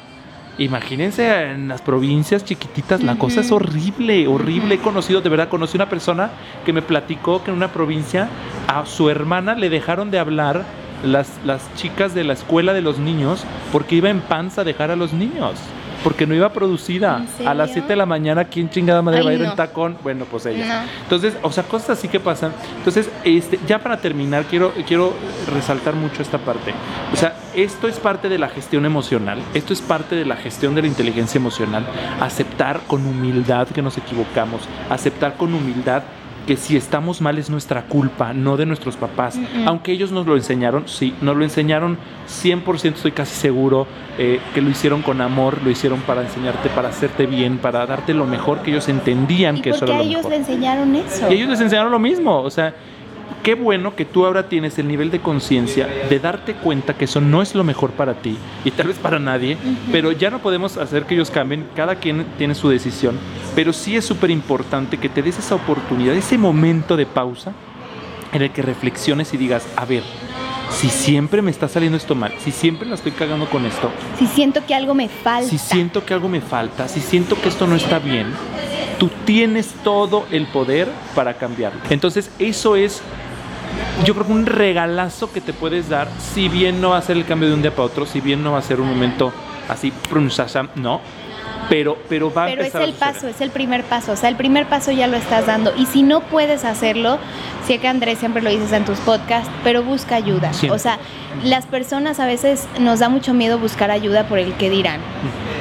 imagínense 0.64 1.50
en 1.50 1.68
las 1.68 1.80
provincias 1.80 2.44
chiquititas, 2.44 3.02
la 3.02 3.16
cosa 3.16 3.40
es 3.40 3.50
horrible, 3.50 4.26
horrible. 4.28 4.74
He 4.74 4.78
conocido, 4.78 5.22
de 5.22 5.30
verdad, 5.30 5.48
conocí 5.48 5.76
una 5.76 5.88
persona 5.88 6.30
que 6.64 6.72
me 6.72 6.82
platicó 6.82 7.42
que 7.42 7.50
en 7.50 7.56
una 7.56 7.72
provincia 7.72 8.28
a 8.68 8.84
su 8.84 9.08
hermana 9.08 9.54
le 9.54 9.70
dejaron 9.70 10.10
de 10.10 10.18
hablar 10.18 10.64
las, 11.02 11.40
las 11.44 11.74
chicas 11.76 12.14
de 12.14 12.24
la 12.24 12.34
escuela 12.34 12.74
de 12.74 12.82
los 12.82 12.98
niños 12.98 13.44
porque 13.72 13.96
iba 13.96 14.10
en 14.10 14.20
panza 14.20 14.60
a 14.60 14.64
dejar 14.64 14.90
a 14.90 14.96
los 14.96 15.14
niños. 15.14 15.58
Porque 16.02 16.26
no 16.26 16.34
iba 16.34 16.52
producida. 16.52 17.24
¿En 17.38 17.46
A 17.48 17.54
las 17.54 17.68
serio? 17.68 17.82
7 17.82 17.88
de 17.88 17.96
la 17.96 18.06
mañana, 18.06 18.44
¿quién 18.44 18.70
chingada 18.70 19.02
madre 19.02 19.18
Ay, 19.20 19.24
va 19.24 19.30
a 19.30 19.34
ir 19.34 19.40
no. 19.40 19.50
en 19.50 19.56
tacón? 19.56 19.96
Bueno, 20.02 20.24
pues 20.30 20.46
ella. 20.46 20.82
No. 20.82 20.88
Entonces, 21.02 21.36
o 21.42 21.52
sea, 21.52 21.64
cosas 21.64 21.90
así 21.90 22.08
que 22.08 22.20
pasan. 22.20 22.52
Entonces, 22.78 23.10
este, 23.24 23.58
ya 23.66 23.78
para 23.78 23.98
terminar, 23.98 24.44
quiero, 24.44 24.72
quiero 24.86 25.12
resaltar 25.52 25.94
mucho 25.94 26.22
esta 26.22 26.38
parte. 26.38 26.72
O 27.12 27.16
sea, 27.16 27.34
esto 27.54 27.88
es 27.88 27.98
parte 27.98 28.28
de 28.28 28.38
la 28.38 28.48
gestión 28.48 28.86
emocional, 28.86 29.40
esto 29.54 29.72
es 29.72 29.80
parte 29.80 30.14
de 30.14 30.24
la 30.24 30.36
gestión 30.36 30.74
de 30.74 30.82
la 30.82 30.88
inteligencia 30.88 31.38
emocional. 31.38 31.86
Aceptar 32.20 32.80
con 32.86 33.06
humildad 33.06 33.68
que 33.68 33.82
nos 33.82 33.98
equivocamos, 33.98 34.62
aceptar 34.88 35.36
con 35.36 35.52
humildad 35.54 36.02
que 36.46 36.56
si 36.56 36.76
estamos 36.76 37.20
mal 37.20 37.38
es 37.38 37.50
nuestra 37.50 37.82
culpa, 37.82 38.32
no 38.32 38.56
de 38.56 38.66
nuestros 38.66 38.96
papás. 38.96 39.38
Aunque 39.66 39.92
ellos 39.92 40.10
nos 40.12 40.26
lo 40.26 40.36
enseñaron, 40.36 40.84
sí, 40.86 41.14
nos 41.20 41.36
lo 41.36 41.44
enseñaron 41.44 41.98
100%, 42.28 42.94
estoy 42.94 43.12
casi 43.12 43.34
seguro, 43.34 43.86
eh, 44.18 44.40
que 44.54 44.60
lo 44.60 44.70
hicieron 44.70 45.02
con 45.02 45.20
amor, 45.20 45.58
lo 45.62 45.70
hicieron 45.70 46.00
para 46.00 46.22
enseñarte, 46.22 46.68
para 46.70 46.88
hacerte 46.88 47.26
bien, 47.26 47.58
para 47.58 47.86
darte 47.86 48.14
lo 48.14 48.26
mejor 48.26 48.62
que 48.62 48.70
ellos 48.70 48.88
entendían 48.88 49.58
¿Y 49.58 49.60
que 49.62 49.70
eso 49.70 49.84
era 49.84 49.96
lo 49.96 50.02
ellos 50.02 50.16
mejor. 50.16 50.30
le 50.32 50.36
enseñaron 50.38 50.96
eso? 50.96 51.30
Y 51.30 51.34
ellos 51.34 51.48
les 51.50 51.60
enseñaron 51.60 51.92
lo 51.92 51.98
mismo. 51.98 52.40
O 52.40 52.50
sea, 52.50 52.74
qué 53.42 53.54
bueno 53.54 53.94
que 53.96 54.04
tú 54.04 54.26
ahora 54.26 54.48
tienes 54.48 54.78
el 54.78 54.88
nivel 54.88 55.10
de 55.10 55.20
conciencia 55.20 55.86
de 55.86 56.18
darte 56.18 56.54
cuenta 56.54 56.94
que 56.94 57.04
eso 57.04 57.20
no 57.20 57.42
es 57.42 57.54
lo 57.54 57.64
mejor 57.64 57.90
para 57.92 58.14
ti 58.14 58.36
y 58.64 58.70
tal 58.70 58.88
vez 58.88 58.98
para 58.98 59.18
nadie, 59.18 59.56
pero 59.92 60.12
ya 60.12 60.30
no 60.30 60.40
podemos 60.40 60.76
hacer 60.76 61.04
que 61.04 61.14
ellos 61.14 61.30
cambien. 61.30 61.66
Cada 61.74 61.96
quien 61.96 62.24
tiene 62.38 62.54
su 62.54 62.68
decisión. 62.68 63.18
Pero 63.54 63.72
sí 63.72 63.96
es 63.96 64.04
súper 64.04 64.30
importante 64.30 64.98
que 64.98 65.08
te 65.08 65.22
des 65.22 65.38
esa 65.38 65.54
oportunidad, 65.54 66.14
ese 66.14 66.38
momento 66.38 66.96
de 66.96 67.06
pausa 67.06 67.52
en 68.32 68.42
el 68.42 68.50
que 68.50 68.62
reflexiones 68.62 69.34
y 69.34 69.36
digas, 69.36 69.66
a 69.76 69.84
ver, 69.84 70.02
si 70.70 70.88
siempre 70.88 71.42
me 71.42 71.50
está 71.50 71.68
saliendo 71.68 71.96
esto 71.96 72.14
mal, 72.14 72.32
si 72.42 72.50
siempre 72.52 72.88
la 72.88 72.94
estoy 72.94 73.12
cagando 73.12 73.48
con 73.48 73.64
esto, 73.66 73.90
Si 74.18 74.26
siento 74.26 74.64
que 74.66 74.74
algo 74.74 74.94
me 74.94 75.08
falta. 75.08 75.48
si 75.48 75.58
siento 75.58 76.04
que 76.04 76.14
algo 76.14 76.28
me 76.28 76.40
falta, 76.40 76.88
si 76.88 77.00
siento 77.00 77.40
que 77.40 77.48
esto 77.48 77.66
no 77.66 77.76
está 77.76 77.98
bien, 77.98 78.32
tú 78.98 79.10
tienes 79.24 79.74
todo 79.82 80.26
el 80.30 80.46
poder 80.46 80.88
para 81.14 81.34
cambiarlo. 81.34 81.80
Entonces, 81.90 82.30
eso 82.38 82.76
es, 82.76 83.02
yo 84.04 84.14
creo 84.14 84.26
que 84.26 84.32
un 84.32 84.46
regalazo 84.46 85.32
que 85.32 85.40
te 85.40 85.52
puedes 85.52 85.88
dar, 85.88 86.08
si 86.34 86.48
bien 86.48 86.80
no 86.80 86.90
va 86.90 86.98
a 86.98 87.02
ser 87.02 87.16
el 87.16 87.24
cambio 87.24 87.48
de 87.48 87.54
un 87.54 87.62
día 87.62 87.70
para 87.70 87.84
otro, 87.84 88.06
si 88.06 88.20
bien 88.20 88.42
no 88.42 88.52
va 88.52 88.58
a 88.58 88.62
ser 88.62 88.80
un 88.80 88.88
momento 88.88 89.32
así, 89.68 89.92
prunshasham, 90.08 90.68
no, 90.76 91.00
pero, 91.70 91.96
pero 92.08 92.34
va 92.34 92.44
a 92.44 92.46
Pero 92.48 92.62
es 92.62 92.66
empezar 92.66 92.82
a 92.82 92.84
el 92.84 92.94
paso, 92.94 93.28
es 93.28 93.40
el 93.40 93.50
primer 93.50 93.84
paso. 93.84 94.10
O 94.10 94.16
sea, 94.16 94.28
el 94.28 94.34
primer 94.34 94.66
paso 94.66 94.90
ya 94.90 95.06
lo 95.06 95.16
estás 95.16 95.46
dando. 95.46 95.72
Y 95.76 95.86
si 95.86 96.02
no 96.02 96.20
puedes 96.20 96.64
hacerlo, 96.64 97.18
sé 97.64 97.78
que 97.78 97.86
Andrés 97.86 98.18
siempre 98.18 98.42
lo 98.42 98.50
dices 98.50 98.72
en 98.72 98.84
tus 98.84 98.98
podcasts, 98.98 99.48
pero 99.62 99.84
busca 99.84 100.16
ayuda. 100.16 100.52
Siempre. 100.52 100.74
O 100.74 100.78
sea, 100.80 100.98
las 101.44 101.66
personas 101.66 102.18
a 102.18 102.26
veces 102.26 102.66
nos 102.80 102.98
da 102.98 103.08
mucho 103.08 103.34
miedo 103.34 103.56
buscar 103.60 103.92
ayuda 103.92 104.24
por 104.24 104.40
el 104.40 104.52
que 104.54 104.68
dirán. 104.68 105.00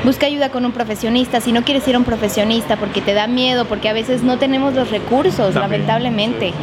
Busca 0.04 0.26
ayuda 0.26 0.50
con 0.50 0.66
un 0.66 0.72
profesionista. 0.72 1.42
Si 1.42 1.52
no 1.52 1.64
quieres 1.64 1.88
ir 1.88 1.94
a 1.94 2.00
un 2.00 2.06
profesionista 2.06 2.76
porque 2.78 3.02
te 3.02 3.14
da 3.14 3.28
miedo, 3.28 3.66
porque 3.66 3.88
a 3.88 3.94
veces 3.94 4.24
no 4.24 4.40
tenemos 4.40 4.74
los 4.74 4.90
recursos, 4.90 5.54
También, 5.54 5.62
lamentablemente. 5.62 6.54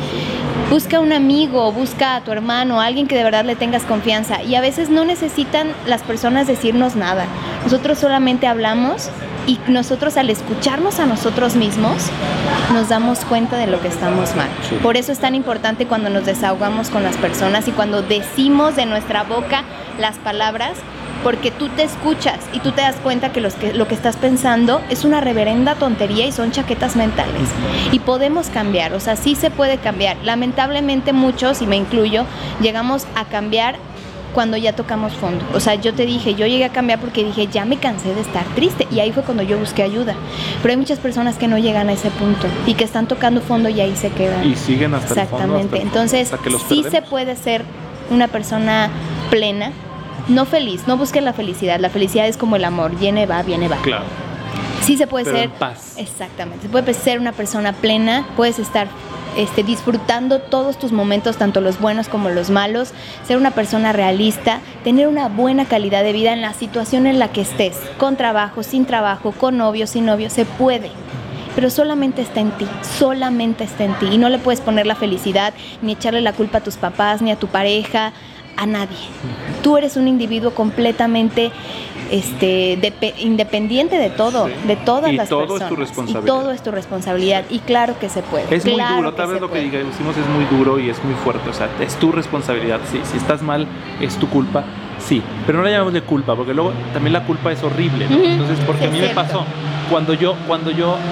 Busca 0.70 0.98
un 0.98 1.12
amigo, 1.12 1.70
busca 1.70 2.16
a 2.16 2.20
tu 2.22 2.32
hermano, 2.32 2.80
alguien 2.80 3.06
que 3.06 3.14
de 3.14 3.22
verdad 3.22 3.44
le 3.44 3.54
tengas 3.54 3.84
confianza. 3.84 4.42
Y 4.42 4.56
a 4.56 4.60
veces 4.60 4.90
no 4.90 5.04
necesitan 5.04 5.68
las 5.86 6.02
personas 6.02 6.48
decirnos 6.48 6.96
nada. 6.96 7.26
Nosotros 7.62 8.00
solamente 8.00 8.48
hablamos 8.48 9.10
y 9.46 9.58
nosotros 9.68 10.16
al 10.16 10.30
escucharnos 10.30 10.98
a 11.00 11.06
nosotros 11.06 11.54
mismos 11.56 11.96
nos 12.72 12.88
damos 12.88 13.24
cuenta 13.24 13.56
de 13.56 13.66
lo 13.66 13.80
que 13.80 13.88
estamos 13.88 14.34
mal. 14.36 14.48
Sí. 14.68 14.76
Por 14.82 14.96
eso 14.96 15.12
es 15.12 15.18
tan 15.18 15.34
importante 15.34 15.86
cuando 15.86 16.10
nos 16.10 16.26
desahogamos 16.26 16.90
con 16.90 17.02
las 17.02 17.16
personas 17.16 17.68
y 17.68 17.72
cuando 17.72 18.02
decimos 18.02 18.76
de 18.76 18.86
nuestra 18.86 19.22
boca 19.22 19.62
las 19.98 20.16
palabras, 20.16 20.72
porque 21.22 21.50
tú 21.50 21.68
te 21.70 21.82
escuchas 21.82 22.38
y 22.52 22.60
tú 22.60 22.72
te 22.72 22.82
das 22.82 22.96
cuenta 23.02 23.32
que, 23.32 23.40
los 23.40 23.54
que 23.54 23.72
lo 23.72 23.88
que 23.88 23.94
estás 23.94 24.16
pensando 24.16 24.80
es 24.90 25.04
una 25.04 25.20
reverenda 25.20 25.74
tontería 25.74 26.26
y 26.26 26.32
son 26.32 26.52
chaquetas 26.52 26.96
mentales. 26.96 27.48
Y 27.92 27.98
podemos 28.00 28.48
cambiar, 28.48 28.92
o 28.92 29.00
sea, 29.00 29.16
sí 29.16 29.34
se 29.34 29.50
puede 29.50 29.78
cambiar. 29.78 30.16
Lamentablemente 30.22 31.12
muchos, 31.12 31.62
y 31.62 31.66
me 31.66 31.76
incluyo, 31.76 32.26
llegamos 32.60 33.06
a 33.16 33.24
cambiar 33.24 33.76
cuando 34.36 34.58
ya 34.58 34.74
tocamos 34.74 35.14
fondo. 35.14 35.42
O 35.54 35.60
sea, 35.60 35.76
yo 35.76 35.94
te 35.94 36.04
dije, 36.04 36.34
yo 36.34 36.46
llegué 36.46 36.66
a 36.66 36.68
cambiar 36.68 37.00
porque 37.00 37.24
dije, 37.24 37.46
ya 37.46 37.64
me 37.64 37.78
cansé 37.78 38.14
de 38.14 38.20
estar 38.20 38.44
triste. 38.54 38.86
Y 38.90 39.00
ahí 39.00 39.10
fue 39.10 39.22
cuando 39.22 39.42
yo 39.42 39.58
busqué 39.58 39.82
ayuda. 39.82 40.14
Pero 40.60 40.72
hay 40.72 40.76
muchas 40.76 40.98
personas 40.98 41.36
que 41.38 41.48
no 41.48 41.56
llegan 41.56 41.88
a 41.88 41.94
ese 41.94 42.10
punto 42.10 42.46
y 42.66 42.74
que 42.74 42.84
están 42.84 43.08
tocando 43.08 43.40
fondo 43.40 43.70
y 43.70 43.80
ahí 43.80 43.96
se 43.96 44.10
quedan. 44.10 44.46
Y 44.46 44.54
siguen 44.54 44.92
hasta 44.92 45.22
el 45.22 45.26
fondo, 45.26 45.44
hasta 45.46 45.46
Exactamente. 45.46 45.62
el 45.62 45.68
fondo, 45.70 45.86
Entonces, 45.86 46.32
hasta 46.34 46.50
los 46.50 46.62
sí 46.64 46.84
se 46.90 47.00
puede 47.00 47.34
ser 47.34 47.64
una 48.10 48.28
persona 48.28 48.90
plena, 49.30 49.72
no 50.28 50.44
feliz. 50.44 50.82
No 50.86 50.98
busquen 50.98 51.24
la 51.24 51.32
felicidad. 51.32 51.80
La 51.80 51.88
felicidad 51.88 52.28
es 52.28 52.36
como 52.36 52.56
el 52.56 52.66
amor, 52.66 52.94
viene, 52.94 53.24
va, 53.24 53.42
viene, 53.42 53.68
va. 53.68 53.78
Claro. 53.78 54.04
Sí 54.82 54.98
se 54.98 55.06
puede 55.06 55.24
Pero 55.24 55.38
ser. 55.38 55.46
en 55.46 55.52
paz. 55.52 55.94
Exactamente. 55.96 56.64
Se 56.64 56.68
puede 56.68 56.92
ser 56.92 57.20
una 57.20 57.32
persona 57.32 57.72
plena, 57.72 58.26
puedes 58.36 58.58
estar 58.58 58.88
este, 59.36 59.62
disfrutando 59.62 60.40
todos 60.40 60.78
tus 60.78 60.92
momentos, 60.92 61.36
tanto 61.36 61.60
los 61.60 61.80
buenos 61.80 62.08
como 62.08 62.30
los 62.30 62.50
malos, 62.50 62.92
ser 63.26 63.36
una 63.36 63.50
persona 63.50 63.92
realista, 63.92 64.60
tener 64.84 65.08
una 65.08 65.28
buena 65.28 65.64
calidad 65.64 66.02
de 66.02 66.12
vida 66.12 66.32
en 66.32 66.40
la 66.40 66.52
situación 66.52 67.06
en 67.06 67.18
la 67.18 67.28
que 67.28 67.42
estés, 67.42 67.76
con 67.98 68.16
trabajo, 68.16 68.62
sin 68.62 68.86
trabajo, 68.86 69.32
con 69.32 69.56
novio, 69.56 69.86
sin 69.86 70.06
novio, 70.06 70.30
se 70.30 70.44
puede. 70.44 70.90
Pero 71.54 71.70
solamente 71.70 72.20
está 72.20 72.40
en 72.40 72.50
ti, 72.52 72.66
solamente 72.98 73.64
está 73.64 73.84
en 73.84 73.94
ti. 73.94 74.06
Y 74.12 74.18
no 74.18 74.28
le 74.28 74.38
puedes 74.38 74.60
poner 74.60 74.86
la 74.86 74.94
felicidad, 74.94 75.54
ni 75.80 75.92
echarle 75.92 76.20
la 76.20 76.34
culpa 76.34 76.58
a 76.58 76.62
tus 76.62 76.76
papás, 76.76 77.22
ni 77.22 77.30
a 77.30 77.36
tu 77.36 77.46
pareja, 77.46 78.12
a 78.56 78.66
nadie. 78.66 78.96
Tú 79.62 79.76
eres 79.76 79.96
un 79.96 80.08
individuo 80.08 80.54
completamente 80.54 81.50
este, 82.10 82.78
depe- 82.80 83.14
independiente 83.18 83.96
de 83.96 84.10
todo, 84.10 84.46
Sí. 84.46 84.52
de 84.66 84.76
todas 84.76 85.12
Y 85.12 85.16
las 85.16 85.28
todo 85.28 85.42
es 85.42 85.48
tu 85.48 85.54
personas. 85.58 85.78
responsabilidad. 85.78 86.22
Y 86.22 86.26
todo 86.26 86.50
es 86.52 86.62
tu 86.62 86.70
responsabilidad. 86.70 87.44
Y 87.50 87.58
claro 87.60 87.98
que 87.98 88.08
se 88.08 88.22
puede. 88.22 88.54
Es 88.54 88.64
muy 88.64 88.80
duro, 88.96 89.14
tal 89.14 89.30
vez 89.32 89.40
lo 89.40 89.50
que 89.50 89.60
decimos 89.62 90.16
es 90.16 90.26
muy 90.28 90.44
duro 90.58 90.78
y 90.78 90.90
es 90.90 91.02
muy 91.04 91.14
fuerte, 91.14 91.48
o 91.48 91.52
sea, 91.52 91.68
es 91.80 91.94
tu 91.96 92.12
responsabilidad, 92.12 92.80
sí, 92.90 93.00
si 93.04 93.16
estás 93.16 93.42
mal 93.42 93.66
es 94.00 94.16
tu 94.16 94.28
culpa, 94.28 94.64
sí, 94.98 95.22
pero 95.46 95.58
no 95.58 95.64
la 95.64 95.70
llamamos 95.70 95.92
de 95.94 96.02
culpa, 96.02 96.34
porque 96.36 96.54
luego 96.54 96.72
también 96.92 97.12
la 97.12 97.24
culpa 97.24 97.52
es 97.52 97.62
horrible, 97.62 98.06
Entonces, 98.10 98.58
porque 98.66 98.86
a 98.86 98.90
mí 98.90 99.00
me 99.00 99.08
pasó, 99.08 99.44
cuando 99.90 100.14
yo, 100.14 100.34
cuando 100.46 100.70
yo, 100.70 100.96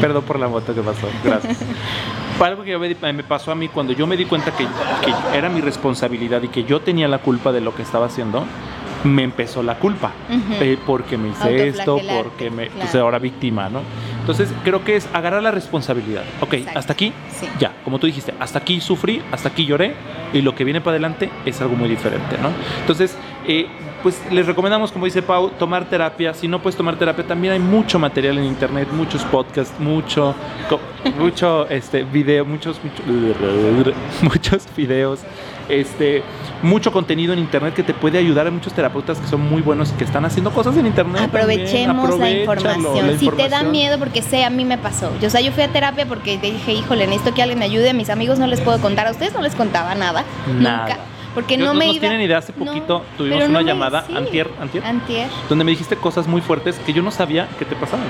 perdón 0.00 0.22
por 0.24 0.38
la 0.38 0.48
moto 0.48 0.74
que 0.74 0.82
pasó, 0.82 1.08
gracias. 1.24 1.58
Algo 2.40 2.62
que 2.62 2.70
yo 2.70 2.78
me, 2.78 2.94
pasó 3.24 3.50
a 3.50 3.54
mí 3.54 3.68
cuando 3.68 3.92
yo 3.92 4.06
me 4.06 4.16
di 4.16 4.24
cuenta 4.26 4.50
que, 4.52 4.64
que 4.64 5.36
era 5.38 5.48
mi 5.48 5.60
responsabilidad 5.60 6.42
y 6.42 6.48
que 6.48 6.64
yo 6.64 6.80
tenía 6.80 7.08
la 7.08 7.18
culpa 7.18 7.50
de 7.52 7.60
lo 7.60 7.74
que 7.74 7.82
estaba 7.82 8.06
haciendo, 8.06 8.44
me 9.04 9.22
empezó 9.22 9.62
la 9.62 9.76
culpa. 9.76 10.12
Ujú. 10.28 10.54
Eh, 10.60 10.78
porque 10.86 11.16
me 11.16 11.28
hice 11.30 11.68
esto, 11.68 11.98
porque 12.22 12.50
me. 12.50 12.64
claro. 12.64 12.72
Entonces 12.74 13.00
ahora 13.00 13.18
víctima, 13.18 13.68
¿no? 13.68 13.80
Entonces 14.20 14.52
creo 14.64 14.84
que 14.84 14.96
es 14.96 15.08
agarrar 15.12 15.42
la 15.42 15.50
responsabilidad. 15.50 16.24
Ok, 16.40 16.54
Exacto. 16.54 16.78
hasta 16.78 16.92
aquí, 16.92 17.12
Sí. 17.30 17.46
ya, 17.58 17.72
como 17.84 17.98
tú 17.98 18.06
dijiste, 18.06 18.34
hasta 18.40 18.58
aquí 18.58 18.80
sufrí, 18.80 19.22
hasta 19.32 19.48
aquí 19.50 19.64
lloré 19.64 19.94
y 20.32 20.42
lo 20.42 20.54
que 20.54 20.64
viene 20.64 20.80
para 20.80 20.92
adelante 20.92 21.30
es 21.44 21.60
algo 21.60 21.76
muy 21.76 21.88
diferente, 21.88 22.36
¿no? 22.42 22.50
Entonces, 22.80 23.16
eh, 23.46 23.66
pues 24.06 24.20
les 24.30 24.46
recomendamos, 24.46 24.92
como 24.92 25.04
dice 25.06 25.20
Pau, 25.20 25.50
tomar 25.58 25.86
terapia. 25.86 26.32
Si 26.32 26.46
no 26.46 26.62
puedes 26.62 26.76
tomar 26.76 26.94
terapia, 26.94 27.26
también 27.26 27.54
hay 27.54 27.58
mucho 27.58 27.98
material 27.98 28.38
en 28.38 28.44
internet, 28.44 28.86
muchos 28.92 29.24
podcasts, 29.24 29.74
mucho, 29.80 30.32
mucho 31.18 31.68
este, 31.68 32.04
video, 32.04 32.44
muchos, 32.44 32.78
mucho- 32.84 33.02
muchos 34.22 34.62
videos, 34.76 35.22
este, 35.68 36.22
mucho 36.62 36.92
contenido 36.92 37.32
en 37.32 37.40
internet 37.40 37.74
que 37.74 37.82
te 37.82 37.94
puede 37.94 38.16
ayudar. 38.18 38.46
Hay 38.46 38.52
muchos 38.52 38.72
terapeutas 38.74 39.18
que 39.18 39.26
son 39.26 39.40
muy 39.40 39.60
buenos 39.60 39.90
y 39.90 39.94
que 39.94 40.04
están 40.04 40.24
haciendo 40.24 40.52
cosas 40.52 40.76
en 40.76 40.86
internet. 40.86 41.22
Aprovechemos 41.24 42.16
la 42.16 42.30
información. 42.30 43.06
la 43.08 43.18
Si 43.18 43.28
te 43.28 43.48
da 43.48 43.64
miedo, 43.64 43.98
porque 43.98 44.22
sé, 44.22 44.44
a 44.44 44.50
mí 44.50 44.64
me 44.64 44.78
pasó. 44.78 45.10
Yo, 45.20 45.26
o 45.26 45.30
sea, 45.30 45.40
yo 45.40 45.50
fui 45.50 45.64
a 45.64 45.68
terapia 45.72 46.06
porque 46.06 46.38
te 46.38 46.52
dije, 46.52 46.74
híjole, 46.74 47.08
necesito 47.08 47.34
que 47.34 47.42
alguien 47.42 47.58
me 47.58 47.64
ayude. 47.64 47.90
A 47.90 47.92
mis 47.92 48.08
amigos 48.08 48.38
no 48.38 48.46
les 48.46 48.60
puedo 48.60 48.78
contar. 48.80 49.08
A 49.08 49.10
ustedes 49.10 49.34
no 49.34 49.42
les 49.42 49.56
contaba 49.56 49.96
nada. 49.96 50.22
Nada. 50.60 50.86
Nunca. 50.90 51.15
Porque 51.36 51.56
no 51.56 51.72
me 51.74 51.84
no 51.86 51.92
iba. 51.92 52.00
tienen 52.00 52.20
idea, 52.22 52.38
hace 52.38 52.52
No, 52.56 52.64
poquito 52.64 53.04
tuvimos 53.16 53.44
una 53.48 53.60
me- 53.60 53.64
llamada, 53.64 54.04
sí. 54.08 54.16
antier, 54.16 54.50
antier, 54.60 54.84
Antier. 54.84 55.28
donde 55.48 55.64
me 55.64 55.70
dijiste 55.70 55.94
cosas 55.96 56.26
muy 56.26 56.40
fuertes 56.40 56.76
que 56.84 56.92
yo 56.92 57.02
no 57.02 57.10
sabía 57.12 57.46
que 57.58 57.64
te 57.64 57.76
pasaban. 57.76 58.06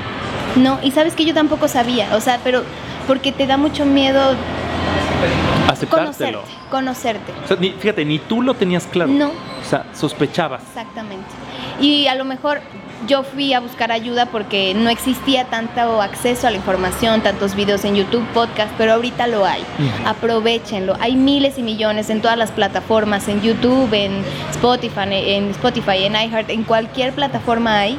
No, 0.55 0.79
y 0.83 0.93
sabes 0.93 1.15
que 1.15 1.25
yo 1.27 1.35
tampoco 1.35 1.67
sabía. 1.69 2.15
O 2.15 2.21
sea, 2.21 2.41
pero 2.45 2.63
porque 3.07 3.33
te 3.33 3.47
da 3.47 3.57
mucho 3.59 3.85
miedo 3.85 4.21
Aceptártelo. 5.69 6.43
conocerte. 6.43 6.69
Conocerte. 6.71 7.33
O 7.45 7.49
sea, 7.49 7.57
ni- 7.59 7.71
fíjate, 7.73 8.05
ni 8.05 8.19
tú 8.19 8.43
lo 8.43 8.55
tenías 8.55 8.87
claro. 8.87 9.11
No. 9.11 9.29
O 9.29 9.65
sea, 9.69 9.87
sospechabas. 9.95 10.63
Exactamente. 10.63 11.27
Y 11.81 12.07
a 12.07 12.15
lo 12.15 12.25
mejor 12.25 12.61
yo 13.07 13.23
fui 13.23 13.53
a 13.53 13.61
buscar 13.61 13.93
ayuda 13.93 14.27
porque 14.27 14.75
no 14.75 14.89
existía 14.91 15.45
tanto 15.45 16.01
acceso 16.01 16.47
a 16.47 16.51
la 16.51 16.57
información, 16.57 17.23
tantos 17.23 17.55
videos 17.55 17.85
en 17.85 17.95
YouTube, 17.95 18.27
podcast, 18.33 18.73
pero 18.79 18.95
ahorita 18.95 19.27
lo 19.27 19.45
hay. 19.45 19.63
Aprovechenlo. 20.05 20.97
Hay 21.01 21.17
miles 21.17 21.59
y 21.59 21.63
millones 21.63 22.11
en 22.11 22.23
todas 22.23 22.39
las 22.39 22.51
plataformas, 22.51 23.29
en 23.29 23.43
YouTube, 23.43 23.93
en 23.93 24.23
Spotify, 24.51 25.09
en 25.11 25.51
Spotify, 25.51 26.05
en 26.05 26.15
iHeart, 26.15 26.51
en 26.51 26.65
cualquier 26.65 27.13
plataforma 27.13 27.81
hay 27.81 27.99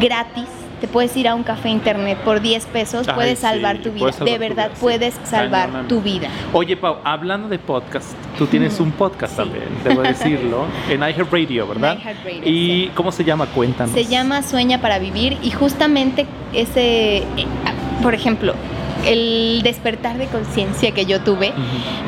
gratis. 0.00 0.57
Te 0.80 0.86
puedes 0.88 1.16
ir 1.16 1.26
a 1.28 1.34
un 1.34 1.42
café 1.42 1.68
internet 1.70 2.18
por 2.24 2.40
10 2.40 2.66
pesos, 2.66 3.08
Ay, 3.08 3.14
puedes 3.14 3.38
sí, 3.38 3.42
salvar 3.46 3.78
tu 3.78 3.90
vida. 3.90 4.12
salvar 4.12 4.28
de 4.32 4.38
verdad, 4.38 4.64
vida, 4.66 4.74
sí. 4.76 4.80
puedes 4.80 5.14
salvar 5.24 5.70
tu 5.88 6.00
vida. 6.00 6.28
Oye, 6.52 6.76
Pau, 6.76 6.98
hablando 7.04 7.48
de 7.48 7.58
podcast, 7.58 8.12
tú 8.38 8.46
tienes 8.46 8.78
un 8.80 8.92
podcast 8.92 9.32
Sí. 9.32 9.36
también, 9.42 9.64
debo 9.84 10.02
decirlo, 10.02 10.66
en 10.88 11.00
iHeartRadio, 11.00 11.66
¿verdad? 11.66 11.92
En 11.94 12.00
iHeartRadio, 12.00 12.42
¿Y 12.44 12.88
cómo 12.94 13.10
se 13.12 13.24
llama? 13.24 13.46
Cuéntanos. 13.46 13.92
Se 13.94 14.04
llama 14.04 14.42
Sueña 14.42 14.80
para 14.80 14.98
Vivir 14.98 15.36
y 15.42 15.50
justamente 15.50 16.26
ese, 16.52 17.18
eh, 17.18 17.24
por 18.02 18.14
ejemplo, 18.14 18.54
el 19.04 19.60
despertar 19.62 20.18
de 20.18 20.26
conciencia 20.26 20.92
que 20.92 21.06
yo 21.06 21.20
tuve 21.22 21.52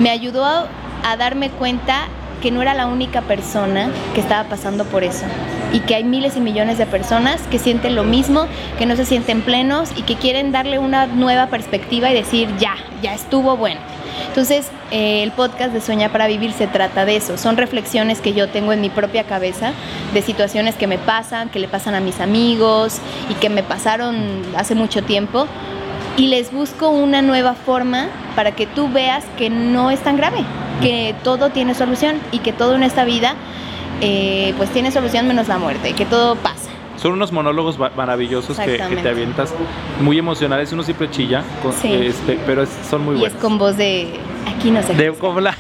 me 0.01 0.11
ayudó 0.11 0.45
a, 0.45 0.67
a 1.05 1.17
darme 1.17 1.51
cuenta 1.51 2.09
que 2.41 2.51
no 2.51 2.63
era 2.63 2.75
la 2.75 2.87
única 2.87 3.23
persona 3.23 3.91
que 4.15 4.21
estaba 4.21 4.49
pasando 4.49 4.85
por 4.85 5.05
eso 5.05 5.25
y 5.73 5.81
que 5.81 5.95
hay 5.95 6.05
miles 6.05 6.37
y 6.37 6.41
millones 6.41 6.79
de 6.79 6.87
personas 6.87 7.41
que 7.51 7.59
sienten 7.59 7.95
lo 7.95 8.05
mismo, 8.05 8.47
que 8.79 8.87
no 8.87 8.97
se 8.97 9.05
sienten 9.05 9.43
plenos 9.43 9.91
y 9.97 10.03
que 10.03 10.17
quieren 10.17 10.53
darle 10.53 10.79
una 10.79 11.07
nueva 11.07 11.47
perspectiva 11.47 12.11
y 12.11 12.15
decir 12.15 12.49
ya, 12.59 12.75
ya 13.03 13.15
estuvo 13.15 13.57
bueno. 13.57 13.81
Entonces, 14.29 14.71
eh, 14.91 15.23
el 15.23 15.33
podcast 15.33 15.73
de 15.73 15.81
Sueña 15.81 16.11
para 16.11 16.27
Vivir 16.27 16.53
se 16.53 16.67
trata 16.67 17.05
de 17.05 17.17
eso. 17.17 17.39
Son 17.39 17.57
reflexiones 17.57 18.21
que 18.21 18.33
yo 18.33 18.49
tengo 18.49 18.73
en 18.73 18.81
mi 18.81 18.91
propia 18.91 19.25
cabeza 19.25 19.73
de 20.13 20.23
situaciones 20.23 20.75
que 20.77 20.87
me 20.87 20.99
pasan, 20.99 21.49
que 21.49 21.59
le 21.59 21.69
pasan 21.69 21.95
a 21.95 22.01
mis 22.01 22.21
amigos 22.21 22.99
y 23.29 23.35
que 23.35 23.49
me 23.49 23.63
pasaron 23.63 24.43
hace 24.57 24.75
mucho 24.75 25.03
tiempo. 25.03 25.47
Y 26.17 26.27
les 26.29 26.53
busco 26.53 26.89
una 26.91 27.23
nueva 27.23 27.55
forma 27.55 28.09
para 28.37 28.53
que 28.53 28.67
tú 28.67 28.91
veas 28.93 29.25
que 29.39 29.49
no 29.51 29.91
es 29.91 30.01
tan 30.01 30.17
grave, 30.17 30.45
que 30.83 31.15
todo 31.25 31.51
tiene 31.51 31.75
solución 31.75 32.17
y 32.33 32.39
que 32.41 32.53
todo 32.53 32.75
en 32.75 32.83
esta 32.83 33.05
vida 33.05 33.35
eh, 34.03 34.55
pues 34.57 34.71
tiene 34.71 34.91
solución 34.91 35.27
menos 35.27 35.49
la 35.49 35.59
muerte, 35.59 35.93
que 35.93 36.05
todo 36.07 36.37
pasa. 36.37 36.69
Son 36.97 37.13
unos 37.13 37.33
monólogos 37.33 37.79
maravillosos 37.79 38.59
que, 38.59 38.77
te 38.77 39.09
avientas, 39.09 39.55
muy 40.03 40.19
emocionales. 40.19 40.71
Uno 40.73 40.83
siempre 40.83 41.11
chilla, 41.11 41.43
con- 41.63 41.73
Sí. 41.73 41.89
este, 41.93 42.39
pero 42.45 42.63
es- 42.63 42.71
son 42.91 43.05
muy 43.07 43.17
y 43.17 43.21
buenos. 43.21 43.37
es 43.37 43.43
con 43.43 43.57
voz 43.57 43.77
de 43.79 44.09
aquí 44.47 44.71
no 44.71 44.81
sé 44.83 44.89
qué 44.89 44.95
De, 44.95 45.09
hacer". 45.09 45.19
como 45.21 45.41
la, 45.41 45.57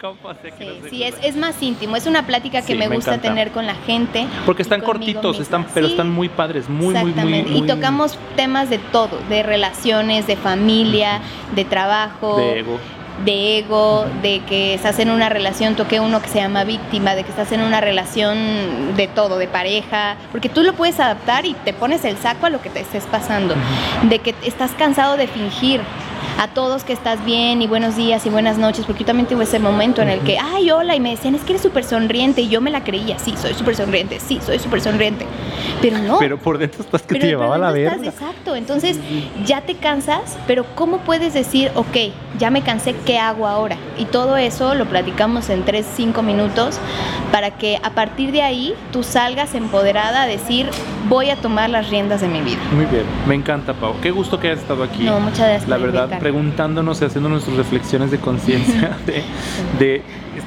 como 0.00 0.16
sé 0.42 0.50
que 0.58 0.64
Sí, 0.64 0.78
no 0.82 0.88
sí, 0.88 1.02
es, 1.04 1.14
es 1.22 1.36
más 1.36 1.60
íntimo, 1.62 1.96
es 1.96 2.06
una 2.06 2.26
plática 2.26 2.60
que 2.60 2.72
Sí, 2.72 2.78
me 2.78 2.88
gusta 2.88 3.18
tener 3.18 3.50
con 3.52 3.66
la 3.66 3.74
gente. 3.86 4.26
Porque 4.46 4.62
están 4.62 4.80
cortitos, 4.80 5.38
misma. 5.38 5.42
están, 5.42 5.66
pero 5.74 5.86
Sí, 5.86 5.92
están 5.92 6.10
muy 6.10 6.28
padres, 6.28 6.68
muy, 6.68 6.86
muy, 6.86 6.92
muy, 6.94 7.10
Exactamente. 7.10 7.50
muy. 7.50 7.60
Y 7.60 7.66
tocamos 7.66 8.18
temas 8.36 8.70
de 8.70 8.78
todo, 8.78 9.18
de 9.28 9.42
relaciones, 9.42 10.26
de 10.26 10.36
familia, 10.36 11.20
de 11.54 11.64
trabajo, 11.64 12.36
De 12.36 12.58
ego. 12.60 12.78
de 13.24 13.58
ego, 13.58 14.06
de 14.22 14.40
que 14.48 14.74
estás 14.74 14.98
en 14.98 15.10
una 15.10 15.28
relación, 15.28 15.74
toqué 15.76 16.00
uno 16.00 16.20
que 16.22 16.28
se 16.28 16.38
llama 16.40 16.64
víctima, 16.64 17.14
de 17.14 17.24
que 17.24 17.30
estás 17.30 17.52
en 17.52 17.60
una 17.60 17.80
relación 17.80 18.96
de 18.96 19.06
todo, 19.06 19.38
de 19.38 19.48
pareja, 19.48 20.16
porque 20.32 20.48
tú 20.48 20.62
lo 20.62 20.72
puedes 20.72 20.98
adaptar 20.98 21.44
y 21.46 21.54
te 21.54 21.72
pones 21.74 22.04
el 22.04 22.16
saco 22.16 22.46
a 22.46 22.50
lo 22.50 22.60
que 22.62 22.70
te 22.70 22.80
estés 22.80 23.04
pasando, 23.04 23.54
de 24.04 24.18
que 24.18 24.34
estás 24.44 24.70
cansado 24.72 25.16
de 25.16 25.26
fingir 25.28 25.80
a 26.42 26.48
todos 26.48 26.82
que 26.82 26.92
estás 26.92 27.24
bien 27.24 27.62
y 27.62 27.68
buenos 27.68 27.94
días 27.94 28.26
y 28.26 28.28
buenas 28.28 28.58
noches, 28.58 28.84
porque 28.84 29.04
yo 29.04 29.06
también 29.06 29.28
tuve 29.28 29.44
ese 29.44 29.60
momento 29.60 30.02
en 30.02 30.08
el 30.08 30.18
que, 30.22 30.38
ay, 30.40 30.72
hola, 30.72 30.96
y 30.96 31.00
me 31.00 31.10
decían, 31.10 31.36
es 31.36 31.42
que 31.42 31.52
eres 31.52 31.62
súper 31.62 31.84
sonriente, 31.84 32.40
y 32.40 32.48
yo 32.48 32.60
me 32.60 32.72
la 32.72 32.82
creía, 32.82 33.16
sí, 33.20 33.34
soy 33.40 33.54
súper 33.54 33.76
sonriente, 33.76 34.18
sí, 34.18 34.40
soy 34.44 34.58
súper 34.58 34.80
sonriente, 34.80 35.24
pero 35.80 35.98
no. 35.98 36.18
Pero 36.18 36.38
por 36.38 36.58
dentro 36.58 36.82
estás 36.82 37.02
que 37.02 37.08
Pero 37.08 37.20
te 37.20 37.26
llevaba 37.28 37.58
la 37.58 37.70
verga. 37.72 37.96
estás- 37.96 38.14
exacto, 38.14 38.56
entonces 38.56 38.98
ya 39.44 39.60
te 39.62 39.74
cansas, 39.76 40.36
pero 40.46 40.64
¿cómo 40.74 40.98
puedes 40.98 41.34
decir, 41.34 41.70
ok, 41.74 41.96
ya 42.38 42.50
me 42.50 42.62
cansé, 42.62 42.94
¿qué 43.06 43.18
hago 43.18 43.46
ahora? 43.46 43.76
Y 43.98 44.04
todo 44.06 44.36
eso 44.36 44.74
lo 44.74 44.86
platicamos 44.86 45.48
en 45.50 45.64
3, 45.64 45.86
5 45.94 46.22
minutos 46.22 46.78
para 47.30 47.52
que 47.52 47.78
a 47.82 47.90
partir 47.90 48.32
de 48.32 48.42
ahí 48.42 48.74
tú 48.92 49.02
salgas 49.02 49.54
empoderada 49.54 50.22
a 50.22 50.26
decir, 50.26 50.68
voy 51.08 51.30
a 51.30 51.36
tomar 51.36 51.70
las 51.70 51.90
riendas 51.90 52.20
de 52.20 52.28
mi 52.28 52.40
vida. 52.40 52.58
Muy 52.72 52.86
bien, 52.86 53.04
me 53.26 53.34
encanta, 53.34 53.74
Pau. 53.74 53.94
Qué 54.00 54.10
gusto 54.10 54.38
que 54.40 54.48
hayas 54.48 54.60
estado 54.60 54.82
aquí. 54.82 55.04
No, 55.04 55.20
muchas 55.20 55.38
gracias 55.48 55.68
La 55.68 55.76
verdad, 55.76 56.02
invitarme. 56.04 56.20
preguntándonos 56.20 57.00
y 57.02 57.04
haciendo 57.04 57.28
nuestras 57.28 57.56
reflexiones 57.56 58.10
de 58.10 58.18
conciencia 58.18 58.96
de, 59.06 59.22
de, 59.78 60.02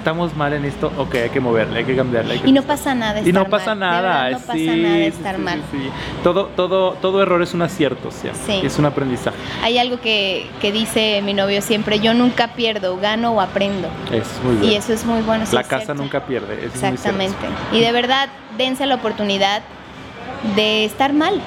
estamos 0.06 0.36
mal 0.36 0.53
en 0.53 0.66
esto, 0.66 0.91
ok, 0.99 1.16
hay 1.16 1.30
que 1.32 1.39
moverle, 1.39 1.80
hay 1.80 1.84
que 1.84 1.95
cambiarle. 1.95 2.34
hay 2.36 2.39
que 2.39 2.47
Y 2.49 2.51
no 2.51 2.62
pasa 2.62 2.93
nada. 2.93 3.22
y 3.22 3.34
no 3.34 3.41
estar 3.41 3.49
pasa 3.49 3.74
mal, 3.74 3.80
nada, 3.80 4.30
no 4.30 4.38
pasa 4.38 4.53
sí, 4.53 4.68
nada 4.68 4.97
estar 4.99 5.36
sí, 5.38 5.41
mal. 5.41 5.62
sí. 5.72 5.89
Todo, 6.22 6.45
todo, 6.56 6.91
todo 7.01 7.24
error 7.24 7.41
es 7.41 7.56
un 7.56 7.64
acierto, 7.64 8.12
Sí. 8.12 8.30
es 8.64 8.78
un 8.78 8.86
aprendizaje. 8.86 9.36
Hay 9.64 9.80
algo 9.80 9.99
que, 9.99 10.45
que 10.62 10.72
dice 10.72 11.24
mi 11.26 11.34
novio 11.34 11.60
siempre, 11.64 11.99
yo 12.01 12.14
nunca 12.14 12.49
pierdo, 12.49 12.97
gano 12.97 13.32
o 13.32 13.41
aprendo. 13.41 13.88
Es 14.12 14.28
muy 14.43 14.58
bien. 14.58 14.74
Y 14.74 14.76
eso 14.76 14.93
es 14.93 15.03
muy 15.06 15.24
bueno. 15.24 15.43
la 15.51 15.64
casa 15.64 15.86
cierto. 15.86 15.95
nunca 15.95 16.24
pierde. 16.28 16.53
eso 16.53 16.76
es 16.76 16.84
muy 16.84 16.97
cierto. 16.97 17.20
Exactamente. 17.24 17.47
Y 17.76 17.80
de 17.80 17.91
verdad, 17.91 18.30
dense 18.60 18.86
la 18.86 18.93
oportunidad 18.95 19.64
de 20.56 20.86
estar 20.86 21.14
mal. 21.14 21.41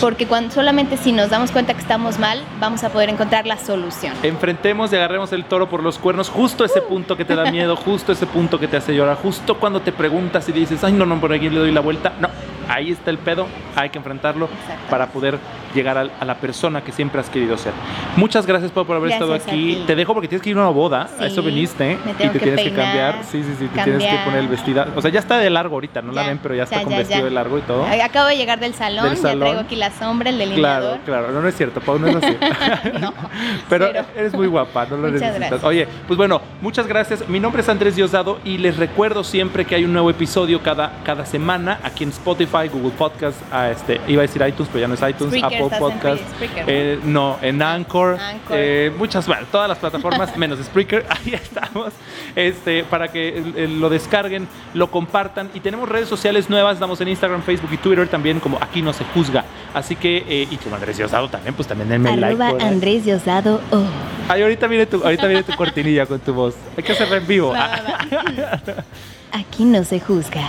Porque 0.00 0.26
cuando, 0.26 0.52
solamente 0.52 0.96
si 0.96 1.12
nos 1.12 1.30
damos 1.30 1.50
cuenta 1.50 1.74
que 1.74 1.80
estamos 1.80 2.18
mal, 2.18 2.42
vamos 2.58 2.84
a 2.84 2.90
poder 2.90 3.08
encontrar 3.08 3.46
la 3.46 3.58
solución. 3.58 4.14
Enfrentemos 4.22 4.92
y 4.92 4.96
agarremos 4.96 5.32
el 5.32 5.44
toro 5.44 5.68
por 5.68 5.82
los 5.82 5.98
cuernos, 5.98 6.28
justo 6.28 6.64
ese 6.64 6.82
punto 6.82 7.16
que 7.16 7.24
te 7.24 7.34
da 7.34 7.50
miedo, 7.50 7.76
justo 7.76 8.12
ese 8.12 8.26
punto 8.26 8.58
que 8.58 8.68
te 8.68 8.76
hace 8.76 8.94
llorar, 8.94 9.16
justo 9.16 9.56
cuando 9.58 9.80
te 9.80 9.92
preguntas 9.92 10.48
y 10.48 10.52
dices, 10.52 10.84
ay, 10.84 10.92
no, 10.92 11.06
no, 11.06 11.20
por 11.20 11.32
aquí 11.32 11.48
le 11.48 11.58
doy 11.58 11.72
la 11.72 11.80
vuelta. 11.80 12.12
No, 12.20 12.28
ahí 12.68 12.92
está 12.92 13.10
el 13.10 13.18
pedo, 13.18 13.46
hay 13.76 13.90
que 13.90 13.98
enfrentarlo 13.98 14.48
para 14.88 15.08
poder 15.08 15.38
llegar 15.74 15.98
a, 15.98 16.02
a, 16.02 16.24
la 16.24 16.36
persona 16.36 16.82
que 16.82 16.92
siempre 16.92 17.20
has 17.20 17.30
querido 17.30 17.56
ser. 17.56 17.72
Muchas 18.16 18.46
gracias 18.46 18.70
Pau, 18.72 18.84
por 18.84 18.96
haber 18.96 19.10
Gracias 19.10 19.30
estado 19.30 19.52
aquí. 19.52 19.82
Te 19.86 19.94
dejo 19.94 20.14
porque 20.14 20.28
tienes 20.28 20.42
que 20.42 20.50
ir 20.50 20.56
a 20.56 20.60
una 20.60 20.70
boda, 20.70 21.08
Sí, 21.16 21.24
a 21.24 21.26
eso 21.26 21.42
viniste 21.42 21.98
y 22.04 22.12
te 22.12 22.30
que 22.30 22.38
tienes 22.38 22.64
que 22.64 22.72
cambiar. 22.72 23.24
Sí, 23.24 23.42
sí, 23.42 23.54
sí, 23.58 23.66
te 23.68 23.82
tienes 23.82 24.02
que 24.02 24.16
poner 24.24 24.40
el 24.40 24.48
vestido. 24.48 24.86
O 24.96 25.02
sea, 25.02 25.10
ya 25.10 25.20
está 25.20 25.38
de 25.38 25.50
largo 25.50 25.74
ahorita, 25.76 26.02
no 26.02 26.12
la 26.12 26.26
ven, 26.26 26.38
pero 26.42 26.54
ya 26.54 26.64
está 26.64 26.76
ya, 26.76 26.82
con 26.82 26.92
ya, 26.92 26.98
vestido 26.98 27.24
de 27.24 27.30
largo 27.30 27.58
y 27.58 27.62
todo. 27.62 27.84
Acabo 27.84 28.28
de 28.28 28.36
llegar 28.36 28.60
del 28.60 28.74
salón, 28.74 29.14
Del 29.14 29.22
ya 29.22 29.36
traigo 29.36 29.60
aquí 29.60 29.76
la 29.76 29.90
sombra, 29.90 30.30
el 30.30 30.38
delineador. 30.38 31.00
Claro, 31.00 31.24
claro, 31.26 31.32
no, 31.32 31.42
no 31.42 31.48
es 31.48 31.56
cierto, 31.56 31.80
Pau, 31.80 31.98
no 31.98 32.08
es 32.08 32.16
así. 32.16 32.36
No, 33.00 33.12
Pero 33.68 33.86
eres 34.16 34.34
muy 34.34 34.46
guapa, 34.46 34.86
no 34.86 34.96
lo 34.96 35.02
Muchas 35.08 35.12
necesitas. 35.20 35.38
gracias. 35.38 35.64
Oye, 35.64 35.88
pues 36.06 36.16
bueno, 36.16 36.40
muchas 36.60 36.86
gracias. 36.86 37.28
Mi 37.28 37.40
nombre 37.40 37.62
es 37.62 37.68
Andrés 37.68 37.96
Diosdado 37.96 38.38
y 38.44 38.58
les 38.58 38.76
recuerdo 38.76 39.24
siempre 39.24 39.64
que 39.64 39.74
hay 39.74 39.84
un 39.84 39.92
nuevo 39.92 40.10
episodio 40.10 40.62
cada, 40.62 40.92
cada 41.04 41.24
semana 41.24 41.78
aquí 41.82 42.04
en 42.04 42.10
Spotify, 42.10 42.68
Google 42.72 42.92
Podcast, 42.96 43.40
a 43.52 43.70
este, 43.70 44.00
iba 44.08 44.22
a 44.22 44.26
decir 44.26 44.42
iTunes, 44.46 44.68
pero 44.72 44.80
ya 44.80 44.88
no 44.88 44.94
es 44.94 45.00
iTunes, 45.00 45.34
Spreaker, 45.34 45.44
Apple 45.58 45.59
estás 45.64 45.80
en 45.80 45.84
Podcast, 45.84 46.22
Spreaker, 46.34 46.64
¿no? 46.64 46.72
eh, 46.72 46.98
no, 47.04 47.38
en 47.42 47.62
Anchor, 47.62 48.18
Anchor. 48.20 48.56
eh, 48.58 48.92
muchas, 48.98 49.26
bueno, 49.26 49.46
todas 49.50 49.68
las 49.68 49.78
plataformas 49.78 50.36
menos 50.36 50.58
Spreaker, 50.64 51.06
ahí 51.08 51.34
estamos, 51.34 51.92
este, 52.34 52.84
para 52.84 53.08
que 53.08 53.68
lo 53.68 53.88
descarguen, 53.88 54.48
lo 54.74 54.90
compartan 54.90 55.50
y 55.54 55.60
tenemos 55.60 55.88
redes 55.88 56.08
sociales 56.08 56.50
nuevas, 56.50 56.74
estamos 56.74 57.00
en 57.00 57.08
Instagram, 57.08 57.42
Facebook 57.42 57.70
y 57.72 57.76
Twitter 57.76 58.08
también 58.08 58.40
como 58.40 58.58
aquí 58.60 58.82
no 58.82 58.92
se 58.92 59.04
juzga, 59.04 59.44
así 59.74 59.96
que 59.96 60.24
eh, 60.28 60.48
y 60.50 60.56
como 60.56 60.76
Andrés 60.76 60.96
Diosdado 60.96 61.28
también, 61.28 61.54
pues 61.54 61.68
también 61.68 61.88
denme 61.88 62.16
like. 62.16 62.42
Arroba 62.42 62.48
ahí. 62.64 62.68
Andrés 62.68 63.04
Diosdado. 63.04 63.60
Oh. 63.70 63.84
Ay, 64.28 64.42
ahorita 64.42 64.66
viene 64.68 64.86
tu, 64.86 65.02
ahorita 65.02 65.26
viene 65.26 65.42
tu 65.42 65.54
cortinilla 65.56 66.06
con 66.06 66.20
tu 66.20 66.32
voz. 66.32 66.54
Hay 66.76 66.82
que 66.84 66.92
hacerla 66.92 67.16
en 67.16 67.26
vivo. 67.26 67.50
Va, 67.50 67.68
va, 67.68 68.62
va. 68.66 68.84
Aquí 69.32 69.64
no 69.64 69.84
se 69.84 70.00
juzga. 70.00 70.42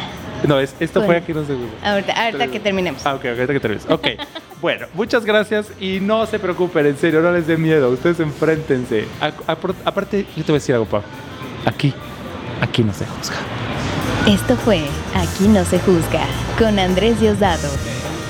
No, 0.47 0.59
es, 0.59 0.73
esto 0.79 1.03
fue 1.03 1.17
aquí 1.17 1.33
no 1.33 1.45
se 1.45 1.53
juzga. 1.53 1.91
Ahorita, 1.91 2.13
ahorita 2.13 2.47
que 2.47 2.59
terminemos. 2.59 3.05
Ah, 3.05 3.13
ok, 3.15 3.25
ahorita 3.25 3.53
que 3.53 3.59
termines. 3.59 3.85
Ok. 3.89 4.07
Bueno, 4.59 4.87
muchas 4.93 5.23
gracias 5.25 5.67
y 5.79 5.99
no 5.99 6.25
se 6.25 6.39
preocupen, 6.39 6.85
en 6.85 6.97
serio, 6.97 7.21
no 7.21 7.31
les 7.31 7.47
dé 7.47 7.57
miedo. 7.57 7.89
Ustedes 7.89 8.19
enfréntense. 8.19 9.05
A- 9.19 9.31
aparte, 9.85 10.25
yo 10.35 10.43
te 10.43 10.51
voy 10.51 10.57
a 10.57 10.59
decir 10.59 10.73
algo, 10.75 10.85
Pau. 10.87 11.01
Aquí, 11.65 11.93
aquí 12.61 12.83
no 12.83 12.93
se 12.93 13.05
juzga. 13.05 13.35
Esto 14.27 14.55
fue 14.55 14.81
Aquí 15.15 15.47
no 15.47 15.65
se 15.65 15.79
juzga 15.79 16.25
con 16.59 16.77
Andrés 16.77 17.19
Diosdado. 17.19 17.67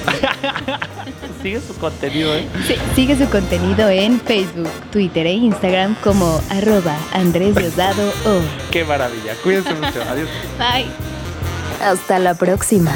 Sigue 1.42 1.60
su 1.60 1.74
contenido, 1.76 2.36
¿eh? 2.36 2.48
Sí, 2.68 2.76
sigue 2.96 3.18
su 3.18 3.30
contenido 3.30 3.90
en 3.90 4.20
Facebook, 4.22 4.70
Twitter 4.92 5.26
e 5.26 5.34
Instagram 5.34 5.96
como 6.04 6.40
arroba 6.50 6.96
Andrés 7.14 7.56
Diosdado 7.56 8.10
O. 8.26 8.42
Qué 8.72 8.84
maravilla. 8.84 9.34
Cuídense 9.44 9.74
mucho. 9.74 10.02
Adiós. 10.10 10.30
Bye. 10.60 10.86
Hasta 11.84 12.20
la 12.20 12.36
próxima. 12.36 12.94